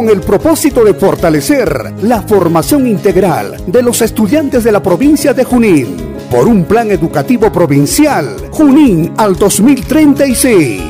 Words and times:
Con 0.00 0.08
el 0.08 0.22
propósito 0.22 0.82
de 0.82 0.94
fortalecer 0.94 1.92
la 2.00 2.22
formación 2.22 2.86
integral 2.86 3.62
de 3.66 3.82
los 3.82 4.00
estudiantes 4.00 4.64
de 4.64 4.72
la 4.72 4.82
provincia 4.82 5.34
de 5.34 5.44
Junín 5.44 5.94
por 6.30 6.48
un 6.48 6.64
plan 6.64 6.90
educativo 6.90 7.52
provincial 7.52 8.34
Junín 8.50 9.12
al 9.18 9.36
2036. 9.36 10.80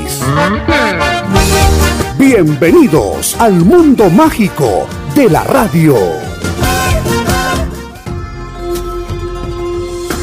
Bienvenidos 2.20 3.34
al 3.41 3.55
mundo 3.55 4.09
mágico 4.11 4.87
de 5.17 5.29
la 5.29 5.42
radio. 5.42 5.97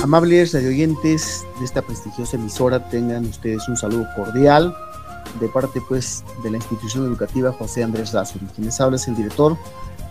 Amables 0.01 0.55
oyentes 0.55 1.45
de 1.59 1.65
esta 1.65 1.81
prestigiosa 1.81 2.37
emisora, 2.37 2.87
tengan 2.87 3.25
ustedes 3.25 3.67
un 3.67 3.75
saludo 3.75 4.07
cordial 4.15 4.73
de 5.39 5.47
parte 5.49 5.81
pues 5.87 6.23
de 6.43 6.51
la 6.51 6.57
institución 6.57 7.05
educativa 7.05 7.51
José 7.51 7.83
Andrés 7.83 8.13
Razuri. 8.13 8.45
Quien 8.55 8.65
les 8.65 8.79
habla 8.81 8.97
es 8.97 9.07
el 9.07 9.15
director, 9.15 9.57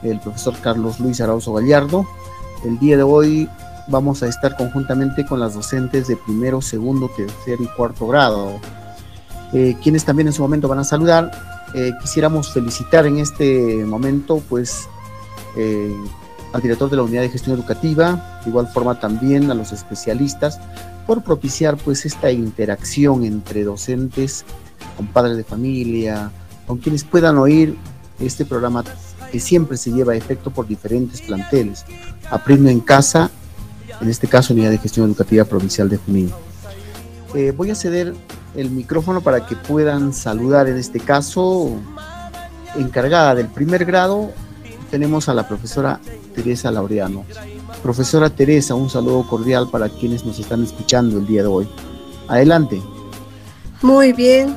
el 0.02 0.20
profesor 0.20 0.54
Carlos 0.62 1.00
Luis 1.00 1.20
Arauzo 1.20 1.52
Gallardo. 1.52 2.06
El 2.64 2.78
día 2.78 2.96
de 2.96 3.02
hoy 3.02 3.48
vamos 3.88 4.22
a 4.22 4.28
estar 4.28 4.56
conjuntamente 4.56 5.24
con 5.24 5.40
las 5.40 5.54
docentes 5.54 6.08
de 6.08 6.16
primero, 6.16 6.60
segundo, 6.60 7.08
tercer 7.16 7.60
y 7.60 7.66
cuarto 7.76 8.06
grado, 8.06 8.60
eh, 9.52 9.76
quienes 9.82 10.04
también 10.04 10.28
en 10.28 10.32
su 10.32 10.42
momento 10.42 10.68
van 10.68 10.80
a 10.80 10.84
saludar. 10.84 11.30
Eh, 11.74 11.92
quisiéramos 12.00 12.52
felicitar 12.52 13.06
en 13.06 13.18
este 13.18 13.84
momento 13.84 14.42
pues 14.48 14.88
eh, 15.56 15.94
al 16.52 16.62
director 16.62 16.88
de 16.88 16.96
la 16.96 17.02
unidad 17.02 17.22
de 17.22 17.28
gestión 17.28 17.56
educativa, 17.56 18.40
de 18.44 18.50
igual 18.50 18.68
forma 18.68 18.98
también 18.98 19.50
a 19.50 19.54
los 19.54 19.72
especialistas, 19.72 20.60
por 21.06 21.22
propiciar 21.22 21.76
pues 21.76 22.06
esta 22.06 22.30
interacción 22.30 23.24
entre 23.24 23.64
docentes, 23.64 24.44
con 24.96 25.06
padres 25.06 25.36
de 25.36 25.44
familia, 25.44 26.30
con 26.66 26.78
quienes 26.78 27.04
puedan 27.04 27.38
oír 27.38 27.76
este 28.18 28.44
programa 28.44 28.84
que 29.30 29.40
siempre 29.40 29.76
se 29.76 29.90
lleva 29.90 30.12
a 30.12 30.16
efecto 30.16 30.50
por 30.50 30.66
diferentes 30.66 31.20
planteles. 31.20 31.84
Aprendo 32.30 32.70
en 32.70 32.80
casa, 32.80 33.30
en 34.00 34.08
este 34.08 34.26
caso 34.26 34.54
Unidad 34.54 34.70
de 34.70 34.78
Gestión 34.78 35.06
Educativa 35.06 35.44
Provincial 35.44 35.88
de 35.88 35.98
Junín. 35.98 36.30
Eh, 37.34 37.52
voy 37.56 37.70
a 37.70 37.74
ceder 37.74 38.14
el 38.54 38.70
micrófono 38.70 39.20
para 39.20 39.46
que 39.46 39.56
puedan 39.56 40.12
saludar 40.12 40.68
en 40.68 40.76
este 40.76 41.00
caso 41.00 41.76
encargada 42.76 43.34
del 43.34 43.48
primer 43.48 43.84
grado 43.84 44.30
tenemos 44.90 45.28
a 45.28 45.34
la 45.34 45.46
profesora 45.46 46.00
Teresa 46.34 46.70
Laureano. 46.70 47.24
Profesora 47.82 48.30
Teresa, 48.30 48.74
un 48.74 48.88
saludo 48.88 49.26
cordial 49.28 49.68
para 49.70 49.88
quienes 49.88 50.24
nos 50.24 50.38
están 50.38 50.62
escuchando 50.62 51.18
el 51.18 51.26
día 51.26 51.42
de 51.42 51.48
hoy. 51.48 51.68
Adelante. 52.28 52.80
Muy 53.82 54.12
bien, 54.12 54.56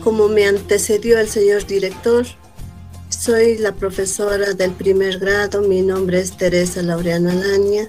como 0.00 0.28
me 0.28 0.46
antecedió 0.46 1.18
el 1.18 1.28
señor 1.28 1.66
director, 1.66 2.26
soy 3.08 3.58
la 3.58 3.72
profesora 3.72 4.54
del 4.54 4.72
primer 4.72 5.18
grado, 5.18 5.62
mi 5.62 5.82
nombre 5.82 6.20
es 6.20 6.36
Teresa 6.36 6.82
Laureano 6.82 7.30
Alaña 7.30 7.88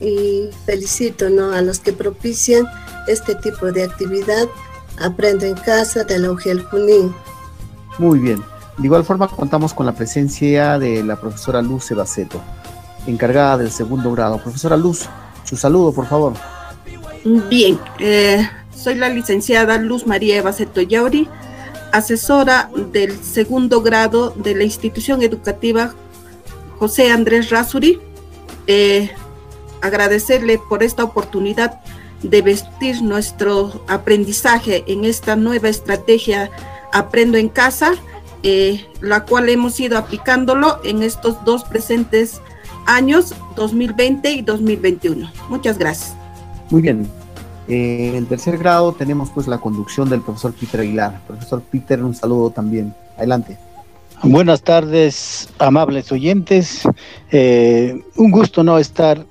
y 0.00 0.48
felicito 0.66 1.30
¿no? 1.30 1.52
a 1.52 1.60
los 1.62 1.78
que 1.78 1.92
propician 1.92 2.66
este 3.06 3.34
tipo 3.36 3.70
de 3.72 3.84
actividad. 3.84 4.48
Aprendo 5.00 5.46
en 5.46 5.54
casa 5.54 6.04
de 6.04 6.18
la 6.18 6.30
UGEL 6.30 6.64
Junín. 6.64 7.14
Muy 7.98 8.18
bien. 8.18 8.42
De 8.78 8.86
igual 8.86 9.04
forma 9.04 9.28
contamos 9.28 9.74
con 9.74 9.86
la 9.86 9.92
presencia 9.92 10.78
de 10.78 11.02
la 11.02 11.16
profesora 11.16 11.60
Luz 11.62 11.84
Sebaceto, 11.84 12.40
encargada 13.06 13.58
del 13.58 13.70
segundo 13.70 14.12
grado. 14.12 14.38
Profesora 14.38 14.76
Luz, 14.76 15.08
su 15.44 15.56
saludo, 15.56 15.92
por 15.92 16.06
favor. 16.06 16.34
Bien, 17.24 17.78
eh, 17.98 18.48
soy 18.74 18.94
la 18.94 19.08
licenciada 19.08 19.78
Luz 19.78 20.06
María 20.06 20.36
Ebaceto 20.36 20.80
Yauri, 20.80 21.28
asesora 21.92 22.70
del 22.92 23.22
segundo 23.22 23.82
grado 23.82 24.30
de 24.30 24.54
la 24.54 24.64
institución 24.64 25.22
educativa 25.22 25.94
José 26.78 27.10
Andrés 27.10 27.50
Rasuri. 27.50 28.00
Eh, 28.66 29.10
agradecerle 29.80 30.58
por 30.68 30.82
esta 30.82 31.04
oportunidad 31.04 31.80
de 32.22 32.42
vestir 32.42 33.02
nuestro 33.02 33.84
aprendizaje 33.88 34.84
en 34.86 35.04
esta 35.04 35.36
nueva 35.36 35.68
estrategia 35.68 36.50
Aprendo 36.92 37.38
en 37.38 37.48
Casa 37.48 37.94
eh, 38.42 38.84
la 39.00 39.24
cual 39.24 39.48
hemos 39.48 39.78
ido 39.78 39.96
aplicándolo 39.96 40.80
en 40.84 41.02
estos 41.02 41.44
dos 41.44 41.62
presentes 41.62 42.40
años, 42.86 43.34
2020 43.54 44.32
y 44.32 44.42
2021. 44.42 45.30
Muchas 45.48 45.78
gracias. 45.78 46.16
Muy 46.70 46.82
bien. 46.82 47.08
Eh, 47.72 48.14
en 48.18 48.26
tercer 48.26 48.58
grado 48.58 48.92
tenemos 48.92 49.30
pues 49.30 49.48
la 49.48 49.56
conducción 49.56 50.10
del 50.10 50.20
profesor 50.20 50.52
Peter 50.52 50.80
Aguilar. 50.80 51.22
Profesor 51.26 51.62
Peter, 51.62 52.04
un 52.04 52.14
saludo 52.14 52.50
también. 52.50 52.94
Adelante. 53.16 53.56
Buenas 54.22 54.60
tardes, 54.60 55.48
amables 55.58 56.12
oyentes. 56.12 56.82
Eh, 57.30 57.98
un 58.16 58.30
gusto 58.30 58.62
no 58.62 58.76
estar 58.76 59.24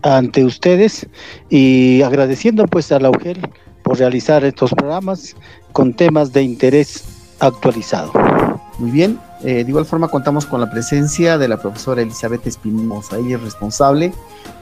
ante 0.00 0.46
ustedes 0.46 1.06
y 1.50 2.00
agradeciendo 2.00 2.64
pues 2.64 2.90
a 2.90 2.98
la 3.00 3.10
UGEL 3.10 3.46
por 3.82 3.98
realizar 3.98 4.46
estos 4.46 4.72
programas 4.72 5.36
con 5.72 5.92
temas 5.92 6.32
de 6.32 6.42
interés 6.42 7.04
actualizado. 7.38 8.12
Muy 8.78 8.92
bien, 8.92 9.20
eh, 9.42 9.62
de 9.62 9.68
igual 9.68 9.84
forma 9.84 10.08
contamos 10.08 10.46
con 10.46 10.58
la 10.58 10.70
presencia 10.70 11.36
de 11.36 11.48
la 11.48 11.58
profesora 11.58 12.00
Elizabeth 12.00 12.46
Espinosa, 12.46 13.18
ella 13.18 13.36
es 13.36 13.42
responsable 13.42 14.14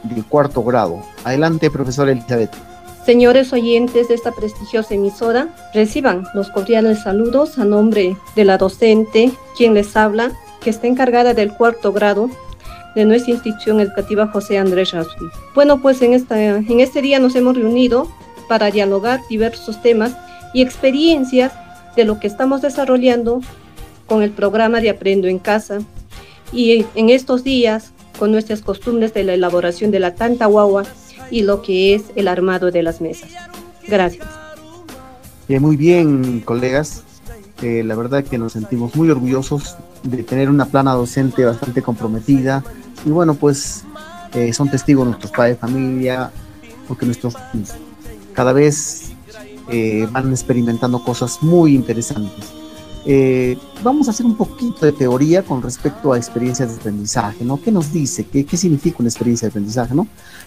del 0.02 0.24
cuarto 0.24 0.64
grado. 0.64 1.04
Adelante, 1.22 1.70
profesora 1.70 2.10
Elizabeth. 2.10 2.71
Señores 3.04 3.52
oyentes 3.52 4.06
de 4.06 4.14
esta 4.14 4.30
prestigiosa 4.30 4.94
emisora, 4.94 5.48
reciban 5.74 6.24
los 6.34 6.50
cordiales 6.50 7.02
saludos 7.02 7.58
a 7.58 7.64
nombre 7.64 8.16
de 8.36 8.44
la 8.44 8.58
docente, 8.58 9.32
quien 9.56 9.74
les 9.74 9.96
habla, 9.96 10.30
que 10.60 10.70
está 10.70 10.86
encargada 10.86 11.34
del 11.34 11.52
cuarto 11.52 11.92
grado 11.92 12.30
de 12.94 13.04
nuestra 13.04 13.32
institución 13.32 13.80
educativa 13.80 14.28
José 14.28 14.58
Andrés 14.58 14.92
Raspi. 14.92 15.24
Bueno, 15.52 15.82
pues 15.82 16.00
en, 16.00 16.12
esta, 16.12 16.40
en 16.40 16.78
este 16.78 17.02
día 17.02 17.18
nos 17.18 17.34
hemos 17.34 17.56
reunido 17.56 18.08
para 18.46 18.70
dialogar 18.70 19.20
diversos 19.28 19.82
temas 19.82 20.16
y 20.54 20.62
experiencias 20.62 21.52
de 21.96 22.04
lo 22.04 22.20
que 22.20 22.28
estamos 22.28 22.62
desarrollando 22.62 23.40
con 24.06 24.22
el 24.22 24.30
programa 24.30 24.80
de 24.80 24.90
Aprendo 24.90 25.26
en 25.26 25.40
Casa 25.40 25.80
y 26.52 26.86
en 26.94 27.10
estos 27.10 27.42
días 27.42 27.92
con 28.16 28.30
nuestras 28.30 28.60
costumbres 28.60 29.12
de 29.12 29.24
la 29.24 29.34
elaboración 29.34 29.90
de 29.90 29.98
la 29.98 30.14
tanta 30.14 30.46
guagua 30.46 30.84
y 31.32 31.42
lo 31.42 31.62
que 31.62 31.94
es 31.94 32.04
el 32.14 32.28
armado 32.28 32.70
de 32.70 32.82
las 32.82 33.00
mesas. 33.00 33.30
Gracias. 33.88 34.28
muy 35.48 35.76
bien, 35.76 36.40
colegas. 36.40 37.02
Eh, 37.62 37.82
la 37.84 37.94
verdad 37.94 38.22
que 38.22 38.38
nos 38.38 38.52
sentimos 38.52 38.94
muy 38.94 39.10
orgullosos 39.10 39.76
de 40.02 40.22
tener 40.24 40.50
una 40.50 40.66
plana 40.66 40.92
docente 40.92 41.44
bastante 41.44 41.80
comprometida 41.80 42.62
y 43.06 43.10
bueno, 43.10 43.34
pues 43.34 43.84
eh, 44.34 44.52
son 44.52 44.70
testigos 44.70 45.06
nuestros 45.06 45.32
padres 45.32 45.56
de 45.56 45.60
familia, 45.60 46.30
porque 46.88 47.06
nuestros 47.06 47.34
cada 48.34 48.52
vez 48.52 49.12
eh, 49.70 50.06
van 50.10 50.30
experimentando 50.30 51.02
cosas 51.02 51.42
muy 51.42 51.74
interesantes. 51.74 52.52
Eh, 53.04 53.58
vamos 53.82 54.06
a 54.06 54.12
hacer 54.12 54.24
un 54.24 54.36
poquito 54.36 54.86
de 54.86 54.92
teoría 54.92 55.42
con 55.42 55.60
respecto 55.60 56.12
a 56.12 56.16
experiencias 56.16 56.70
de 56.70 56.76
aprendizaje, 56.76 57.44
¿no? 57.44 57.60
¿Qué 57.60 57.72
nos 57.72 57.92
dice? 57.92 58.24
¿Qué, 58.24 58.44
qué 58.44 58.56
significa 58.56 58.98
una 59.00 59.08
experiencia 59.08 59.46
de 59.46 59.50
aprendizaje, 59.50 59.94
no? 59.94 60.06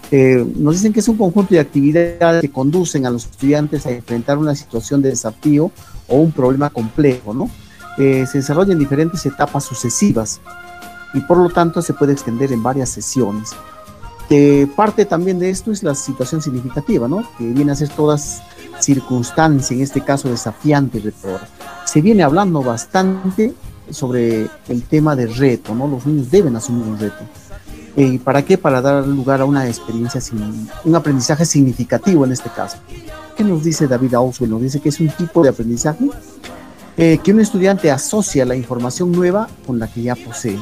Eh, 0.09 0.45
nos 0.55 0.75
dicen 0.75 0.93
que 0.93 1.01
es 1.01 1.07
un 1.09 1.17
conjunto 1.17 1.53
de 1.53 1.59
actividades 1.59 2.41
que 2.41 2.51
conducen 2.51 3.05
a 3.05 3.09
los 3.09 3.25
estudiantes 3.25 3.85
a 3.85 3.91
enfrentar 3.91 4.37
una 4.37 4.55
situación 4.55 5.01
de 5.01 5.09
desafío 5.09 5.69
o 6.07 6.17
un 6.17 6.31
problema 6.31 6.69
complejo, 6.69 7.33
¿no? 7.33 7.49
se 7.97 8.27
desarrolla 8.33 8.73
en 8.73 8.79
diferentes 8.79 9.25
etapas 9.25 9.63
sucesivas 9.63 10.41
y 11.13 11.21
por 11.21 11.37
lo 11.37 11.49
tanto 11.49 11.81
se 11.81 11.93
puede 11.93 12.11
extender 12.11 12.51
en 12.51 12.61
varias 12.61 12.89
sesiones. 12.89 13.51
parte 14.75 15.05
también 15.05 15.39
de 15.39 15.49
esto 15.49 15.71
es 15.71 15.81
la 15.81 15.95
situación 15.95 16.41
significativa, 16.41 17.07
¿no? 17.07 17.23
Que 17.37 17.45
viene 17.45 17.71
a 17.71 17.75
ser 17.75 17.87
todas 17.87 18.41
circunstancia, 18.79 19.75
en 19.75 19.81
este 19.81 20.01
caso 20.01 20.29
desafiante 20.29 20.99
Se 21.95 22.01
viene 22.01 22.23
hablando 22.23 22.61
bastante 22.61 23.53
sobre 23.89 24.49
el 24.67 24.83
tema 24.83 25.15
del 25.15 25.33
reto, 25.33 25.73
¿no? 25.73 25.87
Los 25.87 26.05
niños 26.05 26.29
deben 26.29 26.53
asumir 26.57 26.85
un 26.85 26.99
reto. 26.99 27.23
Eh, 27.95 28.05
¿Y 28.05 28.17
para 28.17 28.43
qué? 28.43 28.57
Para 28.57 28.81
dar 28.81 29.07
lugar 29.07 29.39
a 29.39 29.45
una 29.45 29.65
experiencia, 29.65 30.19
un 30.83 30.93
aprendizaje 30.93 31.45
significativo 31.45 32.25
en 32.25 32.33
este 32.33 32.49
caso. 32.49 32.79
¿Qué 33.37 33.45
nos 33.45 33.63
dice 33.63 33.87
David 33.87 34.13
Auswell? 34.13 34.49
Nos 34.49 34.61
dice 34.61 34.81
que 34.81 34.89
es 34.89 34.99
un 34.99 35.07
tipo 35.07 35.41
de 35.41 35.47
aprendizaje 35.47 36.09
eh, 36.97 37.17
que 37.23 37.31
un 37.31 37.39
estudiante 37.39 37.89
asocia 37.89 38.43
la 38.43 38.57
información 38.57 39.13
nueva 39.13 39.47
con 39.65 39.79
la 39.79 39.87
que 39.87 40.01
ya 40.01 40.17
posee. 40.17 40.59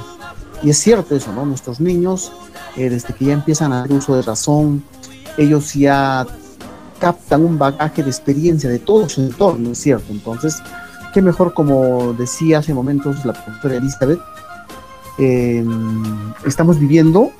Y 0.61 0.69
es 0.69 0.77
cierto 0.77 1.15
eso, 1.15 1.33
¿no? 1.33 1.47
Nuestros 1.47 1.79
niños, 1.79 2.31
eh, 2.77 2.91
desde 2.91 3.11
que 3.15 3.25
ya 3.25 3.33
empiezan 3.33 3.73
a 3.73 3.81
hacer 3.81 3.93
uso 3.97 4.15
de 4.15 4.21
razón, 4.21 4.83
ellos 5.39 5.73
ya 5.73 6.27
captan 6.99 7.43
un 7.43 7.57
bagaje 7.57 8.03
de 8.03 8.11
experiencia 8.11 8.69
de 8.69 8.77
todo 8.77 9.09
su 9.09 9.21
entorno, 9.21 9.71
es 9.71 9.79
cierto. 9.79 10.11
Entonces, 10.11 10.61
qué 11.13 11.21
mejor, 11.21 11.53
como 11.53 12.13
decía 12.13 12.57
hace 12.59 12.73
momentos 12.73 13.23
la 13.23 13.33
profesora 13.33 13.75
Elizabeth, 13.75 14.19
em, 15.17 16.33
estamos 16.45 16.79
viviendo 16.79 17.31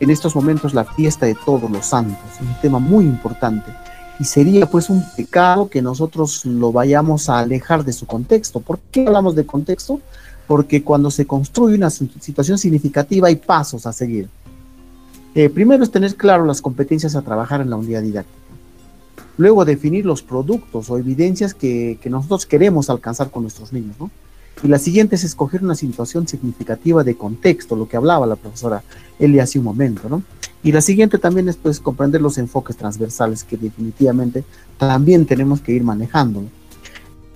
en 0.00 0.10
estos 0.10 0.34
momentos 0.34 0.72
la 0.72 0.84
fiesta 0.84 1.26
de 1.26 1.34
todos 1.34 1.68
los 1.70 1.84
santos, 1.84 2.16
un 2.40 2.54
tema 2.62 2.78
muy 2.78 3.04
importante. 3.04 3.72
Y 4.20 4.24
sería 4.24 4.66
pues 4.66 4.90
un 4.90 5.04
pecado 5.16 5.68
que 5.68 5.82
nosotros 5.82 6.44
lo 6.44 6.72
vayamos 6.72 7.28
a 7.28 7.40
alejar 7.40 7.84
de 7.84 7.92
su 7.92 8.06
contexto. 8.06 8.60
¿Por 8.60 8.78
qué 8.90 9.06
hablamos 9.06 9.34
de 9.34 9.46
contexto? 9.46 10.00
Porque 10.46 10.82
cuando 10.82 11.10
se 11.10 11.26
construye 11.26 11.76
una 11.76 11.90
situación 11.90 12.58
significativa 12.58 13.28
hay 13.28 13.36
pasos 13.36 13.86
a 13.86 13.92
seguir. 13.92 14.28
Eh, 15.34 15.50
primero 15.50 15.84
es 15.84 15.90
tener 15.90 16.16
claro 16.16 16.44
las 16.44 16.62
competencias 16.62 17.14
a 17.14 17.22
trabajar 17.22 17.60
en 17.60 17.70
la 17.70 17.76
unidad 17.76 18.02
didáctica. 18.02 18.47
Luego 19.36 19.64
definir 19.64 20.04
los 20.04 20.22
productos 20.22 20.90
o 20.90 20.98
evidencias 20.98 21.54
que, 21.54 21.98
que 22.00 22.10
nosotros 22.10 22.46
queremos 22.46 22.90
alcanzar 22.90 23.30
con 23.30 23.42
nuestros 23.42 23.72
niños. 23.72 23.96
¿no? 23.98 24.10
Y 24.62 24.68
la 24.68 24.78
siguiente 24.78 25.16
es 25.16 25.24
escoger 25.24 25.62
una 25.62 25.74
situación 25.74 26.26
significativa 26.26 27.04
de 27.04 27.16
contexto, 27.16 27.76
lo 27.76 27.88
que 27.88 27.96
hablaba 27.96 28.26
la 28.26 28.36
profesora 28.36 28.82
Eli 29.18 29.38
hace 29.38 29.58
un 29.58 29.64
momento, 29.64 30.08
¿no? 30.08 30.22
Y 30.62 30.72
la 30.72 30.80
siguiente 30.80 31.18
también 31.18 31.48
es 31.48 31.56
pues 31.56 31.78
comprender 31.78 32.20
los 32.20 32.36
enfoques 32.36 32.76
transversales 32.76 33.44
que 33.44 33.56
definitivamente 33.56 34.44
también 34.76 35.24
tenemos 35.24 35.60
que 35.60 35.72
ir 35.72 35.84
manejando. 35.84 36.42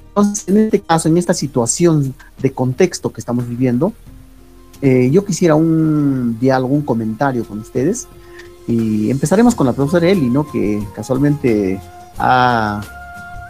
Entonces, 0.08 0.48
en 0.48 0.56
este 0.58 0.80
caso, 0.80 1.08
en 1.08 1.16
esta 1.16 1.32
situación 1.32 2.14
de 2.40 2.52
contexto 2.52 3.12
que 3.12 3.20
estamos 3.20 3.48
viviendo, 3.48 3.92
eh, 4.82 5.08
yo 5.12 5.24
quisiera 5.24 5.54
un 5.54 6.36
diálogo, 6.40 6.74
un 6.74 6.82
comentario 6.82 7.44
con 7.44 7.60
ustedes. 7.60 8.08
Y 8.68 9.10
empezaremos 9.10 9.54
con 9.54 9.66
la 9.66 9.72
profesora 9.72 10.08
Eli, 10.08 10.28
¿no? 10.28 10.50
Que 10.50 10.82
casualmente 10.94 11.80
ha, 12.18 12.80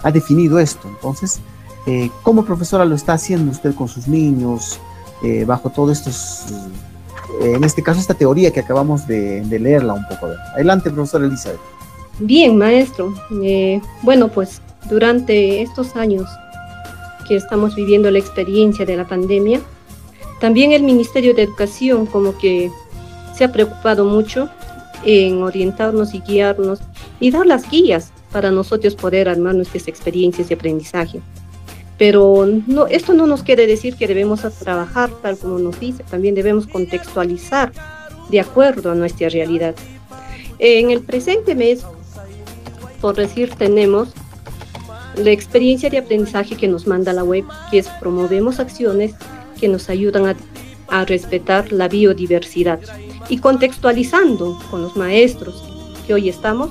ha 0.02 0.10
definido 0.10 0.58
esto. 0.58 0.88
Entonces, 0.88 1.40
eh, 1.86 2.10
¿Cómo 2.22 2.44
profesora 2.44 2.84
lo 2.84 2.94
está 2.94 3.14
haciendo 3.14 3.50
usted 3.50 3.74
con 3.74 3.88
sus 3.88 4.06
niños 4.06 4.78
eh, 5.22 5.44
bajo 5.44 5.70
todos 5.70 5.98
estos, 5.98 6.44
eh, 7.40 7.54
en 7.56 7.64
este 7.64 7.82
caso 7.82 7.98
esta 7.98 8.14
teoría 8.14 8.52
que 8.52 8.60
acabamos 8.60 9.06
de, 9.06 9.44
leerla 9.44 9.94
un 9.94 10.06
poco? 10.06 10.28
Adelante, 10.54 10.90
profesora 10.90 11.26
Elizabeth. 11.26 11.60
Bien, 12.20 12.56
maestro. 12.56 13.12
bueno, 14.02 14.28
pues 14.28 14.60
durante 14.88 15.62
estos 15.62 15.96
años 15.96 16.28
que 17.26 17.36
estamos 17.36 17.74
viviendo 17.74 18.10
la 18.10 18.18
experiencia 18.18 18.86
de 18.86 18.96
la 18.96 19.06
pandemia, 19.06 19.60
también 20.40 20.72
el 20.72 20.82
Ministerio 20.82 21.34
de 21.34 21.42
Educación 21.42 22.06
como 22.06 22.36
que 22.38 22.70
se 23.36 23.44
ha 23.44 23.52
preocupado 23.52 24.04
mucho 24.04 24.48
en 25.04 25.42
orientarnos 25.42 26.14
y 26.14 26.20
guiarnos 26.20 26.80
y 27.20 27.30
dar 27.30 27.46
las 27.46 27.68
guías 27.70 28.12
para 28.30 28.50
nosotros 28.50 28.94
poder 28.94 29.28
armar 29.28 29.54
nuestras 29.54 29.88
experiencias 29.88 30.48
de 30.48 30.54
aprendizaje. 30.54 31.20
Pero 31.98 32.48
no, 32.66 32.86
esto 32.86 33.12
no 33.12 33.26
nos 33.26 33.42
quiere 33.42 33.66
decir 33.66 33.96
que 33.96 34.08
debemos 34.08 34.40
trabajar 34.58 35.10
tal 35.22 35.38
como 35.38 35.58
nos 35.58 35.78
dice, 35.78 36.02
también 36.04 36.34
debemos 36.34 36.66
contextualizar 36.66 37.72
de 38.30 38.40
acuerdo 38.40 38.90
a 38.90 38.94
nuestra 38.94 39.28
realidad. 39.28 39.74
En 40.58 40.90
el 40.90 41.02
presente 41.02 41.54
mes, 41.54 41.84
por 43.00 43.16
decir, 43.16 43.50
tenemos 43.56 44.08
la 45.16 45.30
experiencia 45.30 45.90
de 45.90 45.98
aprendizaje 45.98 46.56
que 46.56 46.68
nos 46.68 46.86
manda 46.86 47.12
la 47.12 47.24
web, 47.24 47.44
que 47.70 47.78
es 47.78 47.88
promovemos 48.00 48.58
acciones 48.58 49.14
que 49.60 49.68
nos 49.68 49.88
ayudan 49.90 50.26
a, 50.26 50.36
a 50.88 51.04
respetar 51.04 51.72
la 51.72 51.88
biodiversidad. 51.88 52.80
Y 53.32 53.38
contextualizando 53.38 54.58
con 54.70 54.82
los 54.82 54.94
maestros 54.94 55.64
que 56.06 56.12
hoy 56.12 56.28
estamos, 56.28 56.68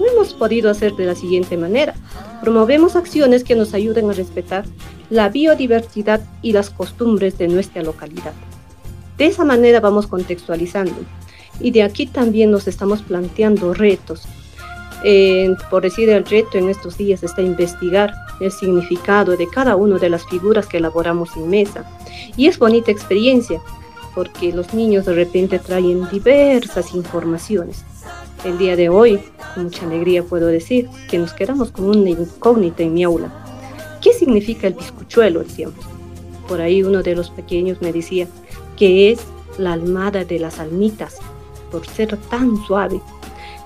lo 0.00 0.10
hemos 0.10 0.34
podido 0.34 0.68
hacer 0.68 0.96
de 0.96 1.06
la 1.06 1.14
siguiente 1.14 1.56
manera. 1.56 1.94
Promovemos 2.40 2.96
acciones 2.96 3.44
que 3.44 3.54
nos 3.54 3.74
ayuden 3.74 4.10
a 4.10 4.12
respetar 4.12 4.64
la 5.08 5.28
biodiversidad 5.28 6.20
y 6.42 6.52
las 6.52 6.68
costumbres 6.68 7.38
de 7.38 7.46
nuestra 7.46 7.84
localidad. 7.84 8.32
De 9.18 9.26
esa 9.26 9.44
manera 9.44 9.78
vamos 9.78 10.08
contextualizando. 10.08 10.96
Y 11.60 11.70
de 11.70 11.84
aquí 11.84 12.06
también 12.06 12.50
nos 12.50 12.66
estamos 12.66 13.02
planteando 13.02 13.72
retos. 13.72 14.22
por 15.70 15.84
decir 15.84 16.10
el 16.10 16.26
reto 16.26 16.58
en 16.58 16.70
estos 16.70 16.98
días 16.98 17.22
está 17.22 17.40
investigar 17.40 18.12
el 18.40 18.50
significado 18.50 19.36
de 19.36 19.46
cada 19.46 19.76
una 19.76 19.98
de 19.98 20.10
las 20.10 20.26
figuras 20.26 20.66
que 20.66 20.78
elaboramos 20.78 21.36
en 21.36 21.48
mesa. 21.48 21.88
Y 22.36 22.48
es 22.48 22.58
bonita 22.58 22.90
experiencia 22.90 23.60
porque 24.14 24.52
los 24.52 24.74
niños 24.74 25.06
de 25.06 25.14
repente 25.14 25.58
traen 25.58 26.08
diversas 26.10 26.94
informaciones 26.94 27.84
el 28.44 28.58
día 28.58 28.76
de 28.76 28.88
hoy, 28.88 29.20
con 29.54 29.64
mucha 29.64 29.84
alegría 29.84 30.22
puedo 30.22 30.46
decir 30.46 30.88
que 31.10 31.18
nos 31.18 31.32
quedamos 31.32 31.70
con 31.70 31.86
una 31.86 32.10
incógnita 32.10 32.82
en 32.82 32.94
mi 32.94 33.04
aula. 33.04 33.30
¿Qué 34.00 34.12
significa 34.12 34.66
el 34.66 34.74
bizcochuelo? 34.74 35.40
Decíamos. 35.40 35.84
Por 36.48 36.60
ahí 36.60 36.82
uno 36.82 37.02
de 37.02 37.14
los 37.14 37.30
pequeños 37.30 37.80
me 37.80 37.92
decía 37.92 38.26
que 38.76 39.12
es 39.12 39.20
la 39.58 39.74
almada 39.74 40.24
de 40.24 40.38
las 40.38 40.58
almitas, 40.58 41.18
por 41.70 41.86
ser 41.86 42.16
tan 42.16 42.56
suave. 42.64 43.00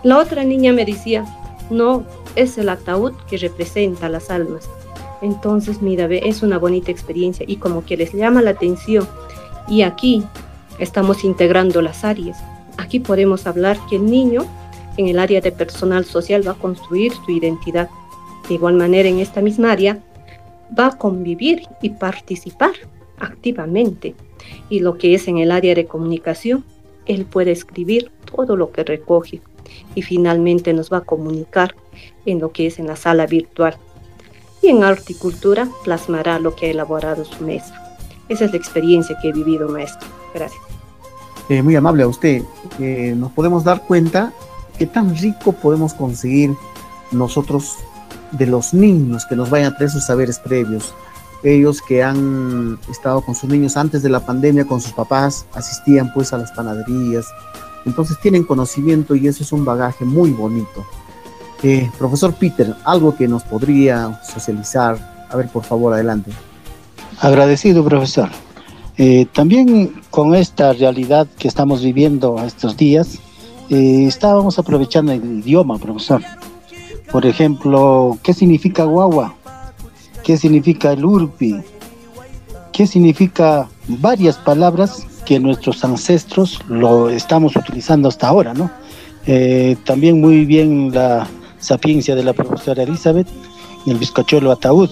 La 0.02 0.18
otra 0.18 0.44
niña 0.44 0.72
me 0.72 0.84
decía, 0.84 1.24
no, 1.70 2.04
es 2.34 2.58
el 2.58 2.68
ataúd 2.68 3.12
que 3.28 3.38
representa 3.38 4.08
las 4.08 4.28
almas. 4.28 4.68
Entonces, 5.22 5.80
mira, 5.80 6.06
es 6.06 6.42
una 6.42 6.58
bonita 6.58 6.90
experiencia 6.90 7.46
y 7.48 7.56
como 7.56 7.84
que 7.84 7.96
les 7.96 8.12
llama 8.12 8.42
la 8.42 8.50
atención. 8.50 9.08
Y 9.68 9.82
aquí 9.82 10.24
estamos 10.78 11.24
integrando 11.24 11.82
las 11.82 12.04
áreas. 12.04 12.42
Aquí 12.76 13.00
podemos 13.00 13.46
hablar 13.46 13.78
que 13.88 13.96
el 13.96 14.06
niño 14.06 14.44
en 14.96 15.08
el 15.08 15.18
área 15.18 15.40
de 15.40 15.52
personal 15.52 16.04
social 16.04 16.46
va 16.46 16.52
a 16.52 16.58
construir 16.58 17.12
su 17.12 17.30
identidad. 17.30 17.88
De 18.48 18.54
igual 18.54 18.74
manera, 18.74 19.08
en 19.08 19.20
esta 19.20 19.40
misma 19.40 19.72
área, 19.72 19.98
va 20.78 20.88
a 20.88 20.98
convivir 20.98 21.62
y 21.82 21.90
participar 21.90 22.72
activamente. 23.18 24.14
Y 24.68 24.80
lo 24.80 24.98
que 24.98 25.14
es 25.14 25.28
en 25.28 25.38
el 25.38 25.50
área 25.50 25.74
de 25.74 25.86
comunicación, 25.86 26.64
él 27.06 27.24
puede 27.24 27.52
escribir 27.52 28.10
todo 28.24 28.56
lo 28.56 28.70
que 28.72 28.84
recoge 28.84 29.40
y 29.94 30.02
finalmente 30.02 30.72
nos 30.72 30.92
va 30.92 30.98
a 30.98 31.04
comunicar 31.04 31.74
en 32.26 32.40
lo 32.40 32.52
que 32.52 32.66
es 32.66 32.78
en 32.78 32.86
la 32.86 32.96
sala 32.96 33.26
virtual. 33.26 33.76
Y 34.62 34.68
en 34.68 34.82
arte 34.82 35.12
y 35.12 35.16
cultura 35.16 35.68
plasmará 35.84 36.38
lo 36.38 36.54
que 36.54 36.66
ha 36.66 36.70
elaborado 36.70 37.24
su 37.24 37.44
mesa. 37.44 37.83
Esa 38.28 38.44
es 38.46 38.50
la 38.52 38.56
experiencia 38.56 39.16
que 39.20 39.28
he 39.28 39.32
vivido, 39.32 39.68
maestro. 39.68 40.08
Gracias. 40.34 40.60
Eh, 41.48 41.62
muy 41.62 41.76
amable 41.76 42.02
a 42.02 42.08
usted. 42.08 42.42
Nos 43.16 43.32
podemos 43.32 43.64
dar 43.64 43.82
cuenta 43.82 44.32
qué 44.78 44.86
tan 44.86 45.16
rico 45.16 45.52
podemos 45.52 45.94
conseguir 45.94 46.54
nosotros 47.12 47.76
de 48.32 48.46
los 48.46 48.74
niños 48.74 49.24
que 49.26 49.36
nos 49.36 49.50
vayan 49.50 49.72
a 49.72 49.76
traer 49.76 49.90
sus 49.90 50.04
saberes 50.04 50.38
previos. 50.38 50.94
Ellos 51.42 51.82
que 51.82 52.02
han 52.02 52.78
estado 52.90 53.20
con 53.20 53.34
sus 53.34 53.50
niños 53.50 53.76
antes 53.76 54.02
de 54.02 54.08
la 54.08 54.20
pandemia, 54.20 54.66
con 54.66 54.80
sus 54.80 54.92
papás, 54.92 55.46
asistían 55.52 56.12
pues 56.12 56.32
a 56.32 56.38
las 56.38 56.52
panaderías. 56.52 57.26
Entonces 57.84 58.18
tienen 58.20 58.44
conocimiento 58.44 59.14
y 59.14 59.28
eso 59.28 59.42
es 59.42 59.52
un 59.52 59.64
bagaje 59.64 60.04
muy 60.04 60.30
bonito. 60.30 60.86
Eh, 61.62 61.90
profesor 61.98 62.34
Peter, 62.34 62.74
algo 62.84 63.14
que 63.14 63.28
nos 63.28 63.42
podría 63.42 64.20
socializar. 64.22 65.26
A 65.30 65.36
ver, 65.36 65.48
por 65.48 65.64
favor, 65.64 65.92
adelante. 65.92 66.30
Agradecido, 67.20 67.84
profesor. 67.84 68.28
Eh, 68.96 69.26
también 69.32 69.92
con 70.10 70.34
esta 70.34 70.72
realidad 70.72 71.26
que 71.38 71.48
estamos 71.48 71.82
viviendo 71.82 72.38
estos 72.44 72.76
días, 72.76 73.18
eh, 73.70 74.04
estábamos 74.06 74.58
aprovechando 74.58 75.12
el 75.12 75.40
idioma, 75.40 75.78
profesor. 75.78 76.22
Por 77.10 77.26
ejemplo, 77.26 78.18
¿qué 78.22 78.32
significa 78.32 78.84
guagua? 78.84 79.34
¿Qué 80.22 80.36
significa 80.36 80.92
el 80.92 81.04
urpi? 81.04 81.56
¿Qué 82.72 82.86
significa 82.86 83.68
varias 83.86 84.36
palabras 84.36 85.06
que 85.24 85.40
nuestros 85.40 85.84
ancestros 85.84 86.60
lo 86.68 87.08
estamos 87.08 87.56
utilizando 87.56 88.08
hasta 88.08 88.28
ahora, 88.28 88.54
¿no? 88.54 88.70
Eh, 89.26 89.76
también 89.84 90.20
muy 90.20 90.44
bien 90.44 90.92
la 90.92 91.26
sapiencia 91.58 92.14
de 92.14 92.24
la 92.24 92.32
profesora 92.32 92.82
Elizabeth, 92.82 93.28
el 93.86 93.96
bizcochuelo 93.96 94.52
ataúd. 94.52 94.90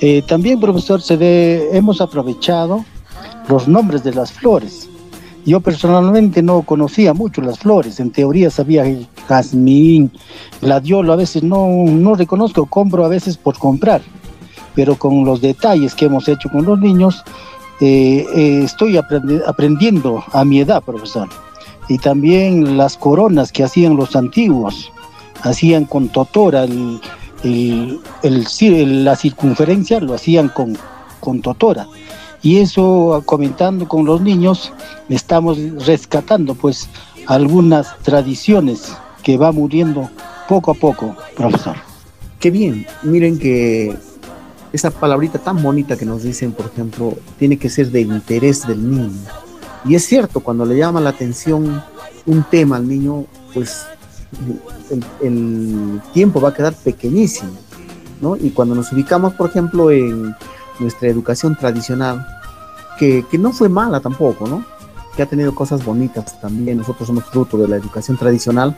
Eh, 0.00 0.22
también, 0.22 0.60
profesor, 0.60 1.02
se 1.02 1.16
ve, 1.16 1.68
hemos 1.72 2.00
aprovechado 2.00 2.84
los 3.48 3.66
nombres 3.66 4.04
de 4.04 4.14
las 4.14 4.32
flores. 4.32 4.88
Yo 5.44 5.60
personalmente 5.60 6.42
no 6.42 6.62
conocía 6.62 7.14
mucho 7.14 7.40
las 7.40 7.58
flores, 7.58 8.00
en 8.00 8.10
teoría 8.10 8.50
sabía 8.50 8.84
el 8.84 9.08
jazmín, 9.26 10.12
gladiolo, 10.60 11.12
a 11.12 11.16
veces 11.16 11.42
no, 11.42 11.66
no 11.68 12.14
reconozco, 12.14 12.66
compro 12.66 13.04
a 13.04 13.08
veces 13.08 13.38
por 13.38 13.56
comprar, 13.58 14.02
pero 14.74 14.96
con 14.96 15.24
los 15.24 15.40
detalles 15.40 15.94
que 15.94 16.04
hemos 16.04 16.28
hecho 16.28 16.50
con 16.50 16.66
los 16.66 16.78
niños, 16.78 17.24
eh, 17.80 18.26
eh, 18.34 18.60
estoy 18.64 18.98
aprendiendo 18.98 20.22
a 20.32 20.44
mi 20.44 20.60
edad, 20.60 20.82
profesor. 20.82 21.28
Y 21.88 21.96
también 21.98 22.76
las 22.76 22.96
coronas 22.96 23.50
que 23.50 23.64
hacían 23.64 23.96
los 23.96 24.14
antiguos, 24.16 24.92
hacían 25.42 25.86
con 25.86 26.08
totora, 26.10 26.64
el, 26.64 27.00
la 27.42 29.16
circunferencia 29.16 30.00
lo 30.00 30.14
hacían 30.14 30.48
con, 30.48 30.76
con 31.20 31.40
totora 31.40 31.86
Y 32.42 32.58
eso, 32.58 33.22
comentando 33.24 33.86
con 33.86 34.04
los 34.04 34.20
niños, 34.20 34.72
estamos 35.08 35.58
rescatando 35.86 36.54
pues 36.54 36.88
algunas 37.26 37.96
tradiciones 37.98 38.92
que 39.22 39.36
va 39.36 39.52
muriendo 39.52 40.10
poco 40.48 40.70
a 40.70 40.74
poco, 40.74 41.14
profesor. 41.36 41.76
Qué 42.40 42.50
bien, 42.50 42.86
miren 43.02 43.38
que 43.38 43.96
esa 44.72 44.90
palabrita 44.90 45.38
tan 45.38 45.62
bonita 45.62 45.96
que 45.96 46.04
nos 46.04 46.22
dicen, 46.22 46.52
por 46.52 46.66
ejemplo, 46.66 47.14
tiene 47.38 47.58
que 47.58 47.68
ser 47.68 47.90
de 47.90 48.02
interés 48.02 48.66
del 48.66 48.90
niño. 48.90 49.20
Y 49.84 49.94
es 49.94 50.04
cierto, 50.04 50.40
cuando 50.40 50.64
le 50.64 50.76
llama 50.76 51.00
la 51.00 51.10
atención 51.10 51.82
un 52.26 52.44
tema 52.44 52.76
al 52.76 52.88
niño, 52.88 53.24
pues 53.54 53.86
el, 55.20 56.00
tiempo 56.12 56.40
va 56.40 56.50
a 56.50 56.54
quedar 56.54 56.74
pequeñísimo, 56.74 57.52
¿no? 58.20 58.36
Y 58.36 58.50
cuando 58.50 58.74
nos 58.74 58.92
ubicamos, 58.92 59.34
por 59.34 59.50
ejemplo, 59.50 59.90
en 59.90 60.34
nuestra 60.78 61.08
educación 61.08 61.56
tradicional, 61.56 62.26
que, 62.98 63.24
que 63.30 63.38
no 63.38 63.52
fue 63.52 63.68
mala 63.68 64.00
tampoco, 64.00 64.46
¿no? 64.46 64.64
Que 65.16 65.22
ha 65.22 65.26
tenido 65.26 65.54
cosas 65.54 65.84
bonitas 65.84 66.40
también, 66.40 66.78
nosotros 66.78 67.06
somos 67.06 67.24
fruto 67.24 67.56
de 67.58 67.68
la 67.68 67.76
educación 67.76 68.16
tradicional, 68.16 68.76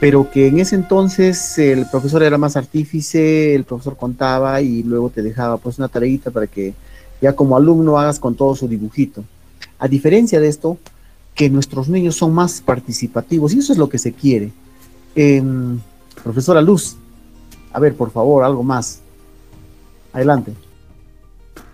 pero 0.00 0.30
que 0.30 0.46
en 0.46 0.60
ese 0.60 0.76
entonces 0.76 1.58
el 1.58 1.86
profesor 1.90 2.22
era 2.22 2.38
más 2.38 2.56
artífice, 2.56 3.54
el 3.54 3.64
profesor 3.64 3.96
contaba 3.96 4.60
y 4.60 4.82
luego 4.82 5.10
te 5.10 5.22
dejaba 5.22 5.56
pues 5.56 5.78
una 5.78 5.88
tareita 5.88 6.30
para 6.30 6.46
que 6.46 6.74
ya 7.20 7.34
como 7.34 7.56
alumno 7.56 7.98
hagas 7.98 8.20
con 8.20 8.34
todo 8.34 8.54
su 8.54 8.68
dibujito. 8.68 9.24
A 9.78 9.88
diferencia 9.88 10.40
de 10.40 10.48
esto, 10.48 10.78
que 11.38 11.48
nuestros 11.48 11.88
niños 11.88 12.16
son 12.16 12.34
más 12.34 12.60
participativos 12.60 13.54
y 13.54 13.60
eso 13.60 13.72
es 13.72 13.78
lo 13.78 13.88
que 13.88 13.98
se 13.98 14.12
quiere. 14.12 14.50
Em, 15.14 15.78
profesora 16.24 16.60
Luz, 16.60 16.96
a 17.72 17.78
ver, 17.78 17.94
por 17.94 18.10
favor, 18.10 18.42
algo 18.42 18.64
más. 18.64 19.00
Adelante. 20.12 20.52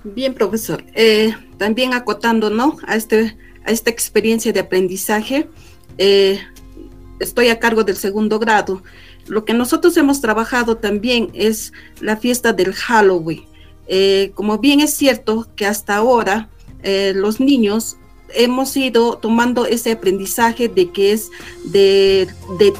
Bien, 0.04 0.34
profesor. 0.34 0.84
Eh, 0.94 1.34
también 1.56 1.94
acotando, 1.94 2.50
¿no? 2.50 2.76
A, 2.86 2.94
este, 2.94 3.38
a 3.64 3.70
esta 3.70 3.88
experiencia 3.88 4.52
de 4.52 4.60
aprendizaje, 4.60 5.48
eh, 5.96 6.38
estoy 7.18 7.48
a 7.48 7.58
cargo 7.58 7.84
del 7.84 7.96
segundo 7.96 8.38
grado. 8.38 8.82
Lo 9.28 9.46
que 9.46 9.54
nosotros 9.54 9.96
hemos 9.96 10.20
trabajado 10.20 10.76
también 10.76 11.30
es 11.32 11.72
la 12.02 12.18
fiesta 12.18 12.52
del 12.52 12.74
Halloween. 12.74 13.44
Eh, 13.86 14.30
como 14.34 14.58
bien 14.58 14.80
es 14.80 14.92
cierto 14.92 15.48
que 15.56 15.64
hasta 15.64 15.96
ahora 15.96 16.50
los 17.14 17.40
niños 17.40 17.96
hemos 18.34 18.76
ido 18.76 19.18
tomando 19.18 19.66
ese 19.66 19.92
aprendizaje 19.92 20.68
de 20.68 20.90
que 20.90 21.12
es 21.12 21.30
de, 21.64 22.28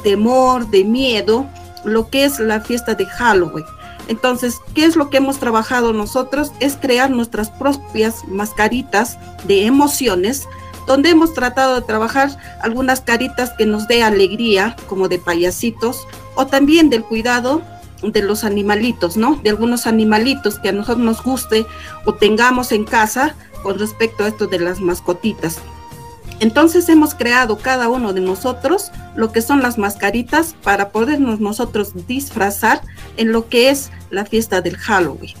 temor, 0.03 0.69
de 0.69 0.83
miedo, 0.83 1.47
lo 1.83 2.09
que 2.09 2.25
es 2.25 2.39
la 2.39 2.61
fiesta 2.61 2.95
de 2.95 3.05
Halloween. 3.05 3.65
Entonces, 4.07 4.59
¿qué 4.73 4.85
es 4.85 4.95
lo 4.95 5.09
que 5.09 5.17
hemos 5.17 5.39
trabajado 5.39 5.93
nosotros? 5.93 6.51
Es 6.59 6.75
crear 6.75 7.09
nuestras 7.09 7.49
propias 7.49 8.27
mascaritas 8.27 9.17
de 9.45 9.65
emociones, 9.65 10.47
donde 10.85 11.09
hemos 11.09 11.33
tratado 11.33 11.75
de 11.75 11.81
trabajar 11.81 12.29
algunas 12.61 13.01
caritas 13.01 13.51
que 13.57 13.65
nos 13.65 13.87
dé 13.87 14.03
alegría, 14.03 14.75
como 14.87 15.07
de 15.07 15.17
payasitos, 15.17 16.07
o 16.35 16.45
también 16.45 16.89
del 16.89 17.03
cuidado 17.03 17.63
de 18.03 18.21
los 18.21 18.43
animalitos, 18.43 19.17
¿no? 19.17 19.39
De 19.43 19.49
algunos 19.49 19.87
animalitos 19.87 20.59
que 20.59 20.69
a 20.69 20.73
nosotros 20.73 21.03
nos 21.03 21.23
guste 21.23 21.65
o 22.05 22.13
tengamos 22.13 22.71
en 22.71 22.85
casa, 22.85 23.35
con 23.65 23.79
respecto 23.79 24.23
a 24.23 24.27
esto 24.27 24.45
de 24.45 24.59
las 24.59 24.79
mascotitas. 24.79 25.57
Entonces 26.39 26.87
hemos 26.87 27.15
creado 27.15 27.57
cada 27.57 27.89
uno 27.89 28.13
de 28.13 28.21
nosotros 28.21 28.91
lo 29.15 29.31
que 29.31 29.41
son 29.41 29.63
las 29.63 29.79
mascaritas 29.79 30.55
para 30.63 30.89
podernos 30.89 31.39
nosotros 31.39 31.93
disfrazar 32.07 32.83
en 33.17 33.31
lo 33.31 33.49
que 33.49 33.71
es 33.71 33.89
la 34.11 34.23
fiesta 34.23 34.61
del 34.61 34.77
Halloween. 34.77 35.33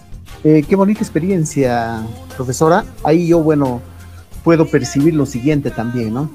Eh, 0.43 0.65
qué 0.67 0.75
bonita 0.75 1.01
experiencia, 1.01 2.01
profesora. 2.35 2.83
Ahí 3.03 3.27
yo, 3.27 3.43
bueno, 3.43 3.79
puedo 4.43 4.65
percibir 4.65 5.13
lo 5.13 5.27
siguiente 5.27 5.69
también, 5.69 6.15
¿no? 6.15 6.31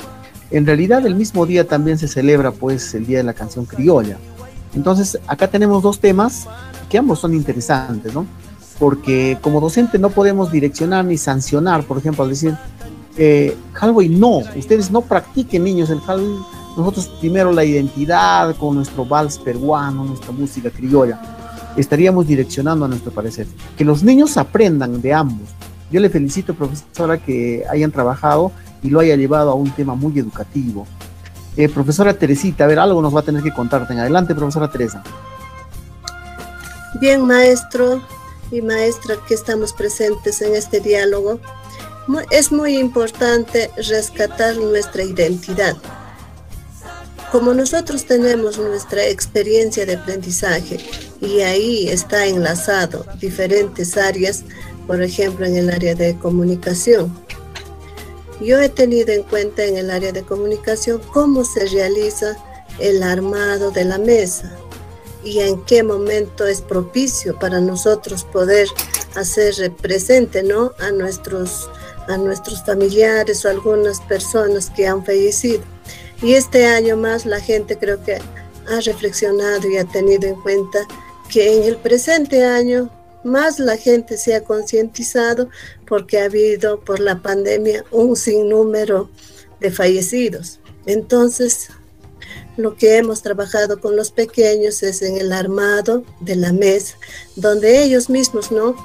En 0.53 0.67
realidad 0.67 1.05
el 1.05 1.17
mismo 1.17 1.45
día 1.45 1.67
también 1.67 1.99
se 1.99 2.07
celebra 2.07 2.53
pues 2.53 2.95
el 2.95 3.05
Día 3.05 3.19
de 3.19 3.25
la 3.25 3.35
Canción 3.35 3.65
Criolla. 3.65 4.17
Entonces 4.77 5.19
acá 5.27 5.49
tenemos 5.49 5.83
dos 5.83 5.99
temas 5.99 6.47
que 6.89 6.99
ambos 6.99 7.19
son 7.19 7.35
interesantes, 7.35 8.15
¿no? 8.15 8.27
Porque 8.81 9.37
como 9.43 9.61
docente 9.61 9.99
no 9.99 10.09
podemos 10.09 10.51
direccionar 10.51 11.05
ni 11.05 11.19
sancionar, 11.19 11.85
por 11.85 11.99
ejemplo, 11.99 12.25
al 12.25 12.31
decir, 12.31 12.57
eh, 13.19 13.55
no, 14.09 14.39
ustedes 14.57 14.91
no 14.91 15.03
practiquen 15.03 15.63
niños 15.63 15.91
el 15.91 16.01
Halloween, 16.01 16.41
nosotros 16.79 17.09
primero 17.21 17.53
la 17.53 17.63
identidad 17.63 18.57
con 18.57 18.77
nuestro 18.77 19.05
vals 19.05 19.39
peruano, 19.39 20.05
nuestra 20.05 20.33
música 20.33 20.71
criolla, 20.71 21.21
estaríamos 21.77 22.27
direccionando 22.27 22.87
a 22.87 22.89
nuestro 22.89 23.13
parecer. 23.13 23.47
Que 23.77 23.85
los 23.85 24.03
niños 24.03 24.39
aprendan 24.39 25.03
de 25.03 25.13
ambos. 25.13 25.51
Yo 25.93 26.01
le 26.01 26.09
felicito, 26.09 26.55
profesora, 26.55 27.19
que 27.19 27.65
hayan 27.71 27.91
trabajado 27.91 28.51
y 28.83 28.89
lo 28.89 29.01
haya 29.01 29.15
llevado 29.17 29.51
a 29.51 29.55
un 29.55 29.71
tema 29.73 29.95
muy 29.95 30.19
educativo. 30.19 30.87
Eh, 31.55 31.69
profesora 31.69 32.15
Teresita, 32.15 32.65
a 32.65 32.67
ver, 32.67 32.79
algo 32.79 33.03
nos 33.03 33.15
va 33.15 33.21
a 33.21 33.25
tener 33.25 33.43
que 33.43 33.53
contarte. 33.53 33.93
Adelante, 33.93 34.35
profesora 34.35 34.71
Teresa. 34.71 35.03
Bien, 36.99 37.27
maestro, 37.27 38.01
y 38.51 38.63
maestra 38.63 39.17
que 39.27 39.35
estamos 39.35 39.73
presentes 39.73 40.43
en 40.43 40.55
este 40.55 40.81
diálogo, 40.81 41.41
es 42.31 42.51
muy 42.51 42.79
importante 42.79 43.71
rescatar 43.89 44.57
nuestra 44.57 45.03
identidad. 45.03 45.77
Como 47.31 47.55
nosotros 47.55 48.07
tenemos 48.07 48.59
nuestra 48.59 49.07
experiencia 49.07 49.87
de 49.87 49.95
aprendizaje 49.95 50.79
y 51.21 51.41
ahí 51.43 51.89
está 51.89 52.27
enlazado 52.27 53.07
diferentes 53.21 53.97
áreas, 53.97 54.43
por 54.89 55.01
ejemplo 55.01 55.47
en 55.47 55.57
el 55.57 55.71
área 55.71 55.95
de 55.95 56.19
comunicación. 56.19 57.17
Yo 58.41 58.59
he 58.59 58.69
tenido 58.69 59.13
en 59.13 59.23
cuenta 59.23 59.65
en 59.65 59.77
el 59.77 59.91
área 59.91 60.11
de 60.11 60.23
comunicación 60.23 61.01
cómo 61.13 61.45
se 61.45 61.67
realiza 61.67 62.37
el 62.81 63.03
armado 63.03 63.71
de 63.71 63.85
la 63.85 63.99
mesa, 63.99 64.57
y 65.25 65.41
en 65.41 65.63
qué 65.65 65.83
momento 65.83 66.47
es 66.47 66.61
propicio 66.61 67.39
para 67.39 67.61
nosotros 67.61 68.25
poder 68.25 68.69
hacer 69.15 69.73
presente 69.81 70.43
¿no? 70.43 70.73
a, 70.79 70.91
nuestros, 70.91 71.69
a 72.09 72.17
nuestros 72.17 72.65
familiares 72.65 73.45
o 73.45 73.49
algunas 73.49 74.01
personas 74.01 74.71
que 74.71 74.87
han 74.87 75.05
fallecido. 75.05 75.63
Y 76.23 76.35
este 76.35 76.67
año 76.67 76.97
más 76.97 77.27
la 77.27 77.41
gente 77.41 77.79
creo 77.79 78.03
que 78.03 78.19
ha 78.69 78.81
reflexionado 78.81 79.69
y 79.69 79.79
ha 79.79 79.85
tenido 79.85 80.29
en 80.29 80.41
cuenta 80.41 80.87
que 81.29 81.57
en 81.57 81.65
el 81.65 81.77
presente 81.77 82.45
año 82.45 82.91
más 83.25 83.59
la 83.59 83.77
gente 83.77 84.17
se 84.17 84.35
ha 84.35 84.45
concientizado 84.45 85.49
porque 85.87 86.21
ha 86.21 86.25
habido 86.25 86.81
por 86.81 87.01
la 87.01 87.21
pandemia 87.21 87.85
un 87.91 88.17
sinnúmero 88.17 89.11
de 89.61 89.71
fallecidos. 89.71 90.61
Entonces, 90.87 91.69
lo 92.61 92.77
que 92.77 92.97
hemos 92.97 93.23
trabajado 93.23 93.81
con 93.81 93.97
los 93.97 94.11
pequeños 94.11 94.83
es 94.83 95.03
en 95.03 95.17
el 95.17 95.33
armado 95.33 96.05
de 96.21 96.37
la 96.37 96.53
mesa, 96.53 96.97
donde 97.37 97.83
ellos 97.83 98.09
mismos 98.09 98.51
¿no? 98.53 98.77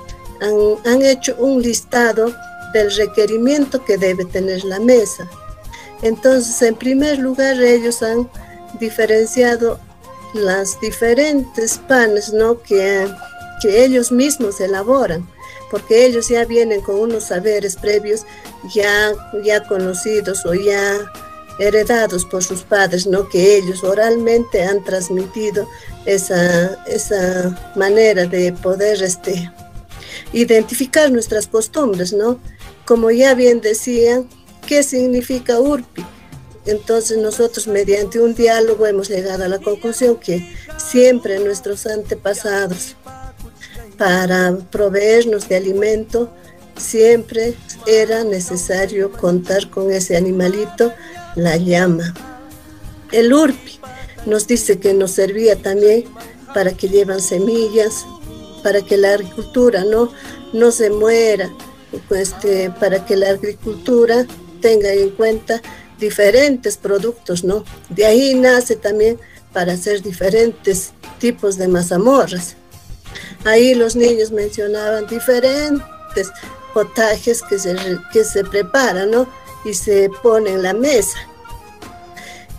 han, 0.86 1.02
hecho 1.02 1.36
un 1.38 1.62
listado 1.62 2.34
del 2.74 2.94
requerimiento 2.96 3.84
que 3.84 3.98
debe 3.98 4.26
tener 4.26 4.64
la 4.64 4.80
mesa. 4.80 5.30
Entonces, 6.02 6.62
en 6.62 6.76
primer 6.76 7.20
lugar, 7.20 7.62
ellos 7.62 8.04
han 8.04 8.30
diferenciado 8.80 9.80
las 10.34 10.80
diferentes 10.82 11.78
panes 11.88 12.34
¿no? 12.34 12.62
que, 12.62 13.08
que 13.62 13.86
ellos 13.86 14.12
mismos 14.12 14.60
elaboran, 14.60 15.28
porque 15.72 16.06
ellos 16.06 16.28
ya 16.28 16.46
vienen 16.46 16.82
con 16.82 16.96
unos 16.96 17.26
saberes 17.26 17.76
previos 17.76 18.26
ya, 18.74 19.14
ya 19.44 19.64
conocidos 19.68 20.46
o 20.46 20.54
ya 20.54 21.12
heredados 21.60 22.26
por 22.26 22.44
sus 22.44 22.64
padres, 22.64 23.08
¿no? 23.08 23.30
Que 23.30 23.58
ellos 23.58 23.84
oralmente 23.84 24.64
han 24.64 24.84
transmitido 24.84 25.68
esa, 26.06 26.84
esa 26.86 27.74
manera 27.76 28.26
de 28.26 28.54
poder 28.54 29.02
este, 29.02 29.52
identificar 30.34 31.12
nuestras 31.12 31.48
costumbres, 31.48 32.14
¿no? 32.14 32.40
Como 32.86 33.12
ya 33.12 33.34
bien 33.34 33.62
decían, 33.62 34.28
¿qué 34.68 34.84
significa 34.84 35.60
URPI? 35.60 36.06
Entonces 36.66 37.18
nosotros 37.18 37.68
mediante 37.68 38.20
un 38.20 38.34
diálogo 38.34 38.88
hemos 38.88 39.10
llegado 39.10 39.44
a 39.44 39.48
la 39.48 39.60
conclusión 39.60 40.18
que 40.18 40.52
siempre 40.78 41.40
nuestros 41.40 41.86
antepasados, 41.86 42.96
para 43.98 44.58
proveernos 44.72 45.48
de 45.48 45.56
alimento, 45.56 46.30
siempre 46.78 47.56
era 47.88 48.24
necesario 48.24 49.12
contar 49.12 49.70
con 49.70 49.92
ese 49.92 50.18
animalito 50.18 50.92
la 51.36 51.58
llama. 51.58 52.14
El 53.12 53.34
urpi 53.34 53.80
nos 54.26 54.48
dice 54.48 54.80
que 54.80 54.94
nos 54.94 55.12
servía 55.12 55.56
también 55.56 56.06
para 56.54 56.74
que 56.74 56.90
llevan 56.90 57.22
semillas, 57.22 58.06
para 58.64 58.82
que 58.82 58.98
la 58.98 59.14
agricultura 59.14 59.84
no, 59.84 60.12
no 60.54 60.72
se 60.72 60.90
muera, 60.90 61.52
este, 62.10 62.72
para 62.72 63.06
que 63.06 63.16
la 63.16 63.30
agricultura 63.30 64.26
tenga 64.62 64.92
en 64.92 65.12
cuenta 65.12 65.62
diferentes 66.00 66.78
productos, 66.78 67.44
¿no? 67.44 67.64
De 67.90 68.06
ahí 68.06 68.34
nace 68.36 68.76
también 68.76 69.20
para 69.54 69.74
hacer 69.74 70.02
diferentes 70.02 70.92
tipos 71.20 71.58
de 71.58 71.68
mazamorras. 71.68 72.56
Ahí 73.46 73.76
los 73.76 73.96
niños 73.96 74.32
mencionaban 74.32 75.08
diferentes 75.08 76.32
potajes 76.74 77.42
que 77.44 77.60
se, 77.60 77.76
que 78.12 78.24
se 78.24 78.44
preparan, 78.44 79.12
¿no? 79.12 79.28
Y 79.66 79.74
se 79.74 80.10
pone 80.24 80.52
en 80.52 80.64
la 80.64 80.74
mesa. 80.74 81.18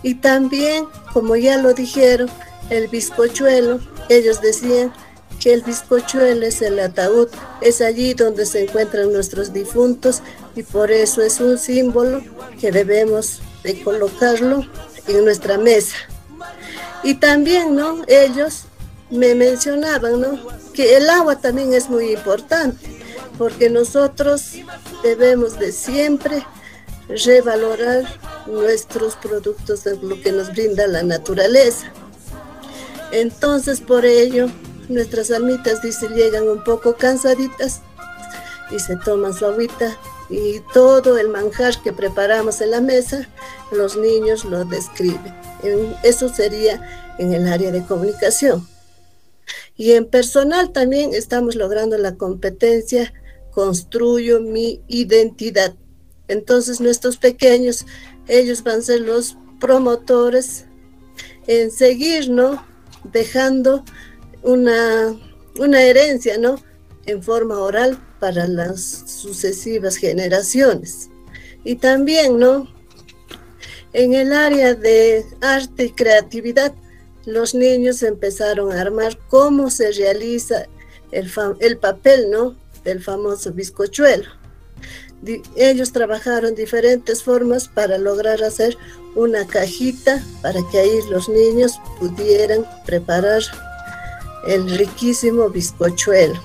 Y 0.03 0.15
también, 0.15 0.85
como 1.13 1.35
ya 1.35 1.57
lo 1.57 1.73
dijeron, 1.73 2.29
el 2.69 2.87
bizcochuelo, 2.87 3.79
ellos 4.09 4.41
decían 4.41 4.93
que 5.39 5.53
el 5.53 5.63
bizcochuelo 5.63 6.45
es 6.45 6.61
el 6.61 6.79
ataúd, 6.79 7.29
es 7.61 7.81
allí 7.81 8.13
donde 8.13 8.45
se 8.45 8.63
encuentran 8.63 9.11
nuestros 9.11 9.53
difuntos 9.53 10.21
y 10.55 10.63
por 10.63 10.91
eso 10.91 11.21
es 11.21 11.39
un 11.39 11.57
símbolo 11.57 12.21
que 12.59 12.71
debemos 12.71 13.41
de 13.63 13.81
colocarlo 13.83 14.65
en 15.07 15.25
nuestra 15.25 15.57
mesa. 15.57 15.95
Y 17.03 17.15
también, 17.15 17.75
¿no? 17.75 18.01
Ellos 18.07 18.63
me 19.09 19.35
mencionaban, 19.35 20.19
¿no? 20.19 20.39
Que 20.73 20.97
el 20.97 21.09
agua 21.09 21.39
también 21.39 21.73
es 21.73 21.89
muy 21.89 22.11
importante, 22.11 22.99
porque 23.37 23.69
nosotros 23.69 24.53
debemos 25.03 25.57
de 25.59 25.71
siempre 25.71 26.43
revalorar 27.09 28.03
nuestros 28.47 29.15
productos 29.15 29.83
de 29.83 29.97
lo 29.97 30.21
que 30.21 30.31
nos 30.31 30.51
brinda 30.51 30.87
la 30.87 31.03
naturaleza. 31.03 31.91
Entonces, 33.11 33.79
por 33.81 34.05
ello, 34.05 34.47
nuestras 34.89 35.31
almitas, 35.31 35.81
dice, 35.81 36.07
llegan 36.09 36.47
un 36.47 36.63
poco 36.63 36.95
cansaditas 36.95 37.81
y 38.71 38.79
se 38.79 38.97
toman 38.97 39.33
su 39.33 39.45
agüita 39.45 39.97
y 40.29 40.59
todo 40.73 41.17
el 41.17 41.29
manjar 41.29 41.81
que 41.81 41.93
preparamos 41.93 42.59
en 42.59 42.71
la 42.71 42.81
mesa, 42.81 43.29
los 43.71 43.95
niños 43.95 44.43
lo 44.43 44.65
describen. 44.65 45.33
Eso 46.03 46.29
sería 46.29 47.15
en 47.17 47.33
el 47.33 47.47
área 47.47 47.71
de 47.71 47.83
comunicación. 47.83 48.67
Y 49.77 49.93
en 49.93 50.05
personal 50.05 50.71
también 50.71 51.13
estamos 51.13 51.55
logrando 51.55 51.97
la 51.97 52.15
competencia 52.15 53.13
construyo 53.51 54.41
mi 54.41 54.81
identidad. 54.87 55.73
Entonces 56.27 56.81
nuestros 56.81 57.17
pequeños, 57.17 57.85
ellos 58.27 58.63
van 58.63 58.79
a 58.79 58.83
ser 58.83 59.01
los 59.01 59.37
promotores 59.59 60.65
en 61.47 61.71
seguir, 61.71 62.29
¿no? 62.29 62.65
Dejando 63.03 63.83
una, 64.43 65.15
una 65.57 65.81
herencia, 65.81 66.37
¿no? 66.37 66.61
En 67.05 67.23
forma 67.23 67.59
oral 67.59 67.97
para 68.19 68.47
las 68.47 68.81
sucesivas 68.81 69.95
generaciones. 69.95 71.09
Y 71.63 71.75
también, 71.75 72.37
¿no? 72.37 72.67
En 73.93 74.13
el 74.13 74.33
área 74.33 74.75
de 74.75 75.25
arte 75.41 75.85
y 75.85 75.91
creatividad, 75.91 76.73
los 77.25 77.55
niños 77.55 78.03
empezaron 78.03 78.71
a 78.71 78.81
armar 78.81 79.17
cómo 79.27 79.69
se 79.69 79.91
realiza 79.91 80.65
el, 81.11 81.31
el 81.59 81.77
papel, 81.77 82.29
¿no? 82.29 82.55
Del 82.83 83.01
famoso 83.01 83.51
bizcochuelo. 83.51 84.36
Ellos 85.55 85.91
trabajaron 85.91 86.55
diferentes 86.55 87.23
formas 87.23 87.67
para 87.67 87.97
lograr 87.97 88.43
hacer 88.43 88.77
una 89.15 89.47
cajita 89.47 90.23
para 90.41 90.59
que 90.71 90.79
ahí 90.79 90.99
los 91.09 91.27
niños 91.27 91.79
pudieran 91.99 92.65
preparar 92.85 93.41
el 94.47 94.69
riquísimo 94.77 95.49
bizcochuelo. 95.49 96.39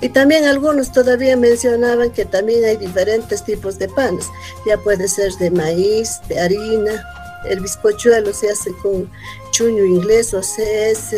Y 0.00 0.08
también 0.08 0.44
algunos 0.44 0.92
todavía 0.92 1.36
mencionaban 1.36 2.10
que 2.10 2.24
también 2.24 2.64
hay 2.64 2.76
diferentes 2.76 3.44
tipos 3.44 3.78
de 3.78 3.88
panes. 3.88 4.26
Ya 4.66 4.78
puede 4.78 5.06
ser 5.06 5.32
de 5.34 5.50
maíz, 5.50 6.18
de 6.28 6.40
harina, 6.40 7.04
el 7.48 7.60
bizcochuelo 7.60 8.32
se 8.32 8.50
hace 8.50 8.72
con 8.82 9.10
chuño 9.50 9.84
inglés, 9.84 10.34
o 10.34 10.42
sea, 10.42 10.88
es 10.88 11.14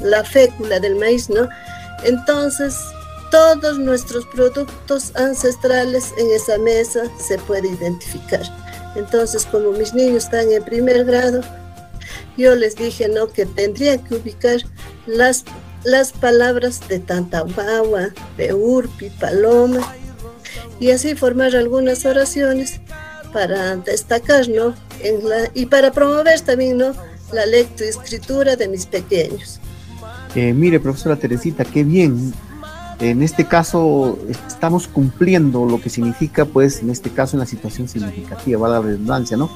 la 0.00 0.24
fécula 0.24 0.80
del 0.80 0.96
maíz, 0.96 1.30
¿no? 1.30 1.48
Entonces, 2.04 2.74
todos 3.30 3.78
nuestros 3.78 4.26
productos 4.26 5.12
ancestrales 5.16 6.12
en 6.18 6.30
esa 6.30 6.58
mesa 6.58 7.02
se 7.18 7.38
puede 7.38 7.68
identificar. 7.68 8.42
Entonces, 8.96 9.46
como 9.46 9.72
mis 9.72 9.94
niños 9.94 10.24
están 10.24 10.50
en 10.50 10.64
primer 10.64 11.04
grado, 11.04 11.40
yo 12.36 12.54
les 12.56 12.76
dije, 12.76 13.08
¿no? 13.08 13.28
Que 13.28 13.46
tendrían 13.46 14.02
que 14.04 14.16
ubicar 14.16 14.60
las, 15.06 15.44
las 15.84 16.12
palabras 16.12 16.86
de 16.88 16.98
Tantahuahua, 16.98 18.10
de 18.36 18.54
Urpi, 18.54 19.10
Paloma, 19.10 19.94
y 20.80 20.90
así 20.90 21.14
formar 21.14 21.54
algunas 21.54 22.04
oraciones 22.04 22.80
para 23.32 23.76
destacar, 23.76 24.48
¿no? 24.48 24.74
y 25.54 25.66
para 25.66 25.92
promover 25.92 26.40
también 26.40 26.76
¿no? 26.78 26.92
la 27.32 27.46
lectoescritura 27.46 28.56
de 28.56 28.68
mis 28.68 28.86
pequeños. 28.86 29.60
Eh, 30.34 30.52
mire, 30.52 30.78
profesora 30.80 31.16
Teresita, 31.16 31.64
qué 31.64 31.84
bien. 31.84 32.32
En 33.00 33.22
este 33.22 33.46
caso 33.46 34.18
estamos 34.46 34.86
cumpliendo 34.86 35.64
lo 35.64 35.80
que 35.80 35.88
significa, 35.88 36.44
pues, 36.44 36.82
en 36.82 36.90
este 36.90 37.10
caso, 37.10 37.36
una 37.36 37.46
situación 37.46 37.88
significativa, 37.88 38.60
va 38.60 38.68
la 38.68 38.80
redundancia, 38.80 39.38
¿no? 39.38 39.50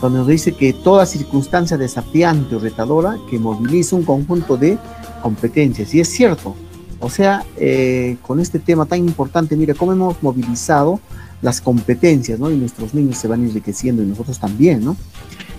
Cuando 0.00 0.20
nos 0.20 0.28
dice 0.28 0.52
que 0.52 0.72
toda 0.72 1.06
circunstancia 1.06 1.76
desafiante 1.76 2.56
o 2.56 2.58
retadora 2.58 3.16
que 3.28 3.38
moviliza 3.38 3.94
un 3.94 4.02
conjunto 4.02 4.56
de 4.56 4.76
competencias. 5.22 5.94
Y 5.94 6.00
es 6.00 6.08
cierto, 6.08 6.56
o 6.98 7.08
sea, 7.08 7.44
eh, 7.58 8.16
con 8.26 8.40
este 8.40 8.58
tema 8.58 8.86
tan 8.86 8.98
importante, 8.98 9.56
mire 9.56 9.74
cómo 9.74 9.92
hemos 9.92 10.22
movilizado 10.22 10.98
las 11.42 11.60
competencias, 11.60 12.40
¿no? 12.40 12.50
Y 12.50 12.56
nuestros 12.56 12.92
niños 12.92 13.18
se 13.18 13.28
van 13.28 13.44
enriqueciendo 13.44 14.02
y 14.02 14.06
nosotros 14.06 14.40
también, 14.40 14.84
¿no? 14.84 14.96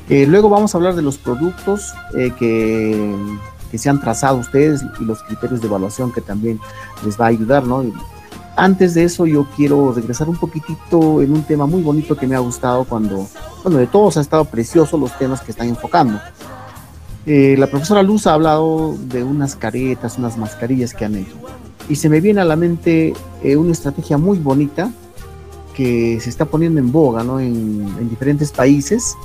Eh, 0.10 0.26
luego 0.28 0.50
vamos 0.50 0.74
a 0.74 0.78
hablar 0.78 0.96
de 0.96 1.02
los 1.02 1.18
productos 1.18 1.94
eh, 2.18 2.32
que, 2.38 3.16
que, 3.72 3.78
se 3.78 3.90
han 3.90 4.02
trazado 4.02 4.38
ustedes 4.38 4.84
y 5.00 5.06
los 5.06 5.24
criterios 5.24 5.62
de 5.62 5.68
evaluación 5.68 6.12
que 6.12 6.22
también 6.22 6.60
les 7.06 7.20
va 7.20 7.26
a 7.26 7.30
ayudar, 7.30 7.66
¿no? 7.66 7.84
antes 8.56 8.94
de 8.94 9.04
eso 9.04 9.26
yo 9.26 9.48
quiero 9.56 9.94
regresar 9.94 10.30
un 10.30 10.38
poquitito 10.38 11.22
en 11.22 11.32
un 11.32 11.44
tema 11.44 11.66
muy 11.66 11.82
bonito 11.82 12.16
que 12.16 12.28
me 12.28 12.36
ha 12.36 12.40
gustado 12.40 12.84
cuando, 12.84 13.28
bueno, 13.64 13.78
de 13.78 13.88
todos 13.88 14.18
ha 14.18 14.22
estado 14.22 14.46
precioso 14.46 14.98
los 14.98 15.18
temas 15.18 15.42
que 15.42 15.52
están 15.52 15.68
enfocando. 15.70 16.20
Eh, 17.26 17.56
la 17.58 17.68
profesora 17.68 18.04
Luz 18.04 18.28
ha 18.28 18.34
hablado 18.34 18.96
de 19.08 19.24
unas 19.24 19.56
caretas, 19.56 20.18
unas 20.18 20.38
mascarillas 20.38 20.94
que 20.94 21.06
han 21.06 21.16
hecho. 21.16 21.36
Y 21.88 21.96
se 21.96 22.10
me 22.10 22.20
viene 22.20 22.42
a 22.42 22.46
la 22.46 22.56
mente 22.56 23.14
una 23.44 23.72
estrategia 23.72 24.18
muy 24.18 24.38
bonita 24.38 24.92
que 25.74 26.20
se 26.20 26.30
está 26.30 26.46
poniendo 26.46 26.80
en 26.80 26.92
boga 26.92 27.24
¿no? 27.24 27.40
en, 27.40 28.10
diferentes 28.10 28.52
países. 28.52 29.16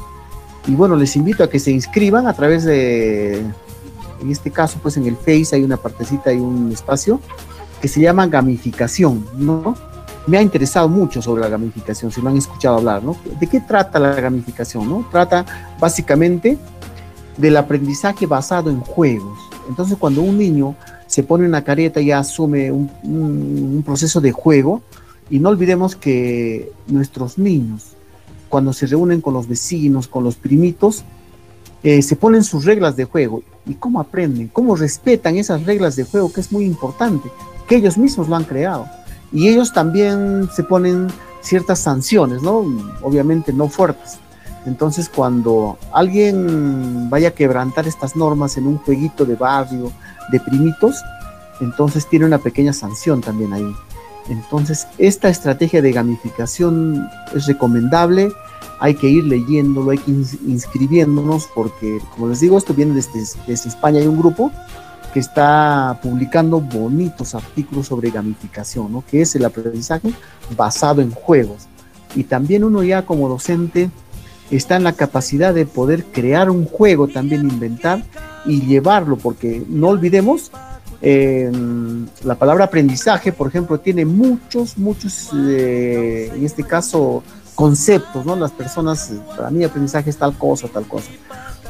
Y 0.67 0.75
bueno, 0.75 0.97
les 0.97 1.17
invito 1.17 1.45
a 1.45 1.51
que 1.51 1.61
se 1.61 1.71
inscriban 1.71 2.27
a 2.27 2.33
través 2.33 2.65
de, 2.65 3.43
en 4.21 4.31
este 4.31 4.51
caso, 4.51 4.79
pues 4.83 4.97
en 4.97 5.07
el 5.07 5.17
Face 5.17 5.49
hay 5.53 5.63
una 5.63 5.77
partecita, 5.77 6.31
hay 6.31 6.39
un 6.39 6.73
espacio 6.73 7.21
que 7.81 7.89
se 7.89 8.01
llama 8.01 8.27
gamificación, 8.27 9.27
¿no? 9.37 9.75
Me 10.27 10.39
ha 10.39 10.43
interesado 10.43 10.89
mucho 10.89 11.23
sobre 11.23 11.43
la 11.43 11.49
gamificación, 11.49 12.11
si 12.11 12.21
lo 12.21 12.31
han 12.31 12.37
escuchado 12.37 12.79
hablar, 12.79 13.03
¿no? 13.03 13.17
¿De 13.39 13.47
qué 13.47 13.61
trata 13.61 13.99
la 13.99 14.15
gamificación, 14.15 14.89
no? 14.89 15.07
Trata 15.11 15.45
básicamente 15.79 16.59
del 17.37 17.57
aprendizaje 17.57 18.27
basado 18.27 18.71
en 18.71 18.81
juegos. 18.81 19.39
Entonces, 19.69 19.97
cuando 19.99 20.23
un 20.23 20.39
niño 20.39 20.75
se 21.07 21.23
pone 21.23 21.47
una 21.47 21.63
careta 21.63 22.01
y 22.01 22.11
asume 22.11 22.73
un, 22.73 23.83
proceso 23.85 24.21
de 24.21 24.33
juego, 24.33 24.83
y 25.31 25.39
no 25.39 25.51
olvidemos 25.51 25.97
que 25.97 26.73
nuestros 26.87 27.39
niños, 27.39 27.93
cuando 28.49 28.73
se 28.73 28.87
reúnen 28.87 29.21
con 29.21 29.35
los 29.35 29.49
vecinos, 29.49 30.09
con 30.09 30.25
los 30.25 30.37
primitos, 30.37 31.05
eh, 31.83 32.03
se 32.03 32.17
ponen 32.17 32.43
sus 32.43 32.65
reglas 32.65 32.97
de 32.97 33.05
juego. 33.05 33.43
¿Y 33.67 33.75
cómo 33.75 34.01
aprenden? 34.01 34.49
¿Cómo 34.49 34.77
respetan 34.77 35.37
esas 35.37 35.65
reglas 35.65 35.97
de 35.97 36.05
juego? 36.05 36.33
Que 36.33 36.41
es 36.41 36.53
muy 36.53 36.65
importante, 36.65 37.31
que 37.67 37.77
ellos 37.77 37.99
mismos 37.99 38.29
lo 38.29 38.37
han 38.37 38.45
creado. 38.45 38.87
Y 39.33 39.49
ellos 39.49 39.73
también 39.73 40.49
se 40.55 40.63
ponen 40.63 41.09
ciertas 41.43 41.81
sanciones, 41.81 42.43
¿no? 42.43 42.65
Obviamente 43.03 43.53
no 43.53 43.69
fuertes. 43.69 44.19
Entonces, 44.67 45.09
cuando 45.09 45.79
alguien 45.93 47.09
vaya 47.11 47.29
a 47.29 47.33
quebrantar 47.33 47.87
estas 47.87 48.17
normas 48.17 48.57
en 48.57 48.67
un 48.67 48.79
jueguito 48.79 49.25
de 49.25 49.37
barrio, 49.37 49.93
de 50.31 50.41
primitos, 50.41 50.97
entonces 51.61 52.09
tiene 52.09 52.27
una 52.27 52.39
pequeña 52.39 52.73
sanción 52.73 53.21
también 53.21 53.53
ahí. 53.53 53.67
Entonces, 54.29 54.87
esta 54.99 55.29
estrategia 55.29 55.83
de 55.83 55.93
gamificación 55.93 57.09
es 57.35 57.47
recomendable, 57.47 58.33
hay 58.81 58.95
que 58.95 59.09
ir 59.09 59.25
leyéndolo, 59.25 59.93
hay 59.93 59.99
que 59.99 60.11
inscribiéndonos, 60.11 61.49
porque, 61.55 62.01
como 62.15 62.29
les 62.29 62.41
digo, 62.41 62.59
esto 62.59 62.75
viene 62.75 62.95
desde, 62.95 63.21
desde 63.47 63.69
España, 63.69 64.01
hay 64.01 64.07
un 64.07 64.19
grupo 64.19 64.51
que 65.15 65.21
está 65.21 65.99
publicando 66.03 66.61
bonitos 66.61 67.35
artículos 67.35 67.87
sobre 67.87 68.11
gamificación, 68.11 68.93
¿no? 68.93 69.05
que 69.09 69.23
es 69.23 69.35
el 69.35 69.45
aprendizaje 69.45 70.13
basado 70.57 71.01
en 71.01 71.11
juegos. 71.11 71.69
Y 72.15 72.25
también 72.25 72.65
uno 72.65 72.83
ya 72.83 73.07
como 73.07 73.29
docente 73.29 73.91
está 74.51 74.77
en 74.77 74.85
la 74.85 74.93
capacidad 74.93 75.55
de 75.55 75.67
poder 75.67 76.05
crear 76.05 76.51
un 76.51 76.67
juego, 76.67 77.09
también 77.09 77.49
inventar 77.49 78.05
y 78.45 78.61
llevarlo, 78.63 79.17
porque 79.17 79.65
no 79.69 79.89
olvidemos 79.89 80.51
la 81.03 82.35
palabra 82.37 82.65
aprendizaje, 82.65 83.33
por 83.33 83.49
ejemplo, 83.49 83.79
tiene 83.79 84.05
muchos, 84.05 84.79
muchos, 84.79 85.31
eh, 85.35 86.33
en 86.35 86.45
este 86.45 86.63
caso, 86.63 87.23
conceptos, 87.55 88.25
¿no? 88.25 88.37
Las 88.37 88.53
personas, 88.53 89.13
para 89.37 89.51
mí 89.51 89.65
aprendizaje 89.65 90.11
es 90.11 90.17
tal 90.17 90.37
cosa, 90.37 90.69
tal 90.69 90.87
cosa. 90.87 91.11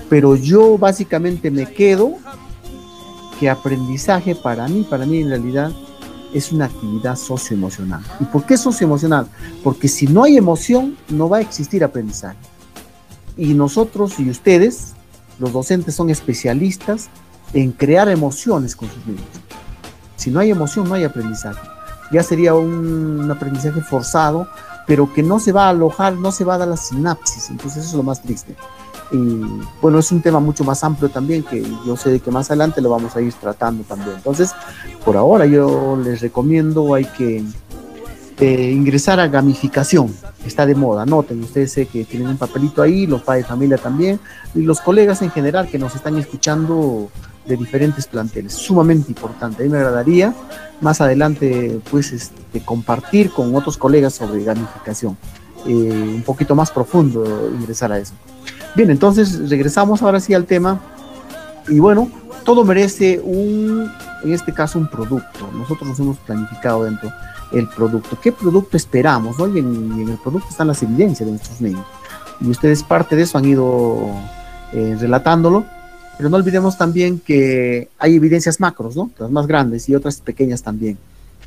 Pero 0.09 0.37
yo 0.37 0.79
básicamente 0.79 1.51
me 1.51 1.67
quedo 1.67 2.15
que 3.39 3.51
aprendizaje 3.51 4.35
para 4.35 4.69
mí, 4.69 4.87
para 4.89 5.07
mí 5.07 5.21
en 5.21 5.29
realidad, 5.29 5.73
es 6.33 6.53
una 6.53 6.67
actividad 6.67 7.17
socioemocional. 7.17 8.03
¿Y 8.21 8.25
por 8.25 8.45
qué 8.45 8.57
socioemocional? 8.57 9.27
Porque 9.62 9.89
si 9.89 10.07
no 10.07 10.25
hay 10.25 10.37
emoción, 10.37 10.97
no 11.09 11.29
va 11.29 11.39
a 11.39 11.41
existir 11.41 11.83
aprendizaje. 11.83 12.37
Y 13.37 13.55
nosotros 13.55 14.19
y 14.19 14.31
ustedes, 14.31 14.95
los 15.39 15.53
docentes, 15.53 15.95
son 15.95 16.11
especialistas 16.11 17.09
en 17.53 17.73
crear 17.73 18.09
emociones 18.09 18.75
con 18.77 18.89
sus 18.91 19.07
niños. 19.07 19.25
Si 20.17 20.31
no 20.31 20.41
hay 20.41 20.51
emoción, 20.51 20.89
no 20.89 20.95
hay 20.95 21.05
aprendizaje. 21.05 21.61
Ya 22.11 22.23
sería 22.23 22.55
un, 22.55 23.31
aprendizaje 23.31 23.81
forzado, 23.81 24.49
pero 24.87 25.13
que 25.13 25.23
no 25.23 25.39
se 25.39 25.53
va 25.53 25.67
a 25.67 25.71
alojar, 25.71 26.15
no 26.15 26.33
se 26.33 26.45
va 26.45 26.55
a 26.55 26.59
dar 26.59 26.69
la 26.69 26.77
sinapsis. 26.77 27.51
Entonces 27.51 27.85
eso 27.85 27.91
es 27.91 27.95
lo 27.95 28.03
más 28.03 28.23
triste. 28.23 28.55
Y 29.13 29.41
bueno, 29.81 29.99
es 29.99 30.11
un 30.11 30.21
tema 30.21 30.41
mucho 30.41 30.65
más 30.65 30.83
amplio 30.83 31.09
también 31.09 31.45
que 31.45 31.65
yo 31.87 31.97
sé 31.97 32.19
que 32.19 32.31
más 32.31 32.51
adelante 32.51 32.81
lo 32.81 32.91
vamos 32.91 33.15
a 33.15 33.21
ir 33.21 33.33
tratando 33.35 33.85
también. 33.85 34.17
Entonces, 34.17 34.53
por 35.05 35.17
ahora 35.17 35.47
yo 35.47 35.97
les 36.03 36.21
recomiendo, 36.21 36.95
hay 36.95 37.05
que 37.05 37.45
eh, 38.39 38.71
ingresar 38.71 39.21
a 39.21 39.29
gamificación, 39.29 40.15
está 40.45 40.67
de 40.67 40.75
moda, 40.75 41.07
noten, 41.07 41.43
ustedes 41.43 41.73
sé 41.73 41.87
que 41.87 42.05
tienen 42.05 42.29
un 42.29 42.37
papelito 42.37 42.83
ahí, 42.83 43.07
los 43.07 43.23
padres 43.23 43.45
de 43.45 43.49
familia 43.49 43.79
también, 43.79 44.21
y 44.55 44.63
los 44.63 44.81
colegas 44.81 45.23
en 45.23 45.31
general 45.31 45.69
que 45.69 45.79
nos 45.79 45.95
están 45.95 46.19
escuchando 46.19 47.09
de 47.47 47.57
diferentes 47.57 48.07
planteles, 48.07 48.53
sumamente 48.53 49.11
importante. 49.11 49.63
A 49.63 49.67
mí 49.67 49.73
me 49.73 49.79
agradaría 49.79 50.35
más 50.81 51.01
adelante 51.01 51.81
pues 51.91 52.13
este, 52.13 52.61
compartir 52.65 53.31
con 53.31 53.55
otros 53.55 53.77
colegas 53.77 54.15
sobre 54.15 54.43
gamificación, 54.45 55.17
eh, 55.67 56.13
un 56.17 56.23
poquito 56.23 56.55
más 56.55 56.71
profundo 56.71 57.51
ingresar 57.55 57.93
a 57.93 57.99
eso. 57.99 58.15
Bien, 58.75 58.91
entonces 58.91 59.49
regresamos 59.49 60.03
ahora 60.03 60.21
sí 60.21 60.35
al 60.35 60.45
tema 60.45 60.81
y 61.69 61.79
bueno, 61.79 62.11
todo 62.45 62.65
merece 62.65 63.21
un, 63.25 63.91
en 64.23 64.33
este 64.33 64.53
caso 64.53 64.79
un 64.79 64.89
producto. 64.89 65.51
Nosotros 65.53 65.89
nos 65.89 65.99
hemos 65.99 66.19
planificado 66.19 66.85
dentro 66.85 67.11
el 67.53 67.69
producto. 67.69 68.19
¿Qué 68.21 68.33
producto 68.33 68.77
esperamos? 68.77 69.37
Y, 69.39 69.59
en, 69.59 70.09
el 70.09 70.19
producto 70.19 70.49
están 70.51 70.69
las 70.69 70.83
evidencias 70.83 71.27
de 71.27 71.33
nuestros 71.33 71.61
niños. 71.61 71.85
Y 72.41 72.51
ustedes 72.51 72.83
parte 72.83 73.17
de 73.17 73.23
eso 73.23 73.39
han 73.39 73.47
ido 73.47 74.11
eh, 74.73 74.97
relatándolo 75.01 75.65
pero 76.17 76.29
no 76.29 76.37
olvidemos 76.37 76.79
también 76.79 77.21
que 77.21 77.89
hay 77.99 78.17
evidencias 78.17 78.59
macros, 78.61 78.97
¿no? 78.97 79.11
Las 79.19 79.31
más 79.31 79.47
grandes 79.47 79.89
y 79.89 79.95
otras 79.95 80.21
pequeñas 80.21 80.63
también. 80.63 80.97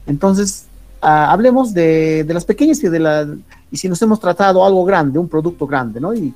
Entonces, 0.06 0.66
ah, 1.02 1.32
hablemos 1.32 1.74
de, 1.74 2.26
las 2.28 2.46
pequeñas 2.46 2.84
y 2.84 2.90
de 2.90 3.00
la 3.00 3.28
y 3.72 3.78
si 3.78 3.88
nos 3.88 4.02
hemos 4.02 4.20
tratado 4.20 4.66
algo 4.66 4.86
grande, 4.86 5.20
un 5.20 5.28
producto 5.28 5.68
grande, 5.68 6.00
¿no? 6.00 6.14
Y, 6.14 6.34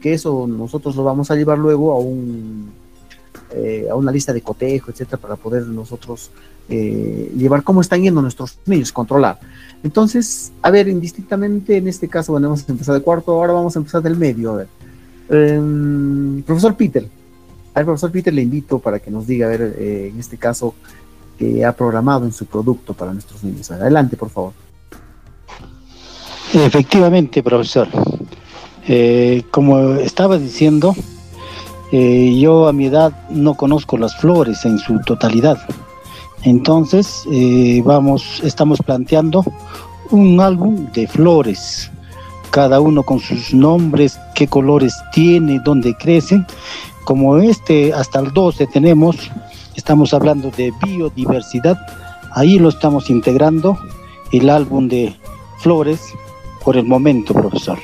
que 0.00 0.14
eso 0.14 0.46
nosotros 0.46 0.96
lo 0.96 1.04
vamos 1.04 1.30
a 1.30 1.36
llevar 1.36 1.58
luego 1.58 1.92
a 1.92 1.98
un 1.98 2.72
eh, 3.54 3.86
a 3.90 3.94
una 3.94 4.10
lista 4.10 4.32
de 4.32 4.40
cotejo, 4.40 4.90
etcétera, 4.90 5.20
para 5.20 5.36
poder 5.36 5.66
nosotros 5.66 6.30
eh, 6.68 7.30
llevar 7.36 7.62
cómo 7.62 7.82
están 7.82 8.02
yendo 8.02 8.22
nuestros 8.22 8.58
niños, 8.64 8.90
controlar. 8.90 9.38
Entonces, 9.82 10.50
a 10.62 10.70
ver, 10.70 10.88
indistintamente, 10.88 11.76
en 11.76 11.86
este 11.86 12.08
caso, 12.08 12.32
bueno, 12.32 12.46
hemos 12.46 12.66
empezado 12.66 12.98
de 12.98 13.04
cuarto, 13.04 13.32
ahora 13.32 13.52
vamos 13.52 13.76
a 13.76 13.78
empezar 13.78 14.02
del 14.02 14.16
medio, 14.16 14.52
a 14.52 14.56
ver. 14.56 14.68
Em, 15.28 16.42
profesor 16.42 16.74
Peter, 16.74 17.06
al 17.74 17.84
profesor 17.84 18.12
Peter 18.12 18.32
le 18.32 18.42
invito 18.42 18.78
para 18.78 19.00
que 19.00 19.10
nos 19.10 19.26
diga, 19.26 19.46
a 19.46 19.50
ver, 19.50 19.74
eh, 19.78 20.10
en 20.12 20.20
este 20.20 20.38
caso, 20.38 20.74
qué 21.38 21.64
ha 21.64 21.72
programado 21.72 22.24
en 22.24 22.32
su 22.32 22.46
producto 22.46 22.94
para 22.94 23.12
nuestros 23.12 23.42
niños. 23.42 23.70
Adelante, 23.72 24.16
por 24.16 24.30
favor. 24.30 24.52
Efectivamente, 26.52 27.42
profesor. 27.42 27.88
Eh, 28.86 29.42
como 29.50 29.94
estaba 29.94 30.38
diciendo, 30.38 30.94
eh, 31.90 32.38
yo 32.38 32.68
a 32.68 32.72
mi 32.72 32.86
edad 32.86 33.28
no 33.30 33.54
conozco 33.54 33.98
las 33.98 34.16
flores 34.16 34.64
en 34.64 34.78
su 34.78 35.00
totalidad. 35.00 35.58
Entonces, 36.44 37.24
vamos, 37.84 38.40
estamos 38.44 38.78
planteando 38.84 39.42
un 40.10 40.38
álbum 40.40 40.92
de 40.92 41.08
flores, 41.08 41.90
cada 42.50 42.80
uno 42.80 43.02
con 43.02 43.18
sus 43.18 43.54
nombres, 43.54 44.20
qué 44.34 44.46
colores 44.46 44.94
tiene, 45.12 45.58
dónde 45.64 45.96
crecen, 45.96 46.46
como 47.04 47.38
este 47.38 47.92
hasta 47.92 48.18
el 48.20 48.32
12 48.32 48.66
tenemos, 48.66 49.30
estamos 49.76 50.14
hablando 50.14 50.50
de 50.50 50.72
biodiversidad, 50.82 51.78
ahí 52.32 52.58
lo 52.58 52.68
estamos 52.68 53.10
integrando, 53.10 53.78
el 54.32 54.50
álbum 54.50 54.88
de 54.88 55.14
flores 55.58 56.00
por 56.64 56.76
el 56.76 56.84
momento, 56.84 57.34
profesor. 57.34 57.78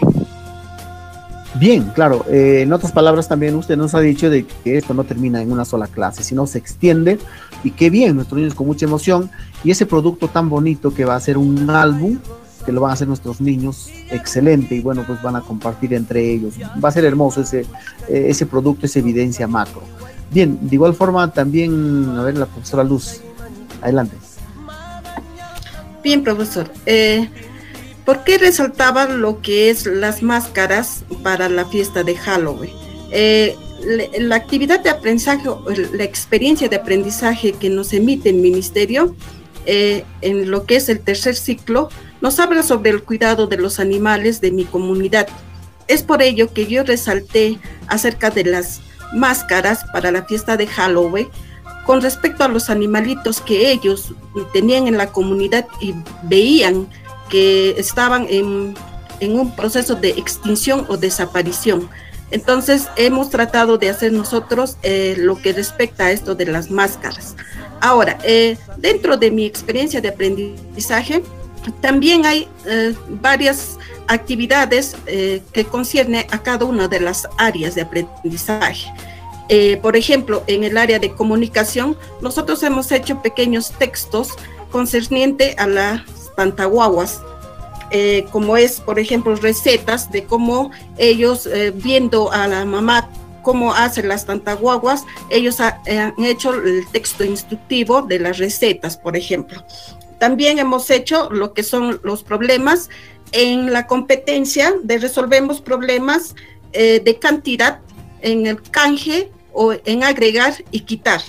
Bien, 1.54 1.90
claro. 1.94 2.24
Eh, 2.28 2.60
en 2.62 2.72
otras 2.72 2.92
palabras, 2.92 3.28
también 3.28 3.54
usted 3.56 3.76
nos 3.76 3.94
ha 3.94 4.00
dicho 4.00 4.30
de 4.30 4.46
que 4.46 4.78
esto 4.78 4.94
no 4.94 5.04
termina 5.04 5.42
en 5.42 5.52
una 5.52 5.64
sola 5.64 5.88
clase, 5.88 6.22
sino 6.22 6.46
se 6.46 6.58
extiende 6.58 7.18
y 7.64 7.72
qué 7.72 7.90
bien, 7.90 8.16
nuestros 8.16 8.38
niños 8.38 8.54
con 8.54 8.66
mucha 8.66 8.86
emoción 8.86 9.30
y 9.64 9.70
ese 9.70 9.84
producto 9.84 10.28
tan 10.28 10.48
bonito 10.48 10.94
que 10.94 11.04
va 11.04 11.16
a 11.16 11.20
ser 11.20 11.36
un 11.36 11.68
álbum 11.68 12.18
que 12.64 12.72
lo 12.72 12.80
van 12.80 12.90
a 12.90 12.94
hacer 12.94 13.08
nuestros 13.08 13.40
niños 13.40 13.90
excelente 14.10 14.74
y 14.74 14.80
bueno, 14.80 15.04
pues 15.06 15.20
van 15.22 15.36
a 15.36 15.40
compartir 15.40 15.94
entre 15.94 16.32
ellos. 16.32 16.54
Va 16.82 16.88
a 16.88 16.92
ser 16.92 17.04
hermoso 17.04 17.42
ese, 17.42 17.60
eh, 18.08 18.26
ese 18.28 18.46
producto, 18.46 18.86
esa 18.86 18.98
evidencia 18.98 19.46
macro. 19.46 19.82
Bien, 20.30 20.58
de 20.60 20.74
igual 20.74 20.94
forma 20.94 21.32
también, 21.32 22.14
a 22.16 22.22
ver, 22.22 22.36
la 22.36 22.46
profesora 22.46 22.84
Luz, 22.84 23.20
adelante. 23.80 24.16
Bien, 26.02 26.22
profesor. 26.22 26.70
Eh, 26.86 27.28
¿Por 28.04 28.24
qué 28.24 28.38
resaltaba 28.38 29.06
lo 29.06 29.40
que 29.40 29.70
es 29.70 29.86
las 29.86 30.22
máscaras 30.22 31.04
para 31.22 31.48
la 31.48 31.64
fiesta 31.66 32.02
de 32.02 32.16
Halloween? 32.16 32.72
Eh, 33.10 33.56
la 34.18 34.36
actividad 34.36 34.80
de 34.80 34.90
aprendizaje, 34.90 35.48
la 35.92 36.04
experiencia 36.04 36.68
de 36.68 36.76
aprendizaje 36.76 37.52
que 37.52 37.70
nos 37.70 37.92
emite 37.92 38.30
el 38.30 38.36
ministerio 38.36 39.14
en 39.66 40.50
lo 40.50 40.66
que 40.66 40.76
es 40.76 40.88
el 40.88 41.00
tercer 41.00 41.36
ciclo, 41.36 41.88
nos 42.20 42.38
habla 42.38 42.62
sobre 42.62 42.90
el 42.90 43.02
cuidado 43.02 43.46
de 43.46 43.56
los 43.56 43.80
animales 43.80 44.40
de 44.40 44.50
mi 44.50 44.64
comunidad. 44.64 45.26
Es 45.88 46.02
por 46.02 46.22
ello 46.22 46.52
que 46.52 46.66
yo 46.66 46.84
resalté 46.84 47.58
acerca 47.88 48.30
de 48.30 48.44
las 48.44 48.80
máscaras 49.12 49.84
para 49.92 50.12
la 50.12 50.24
fiesta 50.24 50.56
de 50.56 50.66
Halloween 50.66 51.28
con 51.84 52.02
respecto 52.02 52.44
a 52.44 52.48
los 52.48 52.70
animalitos 52.70 53.40
que 53.40 53.72
ellos 53.72 54.14
tenían 54.52 54.86
en 54.86 54.96
la 54.96 55.12
comunidad 55.12 55.66
y 55.80 55.94
veían 56.24 56.88
que 57.28 57.70
estaban 57.78 58.26
en, 58.28 58.74
un 59.22 59.56
proceso 59.56 59.94
de 59.94 60.10
extinción 60.10 60.86
o 60.88 60.96
desaparición. 60.96 61.88
Entonces 62.30 62.88
hemos 62.96 63.30
tratado 63.30 63.76
de 63.76 63.90
hacer 63.90 64.12
nosotros 64.12 64.76
eh, 64.82 65.14
lo 65.18 65.40
que 65.40 65.52
respecta 65.52 66.06
a 66.06 66.12
esto 66.12 66.34
de 66.34 66.46
las 66.46 66.70
máscaras. 66.70 67.34
Ahora, 67.80 68.18
eh, 68.22 68.56
dentro 68.76 69.16
de 69.16 69.30
mi 69.30 69.44
experiencia 69.44 70.00
de 70.00 70.08
aprendizaje, 70.08 71.22
también 71.80 72.26
hay 72.26 72.48
eh, 72.66 72.94
varias 73.08 73.78
actividades 74.08 74.96
eh, 75.06 75.42
que 75.52 75.64
concierne 75.64 76.26
a 76.30 76.42
cada 76.42 76.64
una 76.64 76.88
de 76.88 77.00
las 77.00 77.28
áreas 77.36 77.74
de 77.74 77.82
aprendizaje. 77.82 78.92
Eh, 79.48 79.78
por 79.82 79.96
ejemplo, 79.96 80.42
en 80.46 80.64
el 80.64 80.76
área 80.76 80.98
de 80.98 81.12
comunicación, 81.12 81.96
nosotros 82.20 82.62
hemos 82.62 82.90
hecho 82.92 83.20
pequeños 83.20 83.72
textos 83.72 84.30
concerniente 84.70 85.54
a 85.58 85.66
las 85.66 86.02
pantaguaguas, 86.36 87.20
como 88.30 88.56
es, 88.56 88.80
por 88.80 89.00
ejemplo, 89.00 89.34
recetas 89.34 90.12
de 90.12 90.22
cómo 90.22 90.70
ellos, 90.96 91.48
viendo 91.74 92.30
a 92.30 92.46
la 92.46 92.64
mamá 92.64 93.10
cómo 93.42 93.74
hacen 93.74 94.06
las 94.06 94.26
tantaguaguas, 94.26 95.04
ellos 95.28 95.58
han 95.58 96.14
hecho 96.18 96.54
el 96.54 96.86
texto 96.92 97.24
instructivo 97.24 98.02
de 98.02 98.20
las 98.20 98.38
recetas, 98.38 98.96
por 98.96 99.16
ejemplo. 99.16 99.64
También 100.20 100.58
hemos 100.58 100.90
hecho 100.90 101.30
lo 101.30 101.54
que 101.54 101.62
son 101.62 101.98
los 102.04 102.22
problemas 102.22 102.90
en 103.32 103.72
la 103.72 103.86
competencia 103.86 104.74
de 104.82 104.98
resolvemos 104.98 105.62
problemas 105.62 106.36
eh, 106.72 107.00
de 107.00 107.18
cantidad 107.18 107.80
en 108.20 108.46
el 108.46 108.60
canje 108.62 109.30
o 109.52 109.72
en 109.72 110.04
agregar 110.04 110.54
y 110.70 110.80
quitar. 110.80 111.22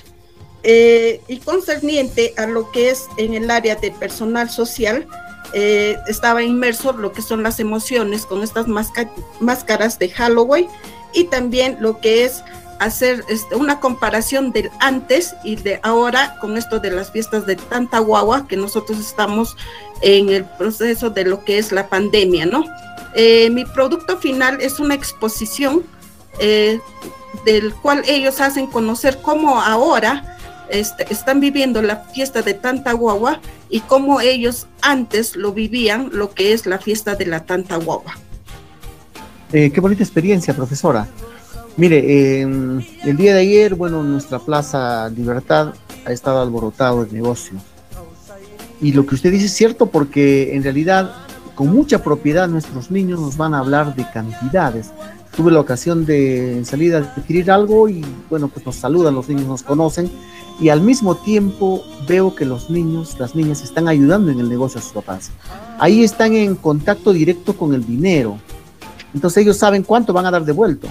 Eh, 0.63 1.21
y 1.27 1.37
concerniente 1.37 2.33
a 2.37 2.45
lo 2.45 2.69
que 2.71 2.89
es 2.89 3.05
en 3.17 3.33
el 3.33 3.49
área 3.49 3.75
de 3.77 3.91
personal 3.91 4.49
social, 4.49 5.07
eh, 5.53 5.95
estaba 6.09 6.43
inmerso 6.43 6.91
lo 6.91 7.13
que 7.13 7.21
son 7.21 7.43
las 7.43 7.61
emociones 7.61 8.25
con 8.25 8.43
estas 8.43 8.67
máscaras 9.39 9.99
de 9.99 10.09
Halloween 10.09 10.67
y 11.13 11.23
también 11.25 11.77
lo 11.79 11.99
que 12.01 12.25
es 12.25 12.43
hacer 12.81 13.23
una 13.55 13.79
comparación 13.79 14.51
del 14.51 14.71
antes 14.79 15.35
y 15.43 15.55
de 15.55 15.79
ahora 15.83 16.35
con 16.41 16.57
esto 16.57 16.79
de 16.79 16.89
las 16.89 17.11
fiestas 17.11 17.45
de 17.45 17.55
tanta 17.55 17.99
guagua 17.99 18.47
que 18.47 18.57
nosotros 18.57 18.99
estamos 18.99 19.55
en 20.01 20.29
el 20.29 20.45
proceso 20.45 21.11
de 21.11 21.25
lo 21.25 21.43
que 21.43 21.59
es 21.59 21.71
la 21.71 21.87
pandemia, 21.89 22.47
¿no? 22.47 22.65
Eh, 23.13 23.49
mi 23.51 23.65
producto 23.65 24.17
final 24.17 24.59
es 24.61 24.79
una 24.79 24.95
exposición 24.95 25.83
eh, 26.39 26.79
del 27.45 27.73
cual 27.75 28.03
ellos 28.07 28.41
hacen 28.41 28.65
conocer 28.65 29.19
cómo 29.21 29.61
ahora 29.61 30.37
están 30.71 31.41
viviendo 31.41 31.81
la 31.81 31.97
fiesta 31.97 32.41
de 32.41 32.53
tanta 32.53 32.93
guagua 32.93 33.41
y 33.69 33.81
cómo 33.81 34.21
ellos 34.21 34.67
antes 34.81 35.35
lo 35.35 35.51
vivían, 35.51 36.09
lo 36.13 36.33
que 36.33 36.53
es 36.53 36.65
la 36.65 36.79
fiesta 36.79 37.15
de 37.15 37.25
la 37.25 37.45
tanta 37.45 37.75
guagua. 37.75 38.17
Eh, 39.51 39.69
qué 39.69 39.81
bonita 39.81 40.01
experiencia, 40.01 40.53
profesora. 40.53 41.07
Mire, 41.77 42.41
el 42.41 43.17
día 43.17 43.33
de 43.33 43.41
ayer, 43.41 43.75
bueno, 43.75 44.03
nuestra 44.03 44.39
Plaza 44.39 45.09
Libertad 45.09 45.73
ha 46.05 46.11
estado 46.11 46.41
alborotado 46.41 47.03
el 47.03 47.13
negocio. 47.13 47.57
Y 48.81 48.91
lo 48.93 49.05
que 49.05 49.15
usted 49.15 49.31
dice 49.31 49.45
es 49.45 49.53
cierto 49.53 49.85
porque 49.85 50.55
en 50.55 50.63
realidad 50.63 51.11
con 51.55 51.67
mucha 51.67 52.03
propiedad 52.03 52.47
nuestros 52.47 52.91
niños 52.91 53.19
nos 53.19 53.37
van 53.37 53.53
a 53.53 53.59
hablar 53.59 53.95
de 53.95 54.05
cantidades. 54.11 54.91
Tuve 55.35 55.51
la 55.51 55.59
ocasión 55.59 56.05
de 56.05 56.61
salir 56.65 56.95
a 56.95 56.99
adquirir 56.99 57.51
algo 57.51 57.87
y 57.87 58.03
bueno, 58.29 58.47
pues 58.47 58.65
nos 58.65 58.75
saludan, 58.75 59.15
los 59.15 59.29
niños 59.29 59.45
nos 59.45 59.63
conocen 59.63 60.11
y 60.59 60.69
al 60.69 60.81
mismo 60.81 61.15
tiempo 61.15 61.83
veo 62.07 62.35
que 62.35 62.45
los 62.45 62.69
niños, 62.69 63.17
las 63.19 63.35
niñas 63.35 63.63
están 63.63 63.87
ayudando 63.87 64.31
en 64.31 64.39
el 64.39 64.49
negocio 64.49 64.79
de 64.79 64.83
sus 64.83 64.93
papás. 64.93 65.31
Ahí 65.79 66.03
están 66.03 66.33
en 66.33 66.55
contacto 66.55 67.13
directo 67.13 67.55
con 67.55 67.73
el 67.73 67.85
dinero. 67.85 68.37
Entonces 69.13 69.43
ellos 69.43 69.57
saben 69.57 69.83
cuánto 69.83 70.13
van 70.13 70.25
a 70.25 70.31
dar 70.31 70.43
de 70.43 70.51
vuelto, 70.51 70.87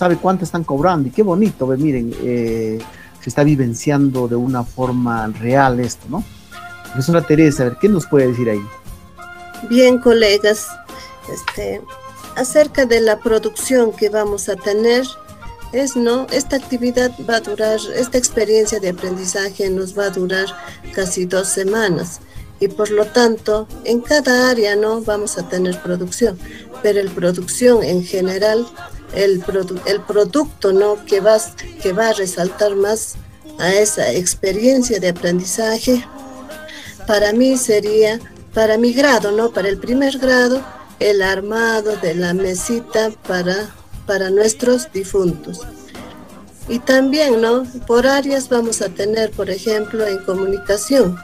saben 0.00 0.16
cuánto 0.16 0.46
están 0.46 0.64
cobrando 0.64 1.08
y 1.08 1.10
qué 1.10 1.22
bonito, 1.22 1.66
miren, 1.66 2.14
eh, 2.22 2.78
se 3.20 3.28
está 3.28 3.44
vivenciando 3.44 4.28
de 4.28 4.34
una 4.34 4.64
forma 4.64 5.26
real 5.26 5.78
esto, 5.78 6.06
¿no? 6.08 6.24
Profesora 6.84 7.20
Teresa, 7.20 7.76
¿qué 7.78 7.86
nos 7.86 8.06
puede 8.06 8.28
decir 8.28 8.48
ahí? 8.48 8.62
Bien, 9.68 9.98
colegas, 9.98 10.68
este, 11.30 11.82
acerca 12.34 12.86
de 12.86 13.02
la 13.02 13.18
producción 13.18 13.92
que 13.92 14.08
vamos 14.08 14.48
a 14.48 14.56
tener, 14.56 15.04
es 15.74 15.96
no, 15.96 16.26
esta 16.32 16.56
actividad 16.56 17.10
va 17.28 17.36
a 17.36 17.40
durar, 17.40 17.78
esta 17.94 18.16
experiencia 18.16 18.80
de 18.80 18.88
aprendizaje 18.88 19.68
nos 19.68 19.98
va 19.98 20.04
a 20.04 20.10
durar 20.10 20.46
casi 20.94 21.26
dos 21.26 21.48
semanas 21.48 22.22
y 22.58 22.68
por 22.68 22.90
lo 22.90 23.04
tanto 23.04 23.68
en 23.84 24.00
cada 24.00 24.48
área 24.48 24.76
no 24.76 25.02
vamos 25.02 25.36
a 25.36 25.46
tener 25.46 25.78
producción, 25.82 26.38
pero 26.82 27.00
el 27.00 27.10
producción 27.10 27.82
en 27.82 28.02
general, 28.02 28.66
el, 29.14 29.42
el 29.86 30.00
producto 30.02 30.72
no 30.72 31.04
que 31.04 31.20
va, 31.20 31.38
que 31.82 31.92
va 31.92 32.08
a 32.08 32.12
resaltar 32.12 32.76
más 32.76 33.16
a 33.58 33.72
esa 33.72 34.12
experiencia 34.12 35.00
de 35.00 35.10
aprendizaje, 35.10 36.04
para 37.06 37.32
mí 37.32 37.56
sería 37.56 38.18
para 38.54 38.78
mi 38.78 38.92
grado, 38.92 39.32
¿no? 39.32 39.50
Para 39.50 39.68
el 39.68 39.78
primer 39.78 40.18
grado, 40.18 40.62
el 40.98 41.22
armado 41.22 41.96
de 41.96 42.14
la 42.14 42.34
mesita 42.34 43.10
para, 43.26 43.70
para 44.06 44.30
nuestros 44.30 44.90
difuntos. 44.92 45.60
Y 46.68 46.78
también, 46.78 47.40
¿no? 47.40 47.64
Por 47.86 48.06
áreas 48.06 48.48
vamos 48.48 48.80
a 48.82 48.88
tener, 48.88 49.30
por 49.30 49.50
ejemplo, 49.50 50.06
en 50.06 50.18
comunicación. 50.18 51.18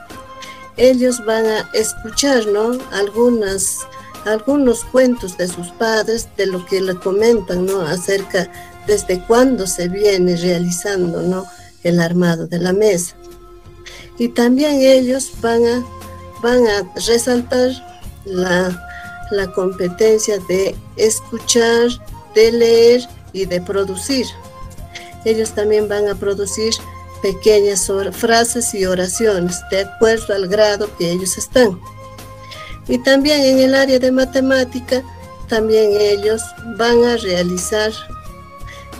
Ellos 0.76 1.24
van 1.24 1.46
a 1.46 1.70
escuchar, 1.72 2.46
¿no? 2.46 2.78
Algunas, 2.92 3.86
algunos 4.26 4.84
cuentos 4.84 5.36
de 5.36 5.48
sus 5.48 5.68
padres, 5.68 6.28
de 6.36 6.46
lo 6.46 6.64
que 6.66 6.80
le 6.80 6.96
comentan, 6.96 7.66
¿no? 7.66 7.80
Acerca 7.80 8.50
desde 8.86 9.20
cuándo 9.26 9.66
se 9.66 9.88
viene 9.88 10.36
realizando, 10.36 11.22
¿no? 11.22 11.46
El 11.82 12.00
armado 12.00 12.46
de 12.46 12.58
la 12.58 12.72
mesa. 12.72 13.16
Y 14.18 14.28
también 14.28 14.80
ellos 14.80 15.30
van 15.40 15.64
a 15.64 15.84
van 16.42 16.66
a 16.66 16.92
resaltar 17.06 17.70
la, 18.24 18.82
competencia 19.54 20.38
de 20.48 20.76
escuchar, 20.96 21.88
de 22.34 22.52
leer 22.52 23.08
y 23.32 23.46
de 23.46 23.60
producir. 23.60 24.26
Ellos 25.24 25.50
también 25.50 25.88
van 25.88 26.08
a 26.08 26.14
producir 26.14 26.74
pequeñas 27.22 27.90
frases 28.12 28.74
y 28.74 28.86
oraciones 28.86 29.56
de 29.70 29.80
acuerdo 29.80 30.34
al 30.34 30.46
grado 30.46 30.88
que 30.96 31.10
ellos 31.10 31.36
están. 31.38 31.80
Y 32.88 32.98
también 32.98 33.40
en 33.40 33.58
el 33.58 33.74
área 33.74 33.98
de 33.98 34.12
matemática, 34.12 35.02
también 35.48 35.90
ellos 36.00 36.42
van 36.76 37.04
a 37.04 37.16
realizar 37.16 37.92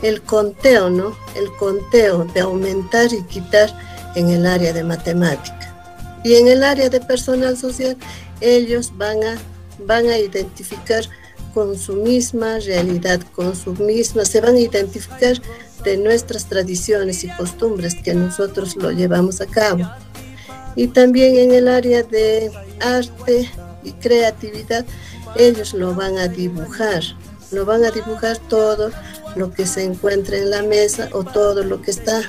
el 0.03 0.23
conteo, 0.23 0.91
¿no? 0.91 1.17
El 1.35 1.51
conteo 1.57 2.25
de 2.35 2.41
aumentar 2.41 3.13
y 3.13 3.23
quitar 3.23 3.73
en 4.15 4.31
el 4.31 4.47
área 4.47 4.73
de 4.73 4.85
matemática. 4.85 5.57
Y 6.25 6.35
en 6.35 6.49
el 6.49 6.65
área 6.65 6.89
de 6.89 7.01
personal 7.01 7.57
social, 7.57 7.97
ellos 8.41 8.93
van 8.97 9.23
a, 9.23 9.37
van 9.87 10.07
a 10.09 10.19
identificar 10.19 11.05
con 11.55 11.79
su 11.79 11.95
misma 11.95 12.59
realidad, 12.59 13.21
con 13.35 13.57
su 13.57 13.73
misma, 13.75 14.25
se 14.25 14.41
van 14.41 14.57
a 14.57 14.61
identificar 14.61 15.41
de 15.85 15.97
nuestras 15.97 16.47
tradiciones 16.47 17.25
y 17.25 17.29
costumbres 17.29 17.95
que 17.95 18.15
nosotros 18.15 18.77
lo 18.77 18.91
llevamos 18.91 19.41
a 19.41 19.47
cabo. 19.47 19.89
Y 20.75 20.89
también 20.89 21.37
en 21.37 21.53
el 21.53 21.69
área 21.69 22.03
de 22.03 22.51
arte 22.81 23.51
creatividad, 23.93 24.85
ellos 25.37 25.75
lo 25.75 25.95
van 25.95 26.19
a 26.19 26.29
dibujar, 26.29 27.03
lo 27.51 27.65
van 27.65 27.85
a 27.85 27.91
dibujar 27.91 28.39
todo 28.49 28.91
lo 29.35 29.53
que 29.53 29.67
se 29.67 29.85
encuentra 29.85 30.37
en 30.39 30.51
la 30.51 30.63
mesa 30.63 31.09
o 31.13 31.25
todo 31.25 31.63
lo 31.63 31.83
que 31.83 31.91
está 31.91 32.23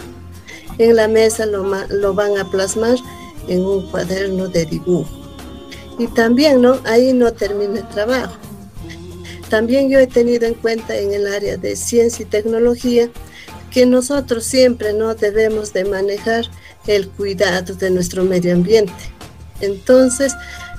en 0.77 0.95
la 0.95 1.07
mesa, 1.07 1.45
lo, 1.45 1.63
lo 1.89 2.13
van 2.13 2.37
a 2.37 2.49
plasmar 2.49 2.97
en 3.47 3.61
un 3.61 3.89
cuaderno 3.89 4.47
de 4.47 4.65
dibujo. 4.65 5.09
Y 5.97 6.07
también, 6.07 6.61
¿no? 6.61 6.79
Ahí 6.85 7.13
no 7.13 7.33
termina 7.33 7.79
el 7.79 7.87
trabajo. 7.89 8.35
También 9.49 9.89
yo 9.89 9.99
he 9.99 10.07
tenido 10.07 10.45
en 10.45 10.53
cuenta 10.53 10.95
en 10.95 11.13
el 11.13 11.25
área 11.25 11.57
de 11.57 11.75
ciencia 11.75 12.23
y 12.23 12.25
tecnología 12.25 13.09
que 13.71 13.85
nosotros 13.85 14.43
siempre 14.43 14.93
no 14.93 15.15
debemos 15.15 15.73
de 15.73 15.85
manejar 15.85 16.45
el 16.85 17.09
cuidado 17.09 17.73
de 17.75 17.89
nuestro 17.89 18.23
medio 18.23 18.53
ambiente. 18.53 18.93
Entonces, 19.61 20.33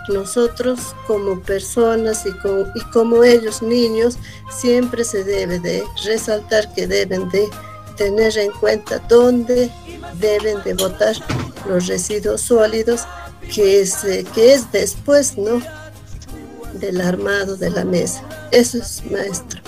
nosotros 0.08 0.94
como 1.06 1.40
personas 1.40 2.24
y, 2.26 2.30
y 2.30 2.80
como 2.92 3.24
ellos 3.24 3.62
niños, 3.62 4.18
siempre 4.50 5.04
se 5.04 5.24
debe 5.24 5.58
de 5.60 5.82
resaltar 6.04 6.72
que 6.74 6.86
deben 6.86 7.28
de 7.30 7.48
tener 7.96 8.36
en 8.38 8.52
cuenta 8.52 8.98
dónde 9.08 9.70
deben 10.20 10.62
de 10.64 10.74
botar 10.74 11.16
los 11.68 11.86
residuos 11.86 12.42
sólidos, 12.42 13.02
que 13.54 13.80
es, 13.80 14.04
eh, 14.04 14.24
que 14.34 14.54
es 14.54 14.70
después, 14.72 15.36
¿no? 15.36 15.60
Del 16.74 17.00
armado 17.00 17.56
de 17.56 17.70
la 17.70 17.84
mesa. 17.84 18.22
Eso 18.52 18.78
es, 18.78 19.02
maestro. 19.10 19.60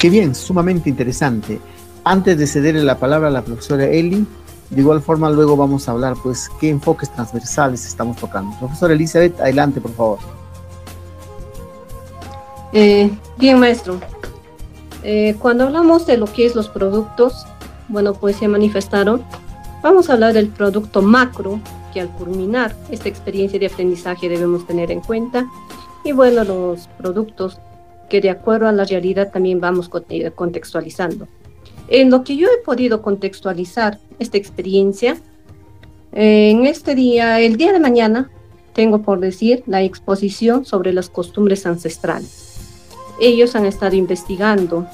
Qué 0.00 0.10
bien, 0.10 0.34
sumamente 0.34 0.90
interesante. 0.90 1.60
Antes 2.04 2.36
de 2.38 2.46
cederle 2.46 2.82
la 2.82 2.98
palabra 2.98 3.28
a 3.28 3.30
la 3.30 3.44
profesora 3.44 3.86
Eli, 3.86 4.26
de 4.70 4.80
igual 4.80 5.00
forma 5.00 5.30
luego 5.30 5.56
vamos 5.56 5.88
a 5.88 5.92
hablar, 5.92 6.14
pues, 6.22 6.50
qué 6.60 6.70
enfoques 6.70 7.10
transversales 7.10 7.86
estamos 7.86 8.16
tocando. 8.16 8.56
Profesora 8.58 8.94
Elizabeth, 8.94 9.40
adelante, 9.40 9.80
por 9.80 9.92
favor. 9.92 10.18
Eh, 12.72 13.10
bien, 13.38 13.58
maestro. 13.58 14.00
Eh, 15.02 15.36
cuando 15.38 15.64
hablamos 15.64 16.06
de 16.06 16.16
lo 16.16 16.26
que 16.26 16.46
es 16.46 16.54
los 16.54 16.68
productos, 16.68 17.46
bueno, 17.88 18.14
pues 18.14 18.36
se 18.36 18.48
manifestaron 18.48 19.22
Vamos 19.86 20.10
a 20.10 20.14
hablar 20.14 20.32
del 20.32 20.48
producto 20.48 21.00
macro, 21.00 21.60
que 21.94 22.00
al 22.00 22.08
culminar 22.08 22.74
esta 22.90 23.08
experiencia 23.08 23.58
de 23.60 23.66
aprendizaje 23.66 24.28
debemos 24.28 24.66
tener 24.66 24.90
en 24.90 25.00
cuenta. 25.00 25.46
Y 26.02 26.10
bueno, 26.10 26.42
los 26.42 26.88
productos 26.98 27.60
que 28.10 28.20
de 28.20 28.30
acuerdo 28.30 28.66
a 28.66 28.72
la 28.72 28.84
realidad 28.84 29.30
también 29.32 29.60
vamos 29.60 29.88
contextualizando. 30.34 31.28
En 31.88 32.10
lo 32.10 32.24
que 32.24 32.36
yo 32.36 32.48
he 32.48 32.64
podido 32.64 33.02
contextualizar 33.02 33.98
esta 34.18 34.36
experiencia, 34.36 35.16
en 36.12 36.66
este 36.66 36.94
día, 36.94 37.40
el 37.40 37.56
día 37.56 37.72
de 37.72 37.80
mañana, 37.80 38.30
tengo 38.72 39.02
por 39.02 39.20
decir 39.20 39.62
la 39.66 39.82
exposición 39.82 40.64
sobre 40.64 40.92
las 40.92 41.08
costumbres 41.08 41.66
ancestrales. 41.66 42.56
Ellos 43.20 43.54
han 43.56 43.66
estado 43.66 43.96
investigando 43.96 44.86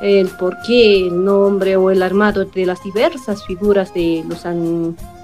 el 0.00 0.28
porqué, 0.28 1.06
el 1.06 1.24
nombre 1.24 1.76
o 1.76 1.90
el 1.90 2.02
armado 2.02 2.44
de 2.44 2.66
las 2.66 2.82
diversas 2.82 3.44
figuras 3.46 3.92
de 3.92 4.24
los 4.28 4.46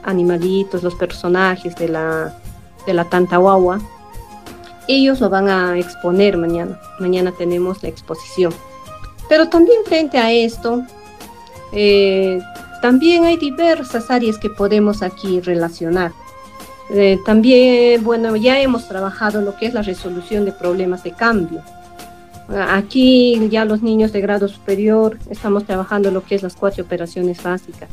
animalitos, 0.02 0.82
los 0.82 0.94
personajes 0.94 1.74
de 1.76 1.88
la, 1.88 2.38
de 2.86 2.94
la. 2.94 3.06
Ellos 4.88 5.20
lo 5.20 5.30
van 5.30 5.48
a 5.48 5.78
exponer 5.78 6.36
mañana. 6.36 6.78
Mañana 7.00 7.32
tenemos 7.32 7.82
la 7.82 7.88
exposición. 7.88 8.52
Pero 9.28 9.48
también 9.48 9.78
frente 9.84 10.18
a 10.18 10.32
esto, 10.32 10.82
eh, 11.72 12.38
también 12.82 13.24
hay 13.24 13.36
diversas 13.36 14.10
áreas 14.10 14.38
que 14.38 14.50
podemos 14.50 15.02
aquí 15.02 15.40
relacionar. 15.40 16.12
Eh, 16.90 17.18
también, 17.26 18.04
bueno, 18.04 18.36
ya 18.36 18.60
hemos 18.60 18.88
trabajado 18.88 19.40
lo 19.40 19.56
que 19.56 19.66
es 19.66 19.74
la 19.74 19.82
resolución 19.82 20.44
de 20.44 20.52
problemas 20.52 21.02
de 21.02 21.10
cambio 21.10 21.62
Aquí 22.48 23.48
ya 23.50 23.64
los 23.64 23.82
niños 23.82 24.12
de 24.12 24.20
grado 24.20 24.46
superior 24.46 25.18
estamos 25.30 25.64
trabajando 25.64 26.10
lo 26.12 26.24
que 26.24 26.36
es 26.36 26.42
las 26.42 26.54
cuatro 26.54 26.84
operaciones 26.84 27.42
básicas. 27.42 27.90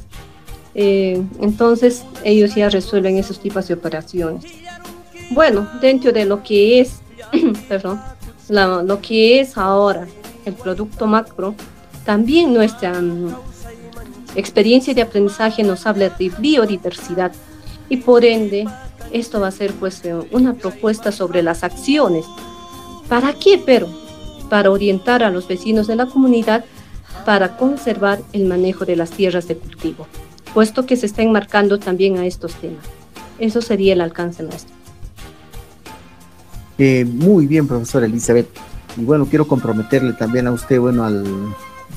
Eh, 0.75 1.23
entonces 1.39 2.03
ellos 2.23 2.53
ya 2.53 2.69
resuelven 2.69 3.17
esos 3.17 3.39
tipos 3.39 3.67
de 3.67 3.73
operaciones. 3.73 4.45
Bueno, 5.31 5.67
dentro 5.81 6.11
de 6.11 6.25
lo 6.25 6.43
que 6.43 6.79
es, 6.79 7.01
perdón, 7.67 7.99
lo 8.49 9.01
que 9.01 9.39
es 9.39 9.57
ahora 9.57 10.07
el 10.45 10.53
producto 10.53 11.07
macro, 11.07 11.55
también 12.05 12.53
nuestra 12.53 13.01
mm, 13.01 13.35
experiencia 14.35 14.93
de 14.93 15.01
aprendizaje 15.01 15.63
nos 15.63 15.85
habla 15.85 16.09
de 16.09 16.31
biodiversidad 16.37 17.31
y 17.89 17.97
por 17.97 18.25
ende 18.25 18.67
esto 19.11 19.39
va 19.39 19.47
a 19.47 19.51
ser 19.51 19.73
pues 19.73 20.03
eh, 20.05 20.15
una 20.31 20.53
propuesta 20.53 21.11
sobre 21.11 21.43
las 21.43 21.63
acciones. 21.63 22.25
¿Para 23.07 23.33
qué? 23.33 23.61
Pero 23.63 23.87
para 24.49 24.71
orientar 24.71 25.23
a 25.23 25.29
los 25.29 25.47
vecinos 25.47 25.87
de 25.87 25.95
la 25.95 26.07
comunidad 26.07 26.65
para 27.25 27.57
conservar 27.57 28.21
el 28.33 28.45
manejo 28.45 28.85
de 28.85 28.95
las 28.95 29.11
tierras 29.11 29.47
de 29.47 29.55
cultivo, 29.55 30.07
puesto 30.53 30.85
que 30.85 30.97
se 30.97 31.05
está 31.05 31.21
enmarcando 31.21 31.79
también 31.79 32.17
a 32.17 32.25
estos 32.25 32.53
temas. 32.55 32.83
Eso 33.39 33.61
sería 33.61 33.93
el 33.93 34.01
alcance 34.01 34.43
nuestro. 34.43 34.73
Eh, 36.77 37.05
muy 37.05 37.47
bien, 37.47 37.67
profesora 37.67 38.05
Elizabeth. 38.05 38.47
Y 38.97 39.03
bueno, 39.03 39.25
quiero 39.25 39.47
comprometerle 39.47 40.13
también 40.13 40.47
a 40.47 40.51
usted, 40.51 40.79
bueno, 40.79 41.03
al 41.03 41.25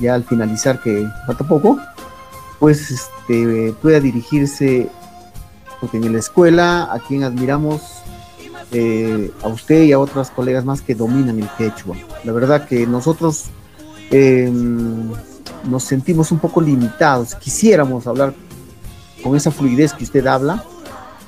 ya 0.01 0.15
al 0.15 0.25
finalizar, 0.25 0.81
que 0.81 1.07
falta 1.27 1.47
poco, 1.47 1.79
pues 2.59 2.91
este, 2.91 3.75
pueda 3.81 4.01
dirigirse, 4.01 4.89
porque 5.81 5.99
en 5.99 6.13
la 6.13 6.19
escuela, 6.19 6.89
a 6.93 6.99
quien 6.99 7.25
admiramos, 7.25 7.83
eh, 8.73 9.31
a 9.43 9.49
usted 9.49 9.85
y 9.85 9.93
a 9.93 9.99
otras 9.99 10.31
colegas 10.31 10.65
más 10.65 10.83
que 10.83 10.95
dominan 10.95 11.39
el 11.39 11.49
quechua. 11.57 11.97
La 12.25 12.33
verdad 12.33 12.67
que 12.67 12.87
nosotros 12.87 13.47
em, 14.11 15.11
nos 15.69 15.85
sentimos 15.85 16.33
un 16.33 16.39
poco 16.39 16.61
limitados, 16.61 17.35
quisiéramos 17.37 18.07
hablar 18.07 18.35
con 19.23 19.37
esa 19.37 19.51
fluidez 19.51 19.93
que 19.93 20.05
usted 20.05 20.27
habla, 20.27 20.65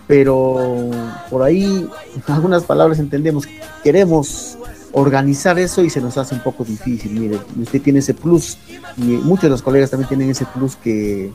pero 0.06 0.90
por 1.30 1.42
ahí 1.42 1.88
algunas 2.26 2.64
palabras 2.64 2.98
entendemos, 2.98 3.44
queremos 3.82 4.58
organizar 4.98 5.58
eso 5.58 5.82
y 5.82 5.90
se 5.90 6.00
nos 6.00 6.16
hace 6.18 6.34
un 6.34 6.42
poco 6.42 6.64
difícil. 6.64 7.12
Mire, 7.12 7.38
usted 7.60 7.80
tiene 7.80 8.00
ese 8.00 8.14
plus 8.14 8.58
y 8.96 9.02
muchos 9.02 9.44
de 9.44 9.50
los 9.50 9.62
colegas 9.62 9.90
también 9.90 10.08
tienen 10.08 10.30
ese 10.30 10.46
plus 10.46 10.76
que, 10.76 11.32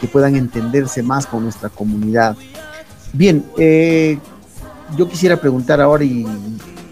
que 0.00 0.08
puedan 0.08 0.36
entenderse 0.36 1.02
más 1.02 1.26
con 1.26 1.42
nuestra 1.42 1.68
comunidad. 1.68 2.36
Bien, 3.12 3.44
eh, 3.58 4.18
yo 4.96 5.08
quisiera 5.08 5.36
preguntar 5.36 5.80
ahora 5.80 6.04
y 6.04 6.26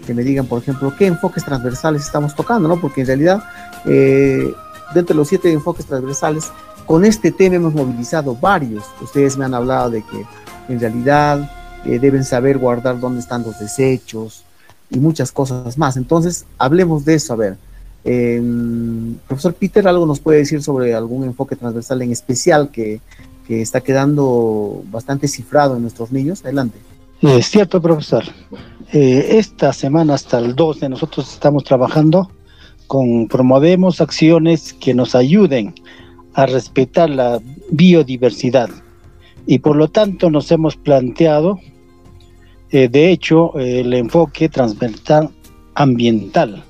que 0.05 0.13
me 0.13 0.23
digan, 0.23 0.45
por 0.45 0.61
ejemplo, 0.61 0.93
qué 0.97 1.07
enfoques 1.07 1.43
transversales 1.43 2.03
estamos 2.03 2.35
tocando, 2.35 2.67
¿no? 2.67 2.79
Porque 2.79 3.01
en 3.01 3.07
realidad, 3.07 3.43
eh, 3.85 4.51
dentro 4.93 5.13
de 5.13 5.17
los 5.17 5.27
siete 5.27 5.51
enfoques 5.51 5.85
transversales, 5.85 6.51
con 6.85 7.05
este 7.05 7.31
tema 7.31 7.55
hemos 7.55 7.73
movilizado 7.73 8.35
varios. 8.35 8.83
Ustedes 9.01 9.37
me 9.37 9.45
han 9.45 9.53
hablado 9.53 9.89
de 9.89 10.03
que 10.03 10.25
en 10.67 10.79
realidad 10.79 11.51
eh, 11.85 11.99
deben 11.99 12.23
saber 12.23 12.57
guardar 12.57 12.99
dónde 12.99 13.19
están 13.19 13.43
los 13.43 13.59
desechos 13.59 14.43
y 14.91 14.99
muchas 14.99 15.31
cosas 15.31 15.77
más. 15.77 15.97
Entonces, 15.97 16.45
hablemos 16.57 17.05
de 17.05 17.15
eso. 17.15 17.33
A 17.33 17.37
ver, 17.37 17.57
em, 18.03 19.15
profesor 19.27 19.53
Peter, 19.53 19.87
¿algo 19.87 20.05
nos 20.05 20.19
puede 20.19 20.39
decir 20.39 20.61
sobre 20.61 20.93
algún 20.93 21.23
enfoque 21.23 21.55
transversal 21.55 22.01
en 22.01 22.11
especial 22.11 22.69
que, 22.69 22.99
que 23.47 23.61
está 23.61 23.81
quedando 23.81 24.83
bastante 24.91 25.27
cifrado 25.27 25.75
en 25.75 25.81
nuestros 25.81 26.11
niños? 26.11 26.41
Adelante. 26.43 26.77
Es 27.21 27.47
cierto, 27.47 27.81
profesor. 27.81 28.23
Eh, 28.91 29.37
esta 29.37 29.71
semana 29.73 30.15
hasta 30.15 30.39
el 30.39 30.55
12 30.55 30.89
nosotros 30.89 31.31
estamos 31.31 31.63
trabajando 31.63 32.29
con, 32.87 33.27
promovemos 33.27 34.01
acciones 34.01 34.73
que 34.73 34.93
nos 34.93 35.15
ayuden 35.15 35.73
a 36.33 36.45
respetar 36.45 37.09
la 37.09 37.39
biodiversidad 37.69 38.69
y 39.45 39.59
por 39.59 39.75
lo 39.75 39.89
tanto 39.89 40.29
nos 40.29 40.51
hemos 40.51 40.75
planteado, 40.75 41.59
eh, 42.71 42.87
de 42.87 43.11
hecho, 43.11 43.57
el 43.57 43.93
enfoque 43.93 44.49
transversal 44.49 45.29
ambiental 45.75 46.63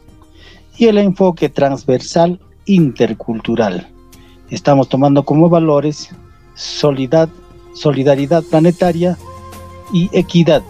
y 0.78 0.88
el 0.88 0.98
enfoque 0.98 1.50
transversal 1.50 2.40
intercultural. 2.66 3.88
Estamos 4.50 4.90
tomando 4.90 5.24
como 5.24 5.50
valores 5.50 6.10
solidaridad 6.56 8.44
planetaria 8.50 9.18
y 9.94 10.10
equidad. 10.12 10.62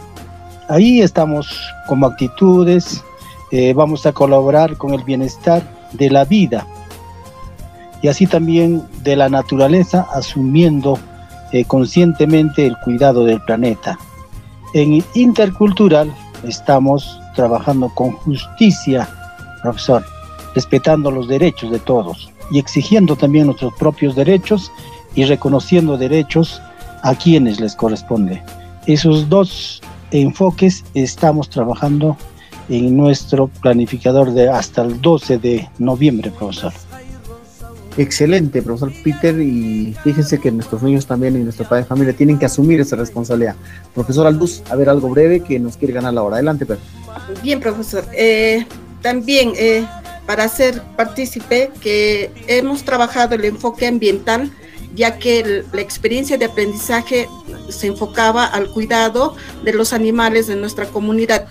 Ahí 0.70 1.02
estamos 1.02 1.60
como 1.88 2.06
actitudes, 2.06 3.04
eh, 3.52 3.74
vamos 3.74 4.06
a 4.06 4.14
colaborar 4.14 4.78
con 4.78 4.94
el 4.94 5.04
bienestar 5.04 5.62
de 5.94 6.10
la 6.10 6.26
vida 6.26 6.66
y 8.02 8.08
así 8.08 8.26
también 8.26 8.84
de 9.04 9.16
la 9.16 9.30
naturaleza, 9.30 10.08
asumiendo 10.14 10.98
eh, 11.52 11.66
conscientemente 11.66 12.66
el 12.66 12.78
cuidado 12.80 13.26
del 13.26 13.42
planeta. 13.42 14.00
En 14.74 15.04
intercultural 15.16 16.14
estamos 16.48 17.20
trabajando 17.36 17.90
con 17.90 18.14
justicia, 18.14 19.10
profesor, 19.62 20.06
respetando 20.56 21.12
los 21.12 21.28
derechos 21.28 21.72
de 21.72 21.80
todos 21.80 22.32
y 22.52 22.60
exigiendo 22.60 23.16
también 23.16 23.48
nuestros 23.48 23.74
propios 23.74 24.16
derechos 24.16 24.72
y 25.14 25.26
reconociendo 25.26 25.98
derechos 25.98 26.62
a 27.04 27.16
quienes 27.16 27.60
les 27.60 27.76
corresponde. 27.76 28.42
Esos 28.88 29.28
dos 29.28 29.82
enfoques 30.12 30.84
estamos 30.94 31.50
trabajando 31.50 32.16
en 32.70 32.96
nuestro 32.96 33.48
planificador 33.48 34.32
de 34.32 34.50
hasta 34.50 34.84
el 34.84 35.02
12 35.02 35.38
de 35.38 35.70
noviembre, 35.80 36.32
profesor. 36.32 36.72
Excelente, 37.98 38.62
profesor 38.62 38.94
Peter, 39.04 39.40
y 39.40 39.94
fíjense 40.04 40.40
que 40.40 40.50
nuestros 40.52 40.82
niños 40.82 41.06
también 41.06 41.36
y 41.36 41.40
nuestro 41.40 41.68
padre 41.68 41.84
de 41.84 41.90
familia 41.90 42.14
tienen 42.14 42.40
que 42.40 42.46
asumir 42.46 42.80
esa 42.80 42.96
responsabilidad. 42.96 43.56
Profesor 43.94 44.28
Alduz, 44.28 44.62
a 44.70 44.76
ver 44.76 44.90
algo 44.90 45.10
breve 45.10 45.42
que 45.42 45.60
nos 45.60 45.76
quiere 45.76 45.94
ganar 45.94 46.14
la 46.14 46.24
hora. 46.24 46.36
Adelante, 46.38 46.66
Pedro. 46.66 46.82
Bien, 47.44 47.60
profesor. 47.60 48.06
Eh, 48.14 48.66
también 49.02 49.52
eh, 49.58 49.86
para 50.26 50.46
hacer 50.46 50.82
partícipe 50.96 51.72
que 51.82 52.32
hemos 52.48 52.84
trabajado 52.84 53.36
el 53.36 53.44
enfoque 53.44 53.88
ambiental, 53.88 54.52
ya 54.96 55.18
que 55.18 55.64
la 55.72 55.82
experiencia 55.82 56.38
de 56.38 56.46
aprendizaje 56.46 57.28
se 57.70 57.88
enfocaba 57.88 58.46
al 58.46 58.70
cuidado 58.70 59.36
de 59.64 59.74
los 59.74 59.92
animales 59.92 60.48
de 60.48 60.56
nuestra 60.56 60.86
comunidad. 60.86 61.48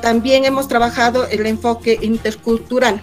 También 0.00 0.44
hemos 0.44 0.68
trabajado 0.68 1.26
el 1.28 1.46
enfoque 1.46 1.98
intercultural, 2.00 3.02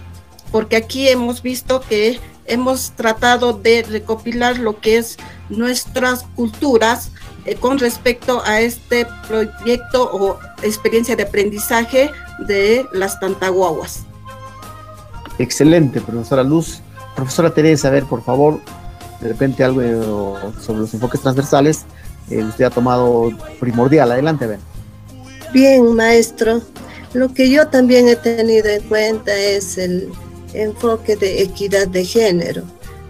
porque 0.50 0.76
aquí 0.76 1.08
hemos 1.08 1.42
visto 1.42 1.80
que 1.80 2.18
hemos 2.46 2.92
tratado 2.92 3.52
de 3.52 3.82
recopilar 3.82 4.58
lo 4.58 4.80
que 4.80 4.98
es 4.98 5.16
nuestras 5.48 6.24
culturas 6.34 7.10
eh, 7.44 7.54
con 7.56 7.78
respecto 7.78 8.42
a 8.44 8.60
este 8.60 9.06
proyecto 9.26 10.10
o 10.12 10.38
experiencia 10.62 11.16
de 11.16 11.24
aprendizaje 11.24 12.10
de 12.46 12.86
las 12.92 13.18
tantaguaguas. 13.20 14.04
Excelente, 15.38 16.00
profesora 16.00 16.42
Luz. 16.42 16.80
Profesora 17.16 17.52
Teresa, 17.52 17.88
a 17.88 17.90
ver, 17.90 18.04
por 18.04 18.22
favor, 18.22 18.60
de 19.20 19.28
repente 19.28 19.62
algo 19.62 20.38
sobre 20.60 20.80
los 20.80 20.94
enfoques 20.94 21.20
transversales 21.20 21.84
eh, 22.30 22.42
usted 22.42 22.64
ha 22.64 22.70
tomado 22.70 23.30
primordial. 23.60 24.12
Adelante, 24.12 24.46
Ben. 24.46 24.60
Bien, 25.52 25.94
maestro. 25.94 26.60
Lo 27.12 27.32
que 27.32 27.50
yo 27.50 27.68
también 27.68 28.08
he 28.08 28.16
tenido 28.16 28.68
en 28.68 28.82
cuenta 28.84 29.34
es 29.36 29.76
el 29.76 30.08
enfoque 30.54 31.16
de 31.16 31.42
equidad 31.42 31.88
de 31.88 32.04
género, 32.04 32.62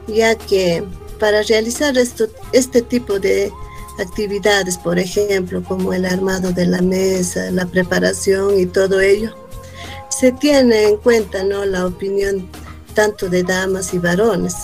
ya 0.08 0.34
que 0.34 0.84
para 1.18 1.42
realizar 1.42 1.96
esto, 1.98 2.26
este 2.52 2.82
tipo 2.82 3.18
de 3.18 3.52
actividades, 3.98 4.78
por 4.78 4.98
ejemplo, 4.98 5.62
como 5.62 5.92
el 5.92 6.04
armado 6.04 6.52
de 6.52 6.66
la 6.66 6.82
mesa, 6.82 7.50
la 7.50 7.66
preparación 7.66 8.58
y 8.58 8.66
todo 8.66 9.00
ello, 9.00 9.34
se 10.08 10.32
tiene 10.32 10.88
en 10.88 10.96
cuenta 10.96 11.42
¿no? 11.44 11.64
la 11.64 11.86
opinión 11.86 12.48
tanto 12.94 13.28
de 13.28 13.42
damas 13.42 13.94
y 13.94 13.98
varones. 13.98 14.54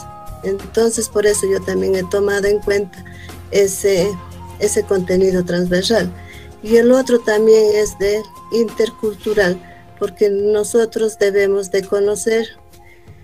Entonces, 0.44 1.08
por 1.08 1.26
eso 1.26 1.46
yo 1.50 1.60
también 1.62 1.94
he 1.96 2.04
tomado 2.04 2.46
en 2.46 2.58
cuenta 2.60 3.04
ese 3.50 4.10
ese 4.58 4.82
contenido 4.82 5.44
transversal. 5.44 6.10
Y 6.62 6.76
el 6.76 6.92
otro 6.92 7.20
también 7.20 7.64
es 7.74 7.98
de 7.98 8.22
intercultural, 8.52 9.58
porque 9.98 10.28
nosotros 10.30 11.18
debemos 11.18 11.70
de 11.70 11.84
conocer 11.84 12.48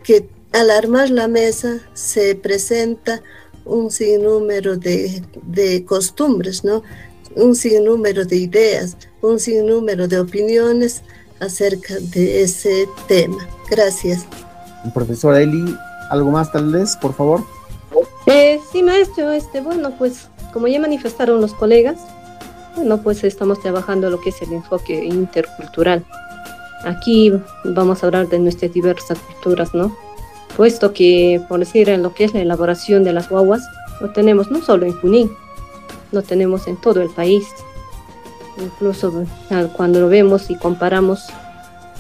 que 0.05 0.29
al 0.53 0.71
armar 0.71 1.11
la 1.11 1.27
mesa 1.27 1.81
se 1.95 2.37
presenta 2.37 3.23
un 3.65 3.91
sinnúmero 3.91 4.77
de, 4.77 5.23
de 5.43 5.85
costumbres, 5.85 6.63
¿no? 6.65 6.83
un 7.37 7.55
sinnúmero 7.55 8.25
de 8.25 8.37
ideas, 8.37 8.97
un 9.21 9.39
sinnúmero 9.39 10.09
de 10.09 10.21
opiniones 10.21 11.03
acerca 11.41 11.95
de 12.01 12.43
ese 12.43 12.89
tema. 13.09 13.47
Gracias. 13.71 14.27
Profesora 14.93 15.41
Eli, 15.41 15.77
¿algo 16.11 16.31
más 16.31 16.53
tal 16.53 16.71
vez, 16.71 16.97
por 16.97 17.15
favor? 17.15 17.43
Eh, 18.27 18.61
sí, 18.73 18.83
maestro, 18.83 19.33
este, 19.33 19.61
bueno, 19.61 19.93
pues 19.99 20.29
como 20.53 20.69
ya 20.69 20.81
manifestaron 20.81 21.41
los 21.41 21.55
colegas, 21.55 21.99
bueno, 22.77 23.01
pues 23.03 23.23
estamos 23.25 23.61
trabajando 23.61 24.11
lo 24.11 24.21
que 24.21 24.31
es 24.31 24.43
el 24.43 24.53
enfoque 24.53 25.05
intercultural. 25.05 26.05
Aquí 26.85 27.33
vamos 27.65 28.03
a 28.03 28.07
hablar 28.07 28.29
de 28.29 28.39
nuestras 28.39 28.73
diversas 28.73 29.19
culturas, 29.19 29.75
¿no? 29.75 29.97
Puesto 30.57 30.93
que, 30.93 31.41
por 31.49 31.61
decir, 31.61 31.89
en 31.89 32.03
lo 32.03 32.15
que 32.15 32.25
es 32.25 32.35
la 32.35 32.41
elaboración 32.41 33.05
de 33.05 33.13
las 33.13 33.29
guaguas, 33.29 33.63
lo 34.01 34.11
tenemos 34.11 34.51
no 34.51 34.63
solo 34.63 34.87
en 34.87 34.93
Junín, 34.93 35.31
lo 36.13 36.23
tenemos 36.23 36.67
en 36.67 36.77
todo 36.81 37.01
el 37.01 37.11
país. 37.11 37.45
Incluso 38.59 39.25
cuando 39.77 40.01
lo 40.01 40.09
vemos 40.09 40.51
y 40.51 40.57
comparamos, 40.57 41.25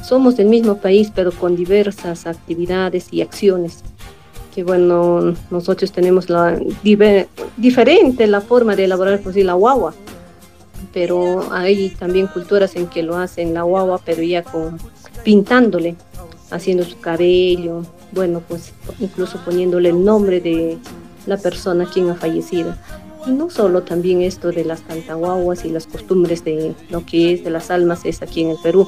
somos 0.03 0.37
del 0.37 0.47
mismo 0.47 0.77
país, 0.77 1.11
pero 1.13 1.33
con 1.33 1.57
diversas 1.57 2.27
actividades 2.27 3.09
y 3.11 3.23
acciones 3.23 3.83
que 4.55 4.63
bueno, 4.63 5.35
nosotros 5.51 5.91
tenemos 5.91 6.31
la 6.31 6.57
diferente 7.57 8.27
la 8.29 8.41
forma 8.41 8.77
de 8.77 8.85
elaborar 8.85 9.21
pues, 9.21 9.35
la 9.37 9.55
guagua, 9.55 9.95
pero 10.93 11.53
hay 11.53 11.91
también 11.91 12.29
culturas 12.29 12.77
en 12.77 12.87
que 12.87 13.03
lo 13.03 13.17
hacen 13.17 13.53
la 13.53 13.63
guagua, 13.63 14.01
pero 14.05 14.23
ya 14.23 14.45
con 14.45 14.79
pintándole, 15.25 15.97
haciendo 16.51 16.85
su 16.85 17.01
cabello, 17.01 17.83
bueno, 18.15 18.43
pues 18.47 18.73
incluso 19.01 19.39
poniéndole 19.45 19.91
el 19.91 20.05
nombre 20.05 20.41
de 20.41 20.79
la 21.27 21.37
persona 21.37 21.89
quien 21.93 22.11
ha 22.11 22.15
fallecido. 22.15 22.75
Y 23.27 23.31
no 23.31 23.51
solo 23.51 23.83
también 23.83 24.23
esto 24.23 24.53
de 24.53 24.65
las 24.65 24.81
cantaguaguas 24.83 25.65
y 25.65 25.71
las 25.71 25.87
costumbres 25.87 26.45
de 26.45 26.75
lo 26.91 27.05
que 27.07 27.33
es 27.33 27.45
de 27.45 27.51
las 27.51 27.71
almas 27.71 28.05
es 28.05 28.23
aquí 28.23 28.43
en 28.43 28.51
el 28.51 28.57
Perú. 28.63 28.87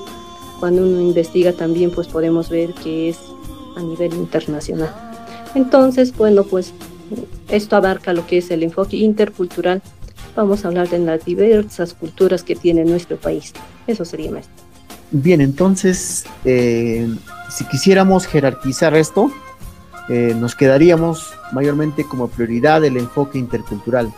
Cuando 0.61 0.83
uno 0.83 1.01
investiga 1.01 1.53
también 1.53 1.91
pues 1.91 2.07
podemos 2.07 2.51
ver 2.51 2.73
que 2.75 3.09
es 3.11 3.19
a 3.77 3.81
nivel 3.81 4.13
internacional. 4.15 4.91
Entonces, 5.55 6.15
bueno, 6.17 6.45
pues 6.45 6.73
esto 7.49 7.77
abarca 7.77 8.13
lo 8.13 8.27
que 8.27 8.39
es 8.39 8.51
el 8.51 8.63
enfoque 8.63 8.97
intercultural. 8.97 9.83
Vamos 10.35 10.65
a 10.65 10.69
hablar 10.69 10.89
de 10.91 10.99
las 10.99 11.25
diversas 11.25 11.95
culturas 11.95 12.43
que 12.43 12.57
tiene 12.57 12.85
nuestro 12.85 13.17
país. 13.17 13.55
Eso 13.87 14.05
sería 14.05 14.31
más. 14.31 14.49
Bien, 15.13 15.41
entonces, 15.41 16.27
eh, 16.45 17.09
si 17.49 17.65
quisiéramos 17.65 18.27
jerarquizar 18.27 18.95
esto, 18.95 19.31
eh, 20.09 20.35
nos 20.39 20.55
quedaríamos 20.55 21.33
mayormente 21.53 22.05
como 22.05 22.29
prioridad 22.29 22.85
el 22.85 22.97
enfoque 22.97 23.39
intercultural. 23.39 24.13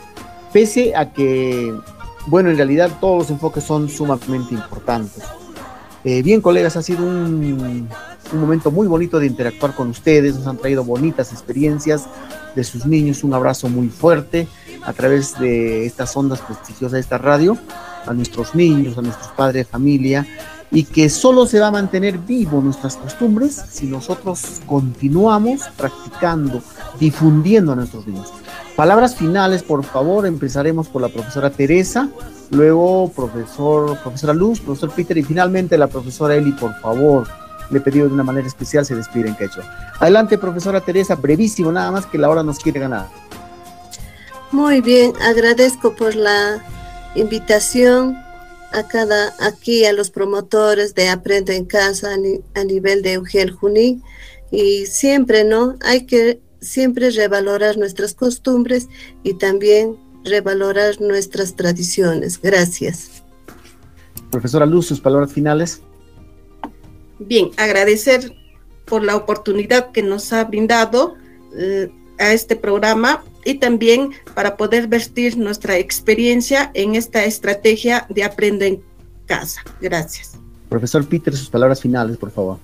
Pese 0.53 0.95
a 0.95 1.13
que, 1.13 1.73
bueno, 2.27 2.49
en 2.49 2.57
realidad 2.57 2.91
todos 2.99 3.19
los 3.19 3.29
enfoques 3.31 3.63
son 3.63 3.89
sumamente 3.89 4.53
importantes. 4.53 5.23
Eh, 6.03 6.21
bien, 6.21 6.41
colegas, 6.41 6.77
ha 6.77 6.81
sido 6.81 7.05
un, 7.05 7.89
un 8.33 8.39
momento 8.39 8.71
muy 8.71 8.87
bonito 8.87 9.19
de 9.19 9.27
interactuar 9.27 9.75
con 9.75 9.89
ustedes, 9.89 10.35
nos 10.35 10.47
han 10.47 10.57
traído 10.57 10.83
bonitas 10.83 11.31
experiencias 11.31 12.07
de 12.55 12.63
sus 12.63 12.85
niños, 12.85 13.23
un 13.23 13.33
abrazo 13.33 13.69
muy 13.69 13.89
fuerte 13.89 14.47
a 14.83 14.93
través 14.93 15.37
de 15.39 15.85
estas 15.85 16.15
ondas 16.15 16.39
prestigiosas 16.41 16.93
de 16.93 16.99
esta 16.99 17.17
radio, 17.17 17.57
a 18.05 18.13
nuestros 18.13 18.55
niños, 18.55 18.97
a 18.97 19.01
nuestros 19.01 19.29
padres 19.29 19.67
familia, 19.67 20.25
y 20.71 20.83
que 20.83 21.09
solo 21.09 21.45
se 21.45 21.59
va 21.59 21.67
a 21.67 21.71
mantener 21.71 22.17
vivo 22.19 22.61
nuestras 22.61 22.95
costumbres 22.95 23.63
si 23.69 23.87
nosotros 23.87 24.61
continuamos 24.65 25.61
practicando, 25.75 26.61
difundiendo 26.99 27.71
a 27.71 27.75
nuestros 27.75 28.05
niños. 28.05 28.31
Palabras 28.75 29.15
finales, 29.15 29.63
por 29.63 29.83
favor, 29.83 30.25
empezaremos 30.25 30.87
por 30.87 31.01
la 31.01 31.09
profesora 31.09 31.49
Teresa, 31.49 32.09
luego 32.51 33.11
profesor, 33.15 33.97
profesora 34.01 34.33
Luz, 34.33 34.59
profesor 34.59 34.91
Peter 34.91 35.17
y 35.17 35.23
finalmente 35.23 35.77
la 35.77 35.87
profesora 35.87 36.35
Eli, 36.35 36.51
por 36.53 36.73
favor. 36.79 37.27
Le 37.71 37.79
he 37.79 37.81
pedido 37.81 38.07
de 38.07 38.13
una 38.13 38.23
manera 38.23 38.47
especial 38.47 38.85
se 38.85 38.95
despide 38.95 39.27
en 39.27 39.35
quechua. 39.35 39.63
Adelante, 39.99 40.37
profesora 40.37 40.81
Teresa, 40.81 41.15
brevísimo, 41.15 41.71
nada 41.71 41.91
más 41.91 42.05
que 42.05 42.17
la 42.17 42.29
hora 42.29 42.41
nos 42.41 42.59
quiere 42.59 42.79
ganar. 42.79 43.07
Muy 44.51 44.81
bien, 44.81 45.13
agradezco 45.21 45.95
por 45.95 46.15
la 46.15 46.63
invitación 47.15 48.17
a 48.71 48.87
cada 48.87 49.33
aquí 49.39 49.85
a 49.85 49.93
los 49.93 50.09
promotores 50.09 50.95
de 50.95 51.09
Aprendo 51.09 51.51
en 51.51 51.65
Casa 51.65 52.13
a, 52.13 52.63
nivel 52.63 53.01
de 53.01 53.13
Eugel 53.13 53.51
Junín 53.51 54.03
y 54.51 54.85
siempre, 54.85 55.43
¿no? 55.43 55.75
Hay 55.81 56.05
que 56.05 56.39
siempre 56.61 57.09
revalorar 57.11 57.77
nuestras 57.77 58.13
costumbres 58.13 58.87
y 59.23 59.33
también 59.35 59.97
revalorar 60.23 60.99
nuestras 61.01 61.55
tradiciones. 61.55 62.39
Gracias. 62.41 63.23
Profesora 64.31 64.65
Luz, 64.65 64.87
sus 64.87 64.99
palabras 64.99 65.31
finales. 65.31 65.81
Bien, 67.19 67.51
agradecer 67.57 68.33
por 68.85 69.03
la 69.03 69.15
oportunidad 69.15 69.91
que 69.91 70.03
nos 70.03 70.33
ha 70.33 70.43
brindado 70.43 71.15
eh, 71.55 71.91
a 72.17 72.33
este 72.33 72.55
programa 72.55 73.23
y 73.45 73.55
también 73.55 74.11
para 74.35 74.57
poder 74.57 74.87
vestir 74.87 75.37
nuestra 75.37 75.77
experiencia 75.77 76.71
en 76.73 76.95
esta 76.95 77.23
estrategia 77.25 78.05
de 78.09 78.23
Aprende 78.23 78.67
en 78.67 78.81
Casa. 79.25 79.61
Gracias. 79.81 80.37
Profesor 80.69 81.05
Peter, 81.07 81.35
sus 81.35 81.49
palabras 81.49 81.81
finales, 81.81 82.17
por 82.17 82.31
favor. 82.31 82.57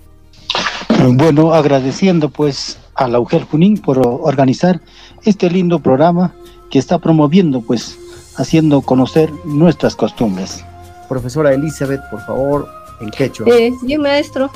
Bueno, 1.14 1.54
agradeciendo 1.54 2.30
pues 2.30 2.80
a 2.96 3.08
la 3.08 3.20
UGEL 3.20 3.44
Junín 3.44 3.78
por 3.78 4.00
organizar 4.06 4.82
este 5.24 5.50
lindo 5.50 5.80
programa 5.80 6.34
que 6.70 6.80
está 6.80 7.00
promoviendo 7.00 7.62
pues 7.62 7.98
haciendo 8.38 8.82
conocer 8.82 9.32
nuestras 9.46 9.96
costumbres. 9.96 10.64
Profesora 11.08 11.54
Elizabeth, 11.54 12.02
por 12.10 12.26
favor, 12.26 12.68
en 13.02 13.10
quechua. 13.12 13.48
Eh, 13.50 13.72
sí, 13.80 13.98
maestro. 13.98 14.50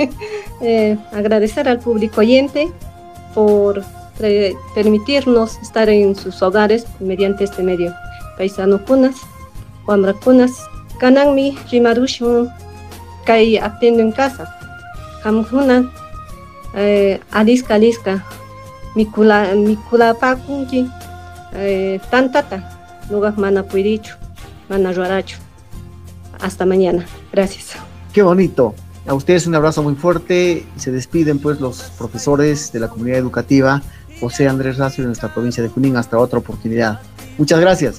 eh, 0.60 0.96
agradecer 1.12 1.68
al 1.68 1.78
público 1.78 2.20
oyente 2.20 2.70
por 3.34 3.84
permitirnos 4.74 5.58
estar 5.60 5.88
en 5.88 6.14
sus 6.14 6.42
hogares 6.42 6.86
mediante 7.00 7.44
este 7.44 7.62
medio. 7.62 7.92
Paisano 8.36 8.84
kunas, 8.84 9.16
Wambra 9.86 10.12
kunas, 10.12 10.52
Kananmi, 10.98 11.56
Rimarushun, 11.70 12.48
Kai 13.24 13.56
atiendo 13.58 14.02
en 14.02 14.12
casa. 14.12 14.48
Hamhuna, 15.24 15.90
eh, 16.74 17.20
Aliska 17.30 17.74
Aliska, 17.74 18.24
Mikula, 18.94 19.54
Mikula 19.54 20.14
Pakunji, 20.14 20.88
eh, 21.54 21.98
Tantata, 22.10 23.02
Lugar 23.10 23.36
Mana 23.38 23.62
Puirichu, 23.62 24.14
Mana 24.68 24.92
Ruarachu. 24.92 25.36
Hasta 26.40 26.66
mañana. 26.66 27.06
Gracias. 27.32 27.76
Qué 28.12 28.22
bonito. 28.22 28.74
A 29.06 29.14
ustedes 29.14 29.46
un 29.46 29.54
abrazo 29.54 29.82
muy 29.82 29.94
fuerte. 29.94 30.64
Se 30.76 30.90
despiden 30.90 31.38
pues 31.38 31.60
los 31.60 31.82
profesores 31.98 32.72
de 32.72 32.80
la 32.80 32.88
comunidad 32.88 33.18
educativa 33.18 33.82
José 34.20 34.48
Andrés 34.48 34.78
Racio 34.78 35.02
de 35.02 35.08
nuestra 35.08 35.32
provincia 35.32 35.62
de 35.62 35.68
Junín. 35.68 35.96
Hasta 35.96 36.18
otra 36.18 36.38
oportunidad. 36.38 37.00
Muchas 37.38 37.60
gracias. 37.60 37.98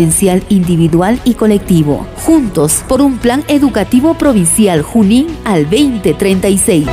individual 0.49 1.19
y 1.25 1.35
colectivo, 1.35 2.07
juntos 2.25 2.83
por 2.87 3.01
un 3.01 3.17
plan 3.17 3.43
educativo 3.47 4.15
provincial 4.15 4.81
Junín 4.81 5.27
al 5.45 5.63
2036. 5.69 6.87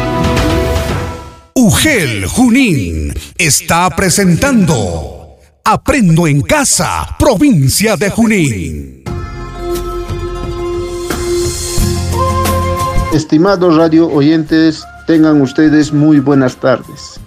UGEL 1.54 2.26
Junín 2.26 3.14
está 3.36 3.90
presentando 3.90 5.36
Aprendo 5.64 6.26
en 6.26 6.40
Casa, 6.40 7.16
provincia 7.18 7.96
de 7.96 8.10
Junín. 8.10 9.04
Estimados 13.12 13.76
radio 13.76 14.06
oyentes, 14.08 14.84
tengan 15.06 15.40
ustedes 15.40 15.92
muy 15.92 16.20
buenas 16.20 16.56
tardes. 16.56 17.18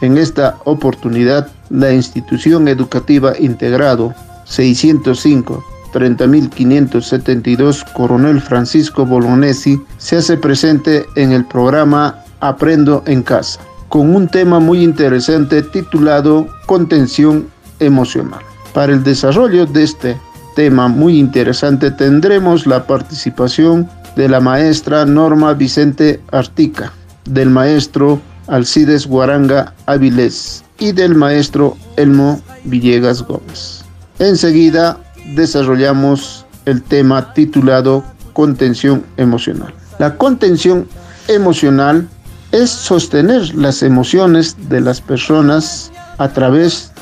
En 0.00 0.16
esta 0.16 0.58
oportunidad, 0.64 1.48
la 1.70 1.92
institución 1.92 2.68
educativa 2.68 3.34
integrado 3.38 4.14
605 4.52 5.64
30572 5.92 7.84
Coronel 7.94 8.40
Francisco 8.40 9.06
Bolognesi 9.06 9.80
se 9.98 10.16
hace 10.16 10.36
presente 10.36 11.06
en 11.16 11.32
el 11.32 11.44
programa 11.44 12.22
Aprendo 12.40 13.02
en 13.06 13.22
casa, 13.22 13.60
con 13.88 14.14
un 14.14 14.28
tema 14.28 14.58
muy 14.58 14.82
interesante 14.82 15.62
titulado 15.62 16.48
Contención 16.66 17.46
emocional. 17.78 18.40
Para 18.74 18.92
el 18.92 19.04
desarrollo 19.04 19.66
de 19.66 19.84
este 19.84 20.16
tema 20.56 20.88
muy 20.88 21.18
interesante 21.18 21.90
tendremos 21.90 22.66
la 22.66 22.86
participación 22.86 23.88
de 24.16 24.28
la 24.28 24.40
maestra 24.40 25.06
Norma 25.06 25.54
Vicente 25.54 26.20
Artica, 26.30 26.92
del 27.24 27.48
maestro 27.48 28.20
Alcides 28.48 29.06
Guaranga 29.06 29.72
Avilés 29.86 30.64
y 30.78 30.92
del 30.92 31.14
maestro 31.14 31.76
Elmo 31.96 32.40
Villegas 32.64 33.22
Gómez. 33.22 33.81
Enseguida 34.22 35.00
desarrollamos 35.34 36.46
el 36.64 36.80
tema 36.80 37.34
titulado 37.34 38.04
contención 38.34 39.04
emocional. 39.16 39.74
La 39.98 40.16
contención 40.16 40.86
emocional 41.26 42.08
es 42.52 42.70
sostener 42.70 43.52
las 43.56 43.82
emociones 43.82 44.56
de 44.68 44.80
las 44.80 45.00
personas 45.00 45.90
a 46.18 46.28
través 46.28 46.92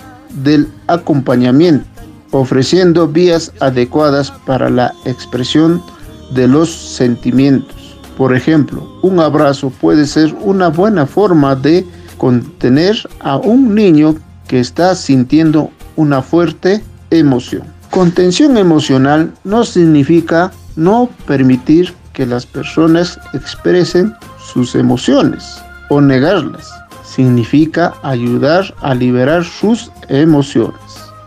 del 0.42 0.66
acompañamiento, 0.86 1.84
ofreciendo 2.30 3.06
vías 3.06 3.52
adecuadas 3.60 4.32
para 4.46 4.70
la 4.70 4.94
expresión 5.04 5.82
de 6.32 6.48
los 6.48 6.70
sentimientos. 6.70 7.98
Por 8.16 8.34
ejemplo, 8.34 8.98
un 9.02 9.20
abrazo 9.20 9.68
puede 9.68 10.06
ser 10.06 10.34
una 10.40 10.68
buena 10.68 11.04
forma 11.04 11.54
de 11.54 11.86
contener 12.16 12.96
a 13.20 13.36
un 13.36 13.74
niño 13.74 14.14
que 14.48 14.58
está 14.58 14.94
sintiendo 14.94 15.70
una 15.96 16.22
fuerte 16.22 16.82
emoción. 17.10 17.62
Contención 17.90 18.56
emocional 18.56 19.32
no 19.44 19.64
significa 19.64 20.52
no 20.76 21.08
permitir 21.26 21.92
que 22.12 22.26
las 22.26 22.46
personas 22.46 23.18
expresen 23.32 24.14
sus 24.52 24.74
emociones 24.74 25.60
o 25.88 26.00
negarlas. 26.00 26.70
Significa 27.04 27.94
ayudar 28.02 28.72
a 28.80 28.94
liberar 28.94 29.44
sus 29.44 29.90
emociones. 30.08 30.80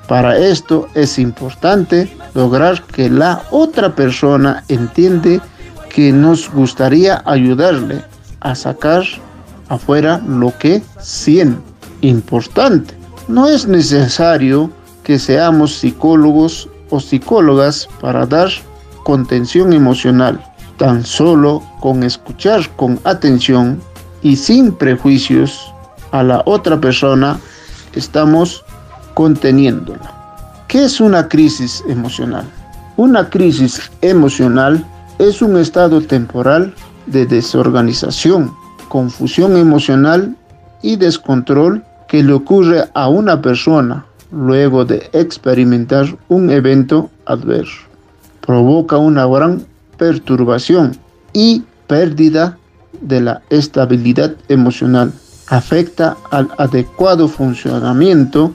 Para 0.08 0.38
esto 0.38 0.88
es 0.94 1.20
importante 1.20 2.10
lograr 2.34 2.82
que 2.84 3.10
la 3.10 3.44
otra 3.52 3.94
persona 3.96 4.64
entiende 4.68 5.42
que 5.90 6.12
nos 6.12 6.50
gustaría 6.52 7.22
ayudarle 7.26 8.04
a 8.40 8.56
sacar 8.56 9.04
afuera 9.70 10.22
lo 10.28 10.58
que 10.58 10.82
siente. 11.00 11.62
Importante. 12.02 12.96
No 13.28 13.48
es 13.48 13.66
necesario 13.68 14.70
que 15.04 15.20
seamos 15.20 15.76
psicólogos 15.76 16.70
o 16.90 17.00
psicólogas 17.00 17.88
para 18.02 18.26
dar 18.26 18.50
contención 19.04 19.74
emocional. 19.74 20.44
Tan 20.78 21.06
solo 21.06 21.62
con 21.80 22.04
escuchar 22.04 22.68
con 22.76 23.00
atención 23.04 23.82
y 24.22 24.36
sin 24.36 24.72
prejuicios 24.72 25.72
a 26.12 26.24
la 26.24 26.42
otra 26.46 26.80
persona 26.80 27.40
estamos 27.94 28.64
conteniéndola. 29.14 30.12
¿Qué 30.68 30.86
es 30.86 31.00
una 31.00 31.28
crisis 31.28 31.84
emocional? 31.88 32.46
Una 32.98 33.30
crisis 33.30 33.92
emocional 34.02 34.84
es 35.20 35.42
un 35.42 35.58
estado 35.58 36.02
temporal 36.02 36.74
de 37.06 37.26
desorganización, 37.26 38.54
confusión 38.90 39.58
emocional 39.58 40.36
y 40.82 40.96
descontrol 40.96 41.84
que 42.08 42.24
le 42.24 42.34
ocurre 42.34 42.90
a 42.94 43.10
una 43.10 43.42
persona 43.42 44.06
luego 44.34 44.86
de 44.86 45.10
experimentar 45.14 46.18
un 46.28 46.50
evento 46.50 47.10
adverso. 47.26 47.82
Provoca 48.46 48.98
una 48.98 49.26
gran 49.26 49.66
perturbación 49.98 50.98
y 51.34 51.64
pérdida 51.88 52.58
de 53.02 53.22
la 53.22 53.42
estabilidad 53.50 54.36
emocional. 54.50 55.14
Afecta 55.48 56.18
al 56.32 56.50
adecuado 56.58 57.28
funcionamiento 57.28 58.54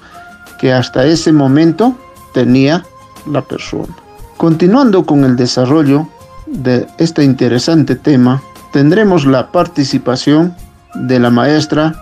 que 0.59 0.73
hasta 0.73 1.07
ese 1.07 1.33
momento 1.33 1.97
tenía 2.35 2.85
la 3.31 3.43
persona. 3.43 3.95
Continuando 4.37 5.05
con 5.05 5.25
el 5.25 5.37
desarrollo 5.37 6.09
de 6.47 6.87
este 6.99 7.25
interesante 7.25 7.95
tema, 7.95 8.43
tendremos 8.73 9.27
la 9.27 9.51
participación 9.53 10.55
de 10.95 11.19
la 11.19 11.31
maestra 11.31 11.95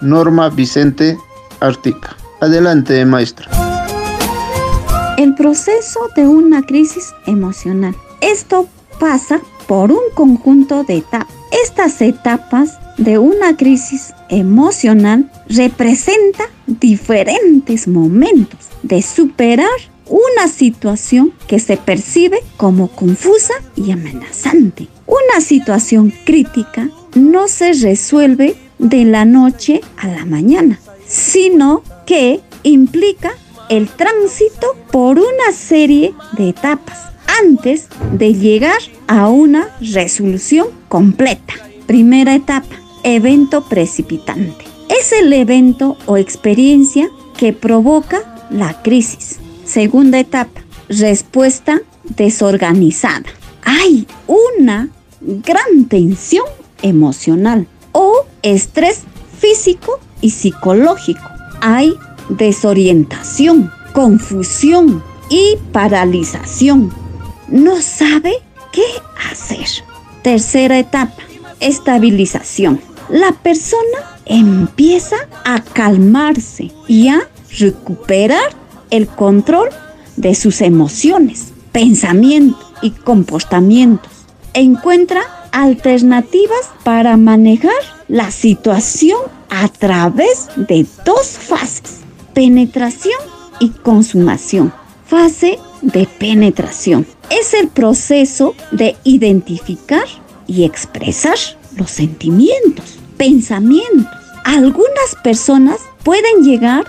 Norma 0.00 0.50
Vicente 0.50 1.16
Artica. 1.60 2.16
Adelante, 2.44 3.06
maestra. 3.06 3.48
El 5.16 5.34
proceso 5.34 6.10
de 6.14 6.26
una 6.26 6.60
crisis 6.60 7.14
emocional. 7.26 7.96
Esto 8.20 8.68
pasa 9.00 9.40
por 9.66 9.90
un 9.90 10.10
conjunto 10.12 10.84
de 10.84 10.98
etapas. 10.98 11.34
Estas 11.64 12.02
etapas 12.02 12.78
de 12.98 13.16
una 13.16 13.56
crisis 13.56 14.12
emocional 14.28 15.30
representan 15.48 16.48
diferentes 16.66 17.88
momentos 17.88 18.60
de 18.82 19.00
superar 19.00 19.80
una 20.06 20.46
situación 20.46 21.32
que 21.46 21.58
se 21.58 21.78
percibe 21.78 22.40
como 22.58 22.88
confusa 22.88 23.54
y 23.74 23.90
amenazante. 23.90 24.88
Una 25.06 25.40
situación 25.40 26.12
crítica 26.26 26.90
no 27.14 27.48
se 27.48 27.72
resuelve 27.72 28.54
de 28.78 29.04
la 29.06 29.24
noche 29.24 29.80
a 29.96 30.08
la 30.08 30.26
mañana, 30.26 30.78
sino 31.14 31.84
que 32.06 32.40
implica 32.64 33.34
el 33.70 33.88
tránsito 33.88 34.76
por 34.90 35.16
una 35.16 35.52
serie 35.56 36.12
de 36.32 36.48
etapas 36.48 36.98
antes 37.40 37.86
de 38.12 38.34
llegar 38.34 38.78
a 39.06 39.28
una 39.28 39.68
resolución 39.80 40.66
completa. 40.88 41.54
Primera 41.86 42.34
etapa, 42.34 42.74
evento 43.04 43.64
precipitante. 43.68 44.64
Es 44.88 45.12
el 45.12 45.32
evento 45.32 45.96
o 46.06 46.16
experiencia 46.16 47.08
que 47.38 47.52
provoca 47.52 48.48
la 48.50 48.82
crisis. 48.82 49.38
Segunda 49.64 50.18
etapa, 50.18 50.62
respuesta 50.88 51.80
desorganizada. 52.16 53.26
Hay 53.62 54.08
una 54.26 54.88
gran 55.20 55.84
tensión 55.88 56.46
emocional 56.82 57.68
o 57.92 58.26
estrés 58.42 59.02
físico 59.38 60.00
y 60.20 60.30
psicológico. 60.30 61.22
Hay 61.60 61.94
desorientación, 62.28 63.70
confusión 63.92 65.02
y 65.30 65.56
paralización. 65.72 66.92
No 67.48 67.80
sabe 67.80 68.34
qué 68.72 68.84
hacer. 69.30 69.66
Tercera 70.22 70.78
etapa, 70.78 71.22
estabilización. 71.60 72.80
La 73.10 73.32
persona 73.32 74.18
empieza 74.24 75.16
a 75.44 75.60
calmarse 75.62 76.72
y 76.88 77.08
a 77.08 77.28
recuperar 77.58 78.54
el 78.90 79.06
control 79.06 79.68
de 80.16 80.34
sus 80.34 80.60
emociones, 80.60 81.52
pensamientos 81.72 82.64
y 82.80 82.90
comportamientos. 82.90 84.10
Encuentra 84.54 85.22
alternativas 85.52 86.70
para 86.82 87.16
manejar 87.16 87.72
la 88.08 88.30
situación 88.30 89.18
a 89.54 89.68
través 89.68 90.48
de 90.56 90.84
dos 91.04 91.28
fases, 91.28 92.00
penetración 92.34 93.18
y 93.60 93.70
consumación. 93.70 94.72
Fase 95.06 95.58
de 95.80 96.08
penetración 96.18 97.06
es 97.30 97.54
el 97.54 97.68
proceso 97.68 98.56
de 98.72 98.96
identificar 99.04 100.06
y 100.48 100.64
expresar 100.64 101.36
los 101.76 101.90
sentimientos, 101.90 102.98
pensamientos. 103.16 104.12
Algunas 104.44 105.14
personas 105.22 105.78
pueden 106.02 106.42
llegar 106.42 106.84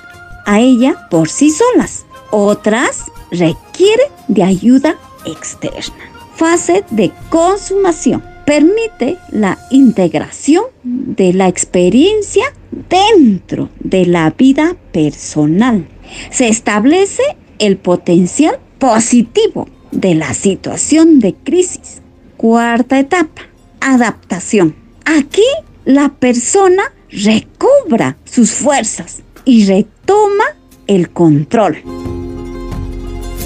a 0.47 0.59
ella 0.59 1.07
por 1.11 1.29
sí 1.29 1.51
solas, 1.51 2.05
otras 2.31 3.03
requieren 3.29 4.07
de 4.27 4.43
ayuda 4.43 4.97
externa. 5.25 5.95
Fase 6.35 6.83
de 6.89 7.11
consumación 7.29 8.34
permite 8.45 9.17
la 9.31 9.57
integración 9.71 10.63
de 10.83 11.33
la 11.33 11.47
experiencia 11.47 12.45
dentro 12.89 13.69
de 13.79 14.05
la 14.05 14.29
vida 14.31 14.75
personal. 14.91 15.87
Se 16.29 16.47
establece 16.47 17.23
el 17.59 17.77
potencial 17.77 18.59
positivo 18.79 19.67
de 19.91 20.15
la 20.15 20.33
situación 20.33 21.19
de 21.19 21.33
crisis. 21.33 22.01
Cuarta 22.37 22.99
etapa, 22.99 23.43
adaptación. 23.79 24.75
Aquí 25.05 25.45
la 25.85 26.09
persona 26.09 26.83
recobra 27.09 28.17
sus 28.25 28.51
fuerzas 28.51 29.23
y 29.45 29.65
retoma 29.65 30.43
el 30.87 31.09
control. 31.09 31.77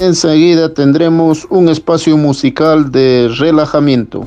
Enseguida 0.00 0.72
tendremos 0.72 1.46
un 1.50 1.68
espacio 1.68 2.16
musical 2.16 2.90
de 2.90 3.28
relajamiento. 3.38 4.24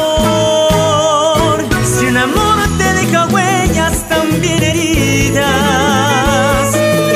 Si 1.85 2.07
el 2.07 2.17
amor 2.17 2.57
te 2.79 2.89
deja 3.01 3.27
huellas 3.27 4.09
también 4.09 4.63
heridas 4.63 5.47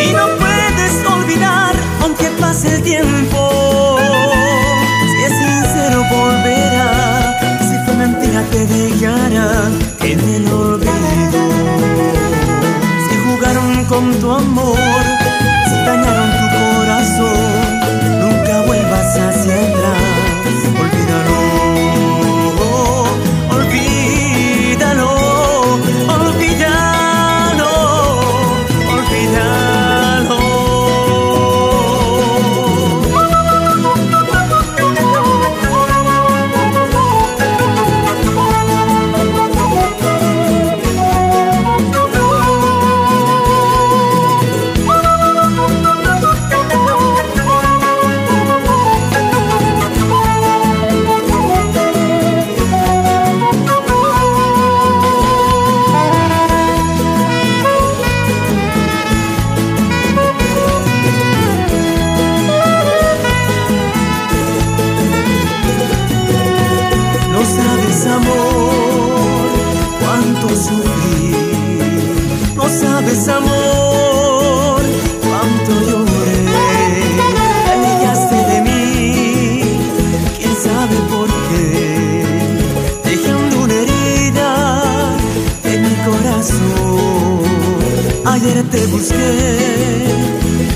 y 0.05 0.07
no 0.19 0.27
puedes 0.43 0.93
olvidar 1.15 1.75
aunque 2.03 2.29
pase 2.41 2.75
el 2.77 2.83
tiempo. 2.83 3.41
Si 5.11 5.19
es 5.29 5.35
sincero 5.45 5.99
volverá, 6.11 6.91
si 7.69 7.75
fue 7.85 7.95
mentira 7.95 8.41
te 8.51 8.61
dejará 8.67 9.49
en 10.11 10.21
el 10.37 10.47
olvido. 10.53 11.43
Si 13.07 13.15
jugaron 13.27 13.71
con 13.85 14.05
tu 14.21 14.29
amor 14.33 15.00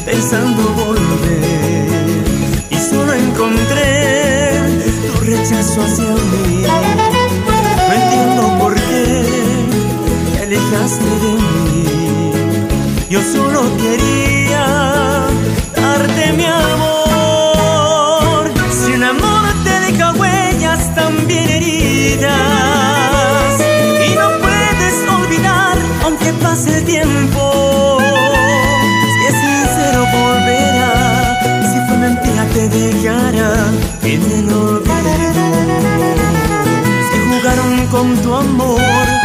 pensando 0.06 0.62
volver 0.72 1.84
y 2.70 2.76
solo 2.76 3.12
encontré 3.12 4.62
tu 5.06 5.20
rechazo 5.26 5.82
hacia 5.82 6.14
mí. 6.32 6.64
No 7.86 7.92
entiendo 7.92 8.58
por 8.58 8.74
qué 8.74 9.24
te 10.32 10.42
alejaste 10.42 11.04
de 11.04 11.32
mí. 11.32 11.84
Yo 13.10 13.20
solo 13.20 13.60
quería 13.76 14.64
darte 15.76 16.32
mi 16.32 16.44
amor. 16.44 16.84
Si 18.70 18.92
un 18.92 19.02
amor 19.04 19.44
te 19.64 19.80
deja 19.80 20.12
huellas 20.14 20.94
también 20.94 21.50
heridas 21.50 22.30
y 24.08 24.14
no 24.14 24.28
puedes 24.40 24.94
olvidar 25.10 25.76
aunque 26.04 26.32
pase 26.42 26.78
el 26.78 26.84
tiempo. 26.84 27.43
Con 37.94 38.16
tu 38.22 38.34
amor, 38.34 39.23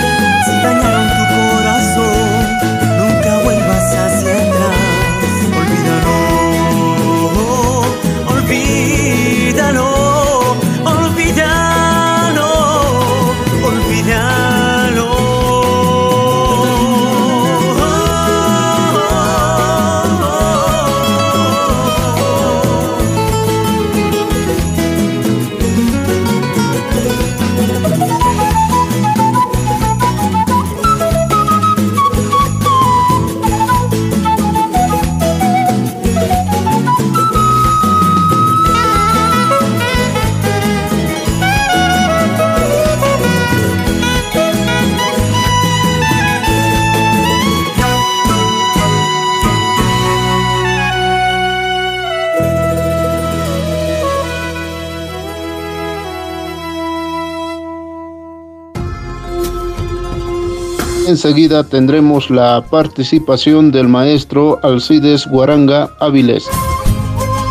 Enseguida 61.20 61.66
tendremos 61.66 62.30
la 62.30 62.64
participación 62.70 63.74
del 63.74 63.90
maestro 63.90 64.58
Alcides 64.64 65.28
Guaranga 65.28 65.90
Avilés. 66.00 66.46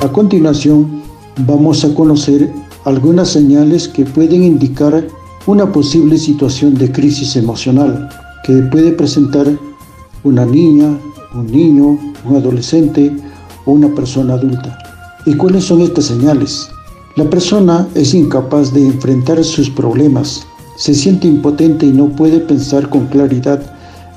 A 0.00 0.08
continuación, 0.08 1.02
vamos 1.40 1.84
a 1.84 1.94
conocer 1.94 2.50
algunas 2.86 3.28
señales 3.28 3.86
que 3.86 4.06
pueden 4.06 4.42
indicar 4.42 5.06
una 5.44 5.70
posible 5.70 6.16
situación 6.16 6.76
de 6.76 6.90
crisis 6.90 7.36
emocional 7.36 8.08
que 8.42 8.54
puede 8.72 8.92
presentar 8.92 9.46
una 10.24 10.46
niña, 10.46 10.98
un 11.34 11.46
niño, 11.48 11.98
un 12.24 12.36
adolescente 12.36 13.14
o 13.66 13.72
una 13.72 13.94
persona 13.94 14.32
adulta. 14.32 14.78
¿Y 15.26 15.34
cuáles 15.34 15.64
son 15.64 15.82
estas 15.82 16.06
señales? 16.06 16.70
La 17.16 17.28
persona 17.28 17.86
es 17.94 18.14
incapaz 18.14 18.72
de 18.72 18.86
enfrentar 18.86 19.44
sus 19.44 19.68
problemas, 19.68 20.46
se 20.78 20.94
siente 20.94 21.26
impotente 21.26 21.86
y 21.86 21.90
no 21.90 22.08
puede 22.10 22.38
pensar 22.38 22.88
con 22.88 23.06
claridad 23.08 23.60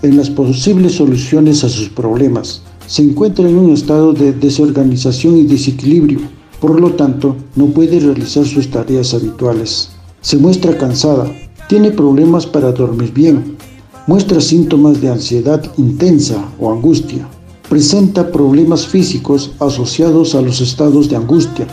en 0.03 0.15
las 0.15 0.29
posibles 0.29 0.93
soluciones 0.93 1.63
a 1.63 1.69
sus 1.69 1.89
problemas. 1.89 2.61
Se 2.85 3.01
encuentra 3.01 3.49
en 3.49 3.57
un 3.57 3.71
estado 3.71 4.13
de 4.13 4.31
desorganización 4.31 5.37
y 5.37 5.43
desequilibrio, 5.43 6.19
por 6.59 6.79
lo 6.79 6.91
tanto 6.91 7.35
no 7.55 7.65
puede 7.65 7.99
realizar 7.99 8.45
sus 8.45 8.69
tareas 8.69 9.15
habituales. 9.15 9.89
Se 10.21 10.37
muestra 10.37 10.77
cansada, 10.77 11.31
tiene 11.67 11.89
problemas 11.89 12.45
para 12.45 12.71
dormir 12.71 13.11
bien, 13.11 13.57
muestra 14.05 14.39
síntomas 14.39 15.01
de 15.01 15.09
ansiedad 15.09 15.63
intensa 15.77 16.45
o 16.59 16.71
angustia, 16.71 17.27
presenta 17.69 18.31
problemas 18.31 18.85
físicos 18.85 19.53
asociados 19.59 20.35
a 20.35 20.41
los 20.41 20.61
estados 20.61 21.09
de 21.09 21.15
angustia, 21.15 21.65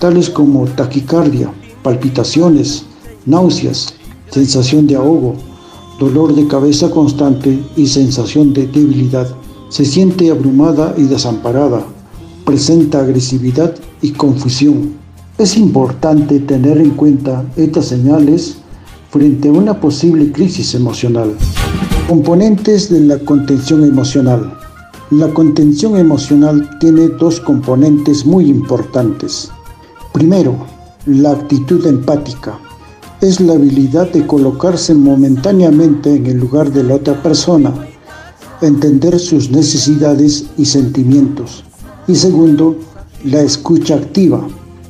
tales 0.00 0.30
como 0.30 0.64
taquicardia, 0.64 1.52
palpitaciones, 1.82 2.86
náuseas, 3.26 3.94
sensación 4.34 4.88
de 4.88 4.96
ahogo, 4.96 5.36
dolor 6.00 6.34
de 6.34 6.48
cabeza 6.48 6.90
constante 6.90 7.56
y 7.76 7.86
sensación 7.86 8.52
de 8.52 8.66
debilidad. 8.66 9.28
Se 9.68 9.84
siente 9.84 10.28
abrumada 10.28 10.92
y 10.98 11.04
desamparada, 11.04 11.86
presenta 12.44 12.98
agresividad 12.98 13.76
y 14.02 14.10
confusión. 14.10 14.94
Es 15.38 15.56
importante 15.56 16.40
tener 16.40 16.78
en 16.78 16.90
cuenta 16.90 17.44
estas 17.54 17.86
señales 17.86 18.56
frente 19.10 19.50
a 19.50 19.52
una 19.52 19.80
posible 19.80 20.32
crisis 20.32 20.74
emocional. 20.74 21.36
Componentes 22.08 22.90
de 22.90 23.02
la 23.02 23.18
contención 23.20 23.84
emocional. 23.84 24.52
La 25.12 25.28
contención 25.28 25.96
emocional 25.96 26.76
tiene 26.80 27.06
dos 27.06 27.38
componentes 27.38 28.26
muy 28.26 28.50
importantes. 28.50 29.48
Primero, 30.12 30.56
la 31.06 31.30
actitud 31.30 31.86
empática 31.86 32.58
es 33.24 33.40
la 33.40 33.54
habilidad 33.54 34.10
de 34.12 34.26
colocarse 34.26 34.94
momentáneamente 34.94 36.14
en 36.14 36.26
el 36.26 36.38
lugar 36.38 36.70
de 36.70 36.84
la 36.84 36.96
otra 36.96 37.22
persona, 37.22 37.72
entender 38.60 39.18
sus 39.18 39.50
necesidades 39.50 40.44
y 40.56 40.64
sentimientos. 40.64 41.64
Y 42.06 42.14
segundo, 42.14 42.76
la 43.24 43.40
escucha 43.40 43.94
activa 43.94 44.46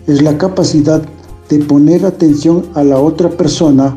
es 0.06 0.20
la 0.20 0.36
capacidad 0.36 1.02
de 1.48 1.58
poner 1.60 2.04
atención 2.04 2.66
a 2.74 2.82
la 2.82 2.98
otra 2.98 3.30
persona 3.30 3.96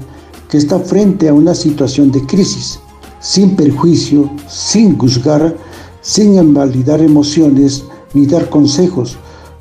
que 0.49 0.57
está 0.57 0.79
frente 0.79 1.27
a 1.27 1.33
una 1.33 1.55
situación 1.55 2.11
de 2.11 2.25
crisis, 2.25 2.79
sin 3.19 3.55
perjuicio, 3.55 4.29
sin 4.47 4.97
juzgar, 4.97 5.57
sin 6.01 6.35
invalidar 6.35 7.01
emociones 7.01 7.83
ni 8.13 8.25
dar 8.25 8.49
consejos, 8.49 9.17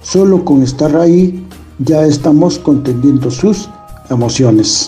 Solo 0.06 0.44
con 0.44 0.62
estar 0.62 0.94
ahí 0.94 1.44
ya 1.80 2.06
estamos 2.06 2.60
contendiendo 2.60 3.28
sus 3.28 3.68
emociones. 4.10 4.86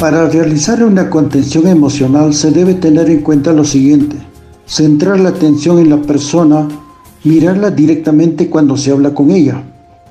Para 0.00 0.28
realizar 0.28 0.84
una 0.84 1.08
contención 1.08 1.66
emocional 1.66 2.34
se 2.34 2.50
debe 2.50 2.74
tener 2.74 3.08
en 3.08 3.20
cuenta 3.20 3.52
lo 3.52 3.64
siguiente. 3.64 4.16
Centrar 4.66 5.18
la 5.20 5.30
atención 5.30 5.78
en 5.78 5.90
la 5.90 6.02
persona, 6.02 6.68
mirarla 7.24 7.70
directamente 7.70 8.50
cuando 8.50 8.76
se 8.76 8.90
habla 8.90 9.14
con 9.14 9.30
ella, 9.30 9.62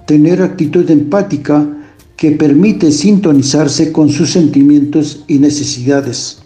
tener 0.05 0.41
actitud 0.41 0.89
empática 0.89 1.67
que 2.15 2.31
permite 2.31 2.91
sintonizarse 2.91 3.91
con 3.91 4.09
sus 4.09 4.31
sentimientos 4.31 5.23
y 5.27 5.37
necesidades, 5.37 6.39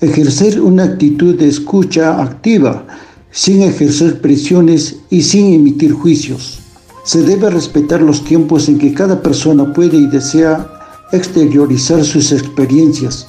ejercer 0.00 0.60
una 0.60 0.84
actitud 0.84 1.38
de 1.38 1.48
escucha 1.48 2.22
activa, 2.22 2.86
sin 3.30 3.62
ejercer 3.62 4.20
presiones 4.20 4.96
y 5.10 5.22
sin 5.22 5.52
emitir 5.54 5.92
juicios. 5.92 6.60
Se 7.04 7.22
debe 7.22 7.50
respetar 7.50 8.00
los 8.00 8.24
tiempos 8.24 8.68
en 8.68 8.78
que 8.78 8.94
cada 8.94 9.20
persona 9.20 9.72
puede 9.72 9.96
y 9.96 10.06
desea 10.06 10.70
exteriorizar 11.12 12.04
sus 12.04 12.32
experiencias, 12.32 13.26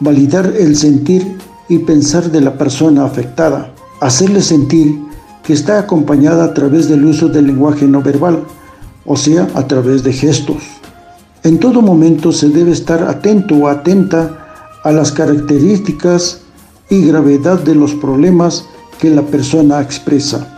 validar 0.00 0.52
el 0.58 0.76
sentir 0.76 1.38
y 1.68 1.78
pensar 1.78 2.30
de 2.30 2.40
la 2.40 2.58
persona 2.58 3.04
afectada, 3.04 3.72
hacerle 4.00 4.42
sentir 4.42 4.98
que 5.42 5.52
está 5.52 5.78
acompañada 5.78 6.44
a 6.44 6.54
través 6.54 6.88
del 6.88 7.04
uso 7.04 7.28
del 7.28 7.46
lenguaje 7.46 7.86
no 7.86 8.02
verbal, 8.02 8.44
o 9.04 9.16
sea, 9.16 9.46
a 9.54 9.66
través 9.66 10.02
de 10.02 10.12
gestos. 10.12 10.62
En 11.42 11.58
todo 11.58 11.82
momento 11.82 12.32
se 12.32 12.48
debe 12.48 12.72
estar 12.72 13.02
atento 13.02 13.54
o 13.54 13.68
atenta 13.68 14.70
a 14.82 14.92
las 14.92 15.12
características 15.12 16.40
y 16.88 17.06
gravedad 17.06 17.58
de 17.60 17.74
los 17.74 17.94
problemas 17.94 18.64
que 18.98 19.10
la 19.10 19.22
persona 19.22 19.80
expresa. 19.80 20.50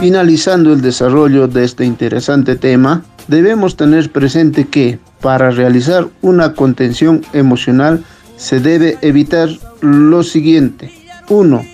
Finalizando 0.00 0.72
el 0.72 0.80
desarrollo 0.80 1.48
de 1.48 1.64
este 1.64 1.84
interesante 1.84 2.56
tema, 2.56 3.02
debemos 3.28 3.76
tener 3.76 4.10
presente 4.10 4.66
que 4.66 4.98
para 5.20 5.50
realizar 5.50 6.08
una 6.22 6.54
contención 6.54 7.22
emocional 7.32 8.04
se 8.36 8.60
debe 8.60 8.98
evitar 9.02 9.48
lo 9.80 10.22
siguiente. 10.22 10.92
1. 11.28 11.64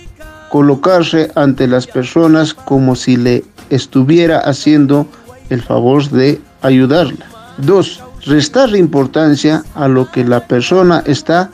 Colocarse 0.51 1.31
ante 1.35 1.67
las 1.67 1.87
personas 1.87 2.55
como 2.55 2.95
si 2.95 3.17
le 3.17 3.45
estuviera 3.71 4.39
haciendo 4.39 5.07
el 5.51 5.63
favor 5.63 6.09
de 6.11 6.41
ayudarla. 6.63 7.27
2. 7.59 8.03
Restar 8.27 8.75
importancia 8.77 9.65
a 9.75 9.89
lo 9.89 10.11
que 10.11 10.25
la 10.25 10.47
persona 10.47 11.03
está 11.07 11.51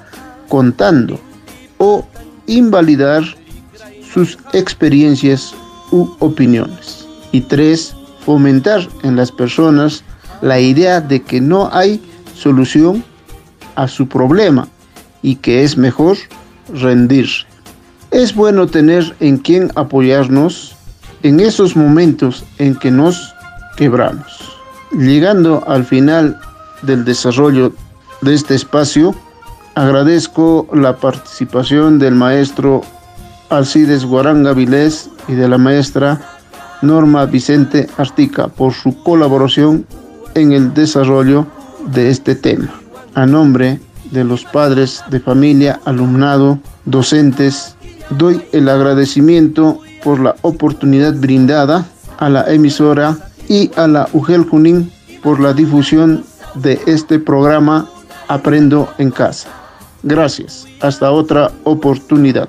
contando 0.48 1.18
o 1.78 2.06
invalidar 2.46 3.24
sus 4.12 4.38
experiencias 4.52 5.54
u 5.90 6.08
opiniones. 6.18 7.06
Y 7.32 7.42
3 7.42 7.94
fomentar 8.28 8.86
en 9.04 9.16
las 9.16 9.32
personas 9.32 10.04
la 10.42 10.60
idea 10.60 11.00
de 11.00 11.22
que 11.22 11.40
no 11.40 11.70
hay 11.72 11.98
solución 12.34 13.02
a 13.74 13.88
su 13.88 14.06
problema 14.06 14.68
y 15.22 15.36
que 15.36 15.64
es 15.64 15.78
mejor 15.78 16.18
rendirse. 16.74 17.46
Es 18.10 18.34
bueno 18.34 18.66
tener 18.66 19.16
en 19.20 19.38
quien 19.38 19.72
apoyarnos 19.76 20.76
en 21.22 21.40
esos 21.40 21.74
momentos 21.74 22.44
en 22.58 22.74
que 22.74 22.90
nos 22.90 23.34
quebramos. 23.78 24.58
Llegando 24.92 25.64
al 25.66 25.86
final 25.86 26.38
del 26.82 27.06
desarrollo 27.06 27.72
de 28.20 28.34
este 28.34 28.56
espacio, 28.56 29.14
agradezco 29.74 30.68
la 30.74 30.98
participación 30.98 31.98
del 31.98 32.14
maestro 32.14 32.82
Alcides 33.48 34.04
Guaranga 34.04 34.52
Vilés 34.52 35.08
y 35.28 35.32
de 35.32 35.48
la 35.48 35.56
maestra 35.56 36.37
Norma 36.82 37.26
Vicente 37.26 37.88
Artica 37.96 38.48
por 38.48 38.72
su 38.72 39.02
colaboración 39.02 39.86
en 40.34 40.52
el 40.52 40.74
desarrollo 40.74 41.46
de 41.92 42.10
este 42.10 42.34
tema. 42.34 42.70
A 43.14 43.26
nombre 43.26 43.80
de 44.10 44.24
los 44.24 44.44
padres 44.44 45.02
de 45.10 45.20
familia, 45.20 45.80
alumnado, 45.84 46.58
docentes, 46.84 47.74
doy 48.10 48.42
el 48.52 48.68
agradecimiento 48.68 49.80
por 50.02 50.20
la 50.20 50.36
oportunidad 50.42 51.14
brindada 51.14 51.86
a 52.18 52.28
la 52.28 52.50
emisora 52.52 53.16
y 53.48 53.70
a 53.76 53.86
la 53.86 54.08
UGEL 54.12 54.44
Junín 54.44 54.90
por 55.22 55.40
la 55.40 55.52
difusión 55.52 56.24
de 56.54 56.80
este 56.86 57.18
programa 57.18 57.88
Aprendo 58.28 58.88
en 58.98 59.10
Casa. 59.10 59.48
Gracias. 60.02 60.66
Hasta 60.80 61.10
otra 61.10 61.50
oportunidad. 61.64 62.48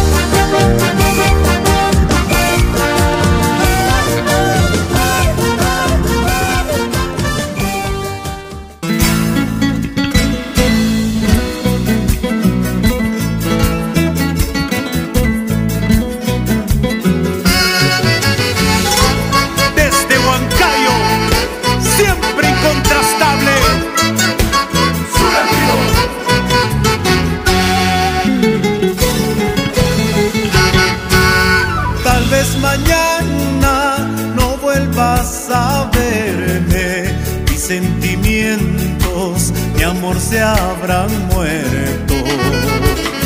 Se 40.19 40.39
habrán 40.41 41.09
muerto. 41.27 42.13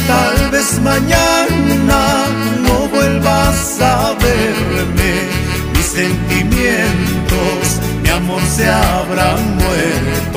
Tal 0.07 0.49
vez 0.51 0.79
mañana 0.81 2.25
no 2.63 2.87
vuelvas 2.89 3.79
a 3.81 4.13
verme, 4.19 5.13
mis 5.75 5.85
sentimientos, 5.85 7.79
mi 8.01 8.09
amor 8.09 8.41
se 8.55 8.67
habrán 8.67 9.57
muerto. 9.57 10.34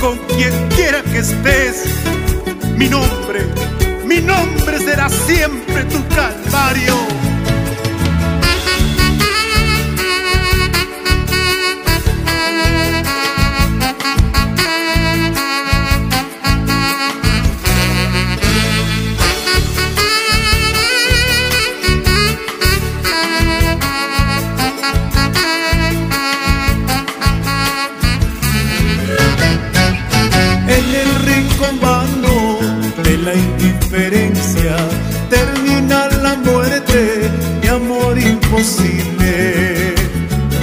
Con 0.00 0.16
quien 0.26 0.68
quiera 0.70 1.02
que 1.02 1.18
estés, 1.18 1.84
mi 2.78 2.88
nombre, 2.88 3.44
mi 4.06 4.22
nombre 4.22 4.78
será 4.78 5.10
siempre 5.10 5.84
tu 5.84 6.02
calvario. 6.08 7.33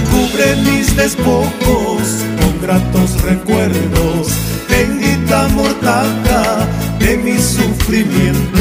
Cubre 0.10 0.56
mis 0.64 0.96
despojos 0.96 2.02
con 2.40 2.60
gratos 2.60 3.22
recuerdos, 3.22 4.30
bendita 4.68 5.48
mortaja 5.50 6.68
de 6.98 7.18
mi 7.18 7.38
sufrimiento. 7.38 8.60